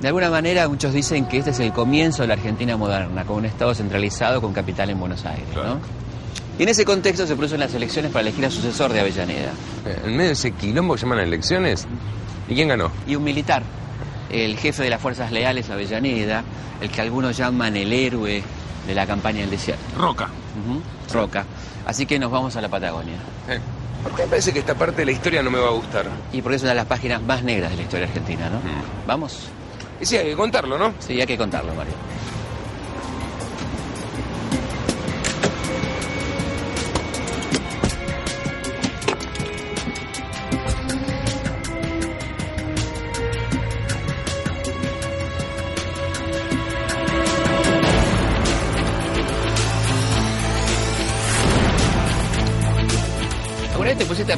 De 0.00 0.06
alguna 0.06 0.30
manera, 0.30 0.68
muchos 0.68 0.92
dicen 0.92 1.26
que 1.26 1.38
este 1.38 1.50
es 1.50 1.58
el 1.58 1.72
comienzo 1.72 2.22
de 2.22 2.28
la 2.28 2.34
Argentina 2.34 2.76
moderna, 2.76 3.24
con 3.24 3.38
un 3.38 3.46
Estado 3.46 3.74
centralizado 3.74 4.40
con 4.40 4.52
capital 4.52 4.88
en 4.90 5.00
Buenos 5.00 5.24
Aires. 5.24 5.48
¿no? 5.52 5.80
Y 6.60 6.62
en 6.62 6.68
ese 6.68 6.84
contexto 6.84 7.26
se 7.26 7.34
producen 7.34 7.58
las 7.58 7.74
elecciones 7.74 8.12
para 8.12 8.20
elegir 8.22 8.44
al 8.44 8.52
sucesor 8.52 8.92
de 8.92 9.00
Avellaneda. 9.00 9.50
Eh, 9.84 9.98
En 10.04 10.12
medio 10.12 10.26
de 10.28 10.34
ese 10.34 10.52
quilombo 10.52 10.94
que 10.94 11.00
llaman 11.00 11.18
elecciones. 11.18 11.88
¿Y 12.48 12.54
quién 12.54 12.68
ganó? 12.68 12.92
Y 13.04 13.16
un 13.16 13.24
militar, 13.24 13.64
el 14.30 14.56
jefe 14.58 14.82
de 14.82 14.90
las 14.90 15.00
Fuerzas 15.00 15.30
Leales, 15.32 15.70
Avellaneda, 15.70 16.42
el 16.80 16.90
que 16.90 17.00
algunos 17.00 17.36
llaman 17.36 17.76
el 17.76 17.92
héroe 17.92 18.42
de 18.86 18.94
la 18.94 19.06
campaña 19.06 19.40
del 19.40 19.50
desierto. 19.50 19.82
Roca. 19.98 20.28
Roca. 21.12 21.44
Así 21.86 22.06
que 22.06 22.18
nos 22.18 22.30
vamos 22.30 22.56
a 22.56 22.60
la 22.60 22.68
Patagonia. 22.68 23.16
Eh, 23.48 23.58
Me 24.18 24.26
parece 24.26 24.52
que 24.52 24.58
esta 24.58 24.74
parte 24.74 24.96
de 25.02 25.06
la 25.06 25.12
historia 25.12 25.42
no 25.42 25.50
me 25.50 25.58
va 25.58 25.68
a 25.68 25.72
gustar. 25.72 26.06
Y 26.32 26.42
porque 26.42 26.56
es 26.56 26.62
una 26.62 26.70
de 26.70 26.76
las 26.76 26.86
páginas 26.86 27.22
más 27.22 27.42
negras 27.42 27.70
de 27.70 27.76
la 27.76 27.82
historia 27.82 28.06
argentina, 28.06 28.48
¿no? 28.50 28.56
Mm. 28.58 29.06
¿Vamos? 29.06 29.48
Y 30.00 30.06
sí, 30.06 30.16
hay 30.16 30.26
que 30.26 30.36
contarlo, 30.36 30.76
¿no? 30.78 30.92
Sí, 30.98 31.20
hay 31.20 31.26
que 31.26 31.38
contarlo, 31.38 31.74
Mario. 31.74 31.92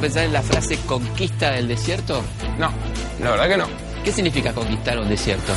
Pensar 0.06 0.22
en 0.22 0.32
la 0.32 0.42
frase 0.42 0.78
conquista 0.86 1.50
del 1.50 1.66
desierto? 1.66 2.22
No, 2.60 2.70
la 3.20 3.30
verdad 3.32 3.48
que 3.48 3.56
no. 3.56 3.66
¿Qué 4.04 4.12
significa 4.12 4.52
conquistar 4.52 4.96
un 5.00 5.08
desierto? 5.08 5.52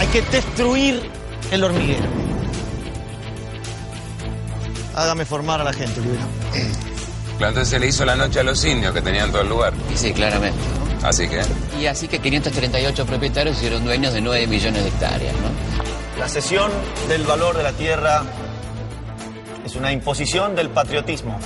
Hay 0.00 0.06
que 0.08 0.22
destruir 0.22 1.08
el 1.52 1.62
hormiguero. 1.62 2.08
Hágame 4.96 5.24
formar 5.24 5.60
a 5.60 5.64
la 5.64 5.72
gente, 5.72 6.00
Luis. 6.00 6.18
Claro, 7.38 7.50
entonces 7.50 7.68
se 7.68 7.78
le 7.78 7.86
hizo 7.86 8.04
la 8.04 8.16
noche 8.16 8.40
a 8.40 8.42
los 8.42 8.64
indios 8.64 8.92
que 8.92 9.02
tenían 9.02 9.30
todo 9.30 9.42
el 9.42 9.48
lugar. 9.48 9.72
Y 9.94 9.96
sí, 9.96 10.12
claramente. 10.12 10.58
Así 11.04 11.28
que. 11.28 11.42
Y 11.80 11.86
así 11.86 12.08
que 12.08 12.18
538 12.18 13.06
propietarios 13.06 13.56
hicieron 13.56 13.84
dueños 13.84 14.12
de 14.12 14.20
9 14.20 14.48
millones 14.48 14.82
de 14.82 14.88
hectáreas, 14.88 15.34
¿no? 15.34 15.71
La 16.18 16.28
cesión 16.28 16.70
del 17.08 17.24
valor 17.24 17.56
de 17.56 17.62
la 17.62 17.72
tierra 17.72 18.22
es 19.64 19.74
una 19.76 19.92
imposición 19.92 20.54
del 20.54 20.68
patriotismo. 20.68 21.38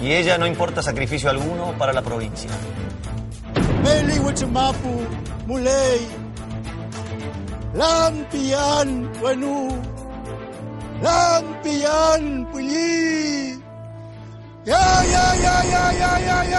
Y 0.00 0.12
ella 0.12 0.38
no 0.38 0.46
importa 0.46 0.82
sacrificio 0.82 1.30
alguno 1.30 1.74
para 1.78 1.92
la 1.92 2.02
provincia. 2.02 2.50
Ya, 14.64 15.04
ya, 15.04 15.34
ya, 15.36 15.62
ya, 15.64 15.92
ya, 15.92 16.44
ya. 16.44 16.56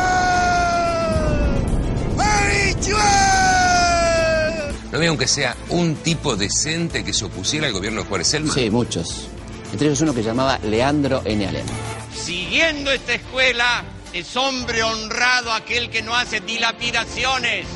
¿No 4.92 4.98
había 4.98 5.10
aunque 5.10 5.28
sea 5.28 5.56
un 5.70 5.96
tipo 5.96 6.36
decente 6.38 7.04
que 7.04 7.12
se 7.12 7.26
opusiera 7.26 7.68
al 7.68 7.74
gobierno 7.74 8.02
de 8.04 8.08
Juárez 8.08 8.28
Selma? 8.28 8.54
Sí, 8.54 8.70
muchos. 8.70 9.28
Entre 9.72 9.88
ellos 9.88 10.00
uno 10.02 10.14
que 10.14 10.24
llamaba 10.24 10.60
Leandro 10.64 11.22
N. 11.26 11.46
Alem. 11.46 11.66
Siguiendo 12.16 12.92
esta 12.92 13.16
escuela, 13.16 13.84
es 14.14 14.36
hombre 14.38 14.84
honrado 14.84 15.52
aquel 15.52 15.90
que 15.90 16.02
no 16.02 16.16
hace 16.16 16.40
dilapidaciones, 16.40 17.68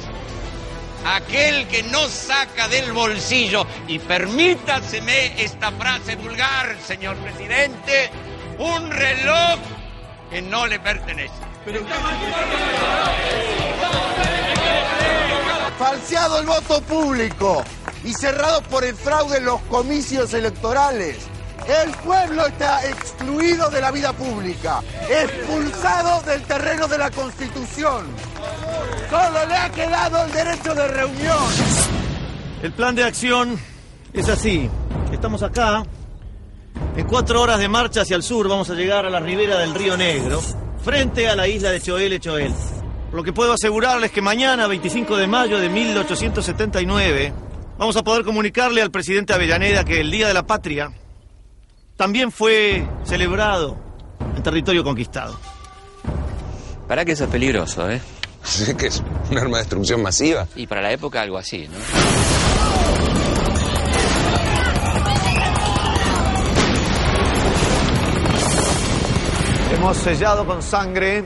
aquel 1.05 1.67
que 1.67 1.83
no 1.83 2.07
saca 2.07 2.69
del 2.69 2.93
bolsillo. 2.93 3.67
Y 3.89 3.99
permítaseme 3.99 5.41
esta 5.43 5.71
frase 5.71 6.15
vulgar, 6.15 6.77
señor 6.87 7.17
presidente, 7.17 8.09
un 8.57 8.89
reloj 8.89 9.59
que 10.29 10.41
no 10.41 10.65
le 10.65 10.79
pertenece. 10.79 11.33
Falseado 15.81 16.37
el 16.37 16.45
voto 16.45 16.79
público 16.83 17.63
y 18.03 18.13
cerrado 18.13 18.61
por 18.61 18.83
el 18.83 18.93
fraude 18.93 19.37
en 19.37 19.45
los 19.45 19.59
comicios 19.61 20.31
electorales. 20.35 21.17
El 21.67 21.89
pueblo 22.03 22.45
está 22.45 22.87
excluido 22.87 23.67
de 23.71 23.81
la 23.81 23.89
vida 23.89 24.13
pública, 24.13 24.83
expulsado 25.09 26.21
del 26.21 26.43
terreno 26.43 26.87
de 26.87 26.99
la 26.99 27.09
Constitución. 27.09 28.05
Solo 29.09 29.47
le 29.47 29.55
ha 29.55 29.71
quedado 29.71 30.23
el 30.23 30.31
derecho 30.31 30.75
de 30.75 30.87
reunión. 30.87 31.43
El 32.61 32.73
plan 32.73 32.93
de 32.93 33.03
acción 33.03 33.59
es 34.13 34.29
así. 34.29 34.69
Estamos 35.11 35.41
acá. 35.41 35.83
En 36.95 37.07
cuatro 37.07 37.41
horas 37.41 37.57
de 37.57 37.67
marcha 37.67 38.01
hacia 38.01 38.17
el 38.17 38.23
sur 38.23 38.47
vamos 38.47 38.69
a 38.69 38.75
llegar 38.75 39.07
a 39.07 39.09
la 39.09 39.19
ribera 39.19 39.57
del 39.57 39.73
río 39.73 39.97
Negro, 39.97 40.41
frente 40.83 41.27
a 41.27 41.35
la 41.35 41.47
isla 41.47 41.71
de 41.71 41.81
Choel 41.81 42.19
Choel. 42.19 42.53
Lo 43.13 43.23
que 43.23 43.33
puedo 43.33 43.53
asegurarles 43.53 44.11
que 44.11 44.21
mañana, 44.21 44.67
25 44.67 45.17
de 45.17 45.27
mayo 45.27 45.59
de 45.59 45.67
1879, 45.67 47.33
vamos 47.77 47.97
a 47.97 48.03
poder 48.03 48.23
comunicarle 48.23 48.81
al 48.81 48.89
presidente 48.89 49.33
Avellaneda 49.33 49.83
que 49.83 49.99
el 49.99 50.09
Día 50.09 50.29
de 50.29 50.33
la 50.33 50.47
Patria 50.47 50.93
también 51.97 52.31
fue 52.31 52.87
celebrado 53.03 53.77
en 54.35 54.41
territorio 54.41 54.83
conquistado. 54.83 55.37
Para 56.87 57.03
que 57.03 57.11
eso 57.11 57.25
es 57.25 57.29
peligroso, 57.29 57.91
¿eh? 57.91 58.01
que 58.77 58.87
es 58.87 59.03
un 59.29 59.37
arma 59.37 59.57
de 59.57 59.63
destrucción 59.63 60.01
masiva. 60.01 60.47
Y 60.55 60.65
para 60.67 60.81
la 60.81 60.93
época 60.93 61.21
algo 61.21 61.37
así, 61.37 61.67
¿no? 61.67 61.77
Hemos 69.75 69.97
sellado 69.97 70.45
con 70.45 70.61
sangre 70.61 71.25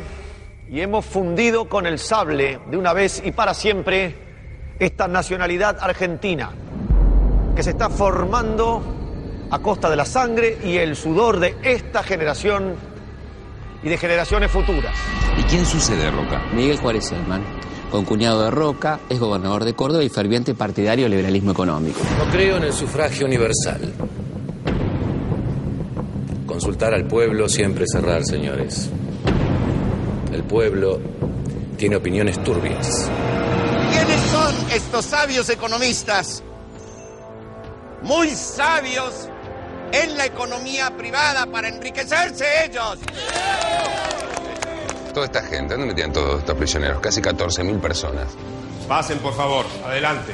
y 0.70 0.82
hemos 0.82 1.06
fundido 1.06 1.70
con 1.70 1.86
el 1.86 2.00
sable 2.00 2.60
de 2.70 2.78
una 2.78 2.94
vez 2.94 3.22
y 3.24 3.32
para 3.32 3.54
siempre 3.54 4.16
esta 4.80 5.08
nacionalidad 5.08 5.78
argentina 5.80 6.52
que 7.56 7.64
se 7.64 7.72
está 7.72 7.90
formando 7.90 8.84
a 9.52 9.60
costa 9.60 9.90
de 9.90 9.96
la 9.96 10.06
sangre 10.06 10.58
y 10.64 10.78
el 10.78 10.96
sudor 10.96 11.40
de 11.40 11.56
esta 11.64 12.04
generación 12.04 12.76
y 13.84 13.90
de 13.90 13.98
generaciones 13.98 14.52
futuras. 14.52 14.96
¿Y 15.38 15.44
quién 15.44 15.66
sucede 15.66 16.08
a 16.08 16.12
Roca? 16.12 16.42
Miguel 16.54 16.78
Juárez 16.78 17.06
Selman, 17.06 17.44
concuñado 17.92 18.44
de 18.44 18.52
Roca, 18.52 19.00
es 19.08 19.20
gobernador 19.20 19.64
de 19.64 19.74
Córdoba 19.74 20.04
y 20.04 20.10
ferviente 20.10 20.56
partidario 20.56 21.06
del 21.06 21.12
liberalismo 21.12 21.52
económico. 21.52 22.00
No 22.18 22.30
creo 22.32 22.58
en 22.58 22.64
el 22.64 22.74
sufragio 22.74 23.28
universal. 23.28 23.94
Consultar 26.48 26.94
al 26.94 27.06
pueblo 27.06 27.48
siempre 27.48 27.86
cerrar, 27.88 28.24
señores. 28.26 28.90
El 30.36 30.44
pueblo 30.44 31.00
tiene 31.78 31.96
opiniones 31.96 32.44
turbias. 32.44 33.10
¿Quiénes 33.90 34.22
son 34.30 34.54
estos 34.70 35.06
sabios 35.06 35.48
economistas? 35.48 36.44
Muy 38.02 38.32
sabios 38.32 39.30
en 39.94 40.18
la 40.18 40.26
economía 40.26 40.92
privada 40.98 41.46
para 41.46 41.70
enriquecerse 41.70 42.66
ellos. 42.66 42.98
Toda 45.14 45.28
esta 45.28 45.42
gente, 45.44 45.76
¿dónde 45.76 45.88
metían 45.88 46.12
todos 46.12 46.40
estos 46.40 46.58
prisioneros? 46.58 47.00
Casi 47.00 47.22
14.000 47.22 47.80
personas. 47.80 48.28
Pasen, 48.90 49.20
por 49.20 49.34
favor, 49.34 49.66
adelante. 49.86 50.34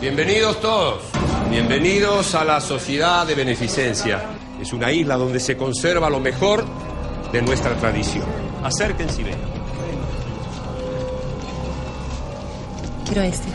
Bienvenidos 0.00 0.60
todos. 0.60 1.04
Bienvenidos 1.48 2.34
a 2.34 2.44
la 2.44 2.60
Sociedad 2.60 3.24
de 3.24 3.36
Beneficencia. 3.36 4.24
Es 4.60 4.72
una 4.72 4.90
isla 4.90 5.14
donde 5.14 5.38
se 5.38 5.56
conserva 5.56 6.10
lo 6.10 6.18
mejor 6.18 6.64
de 7.30 7.40
nuestra 7.40 7.76
tradición. 7.76 8.45
Acérquense 8.62 9.20
y 9.20 9.24
ven. 9.24 9.36
Quiero 13.04 13.22
este. 13.22 13.48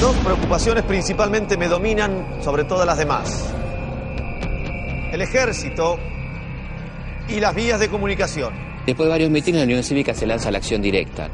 Dos 0.00 0.16
preocupaciones 0.16 0.84
principalmente 0.84 1.56
me 1.58 1.68
dominan 1.68 2.42
sobre 2.42 2.64
todas 2.64 2.86
las 2.86 2.96
demás. 2.96 3.52
El 5.12 5.20
ejército 5.20 5.98
y 7.28 7.38
las 7.40 7.54
vías 7.54 7.78
de 7.78 7.88
comunicación. 7.88 8.54
Después 8.86 9.06
de 9.06 9.10
varios 9.10 9.30
mítines, 9.30 9.60
la 9.60 9.64
Unión 9.64 9.82
Cívica 9.82 10.14
se 10.14 10.26
lanza 10.26 10.48
a 10.48 10.52
la 10.52 10.58
acción 10.58 10.80
directa. 10.80 11.28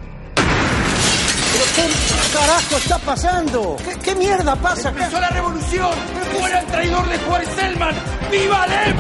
¿Pero 2.37 2.45
qué 2.45 2.53
carajo 2.53 2.77
está 2.77 2.99
pasando? 2.99 3.77
¿Qué, 3.83 3.99
qué 3.99 4.15
mierda 4.15 4.57
pasa 4.57 4.91
acá? 4.91 5.05
¡Empezó 5.05 5.21
la 5.21 5.31
revolución! 5.31 5.91
¡Fuera 6.39 6.61
el 6.61 6.67
traidor 6.67 7.09
de 7.09 7.19
Juárez 7.19 7.49
Selman! 7.57 7.95
¡Viva 8.31 8.67
Lev! 8.67 8.97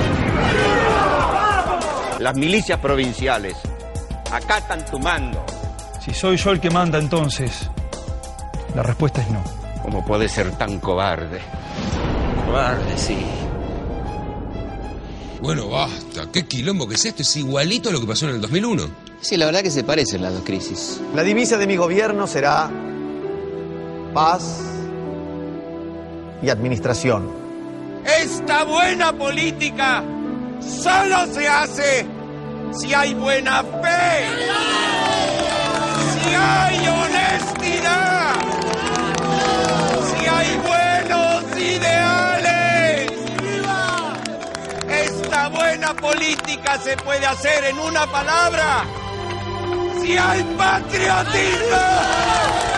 Las 2.20 2.34
milicias 2.34 2.80
provinciales 2.80 3.56
acatan 4.32 4.84
tu 4.86 4.98
mando. 4.98 5.44
Si 6.02 6.14
soy 6.14 6.38
yo 6.38 6.50
el 6.52 6.60
que 6.60 6.70
manda, 6.70 6.98
entonces 6.98 7.68
la 8.74 8.82
respuesta 8.82 9.20
es 9.20 9.30
no. 9.30 9.44
¿Cómo 9.82 10.04
puede 10.04 10.28
ser 10.28 10.56
tan 10.56 10.78
cobarde? 10.80 11.40
Cobarde, 12.46 12.96
sí. 12.96 13.18
Bueno, 15.42 15.68
basta. 15.68 16.26
Qué 16.32 16.46
quilombo 16.46 16.88
que 16.88 16.94
es 16.94 17.04
esto. 17.04 17.20
Es 17.22 17.36
igualito 17.36 17.90
a 17.90 17.92
lo 17.92 18.00
que 18.00 18.06
pasó 18.06 18.26
en 18.28 18.36
el 18.36 18.40
2001. 18.40 18.88
Sí, 19.20 19.36
la 19.36 19.44
verdad 19.46 19.60
que 19.60 19.70
se 19.70 19.84
parecen 19.84 20.22
las 20.22 20.32
dos 20.32 20.42
crisis. 20.44 21.00
La 21.14 21.22
divisa 21.22 21.58
de 21.58 21.66
mi 21.66 21.76
gobierno 21.76 22.26
será 22.26 22.70
paz 24.16 24.42
y 26.40 26.48
administración. 26.48 27.30
Esta 28.22 28.64
buena 28.64 29.12
política 29.12 30.02
solo 30.58 31.26
se 31.34 31.46
hace 31.46 32.06
si 32.72 32.94
hay 32.94 33.12
buena 33.12 33.62
fe, 33.62 34.26
si 36.14 36.34
hay 36.34 36.88
honestidad, 36.88 38.36
si 40.08 40.26
hay 40.26 40.50
buenos 40.70 41.44
ideales. 41.60 43.12
Esta 44.88 45.48
buena 45.50 45.92
política 45.92 46.78
se 46.78 46.96
puede 46.96 47.26
hacer 47.26 47.64
en 47.64 47.78
una 47.78 48.06
palabra, 48.06 48.82
si 50.00 50.16
hay 50.16 50.42
patriotismo. 50.56 52.75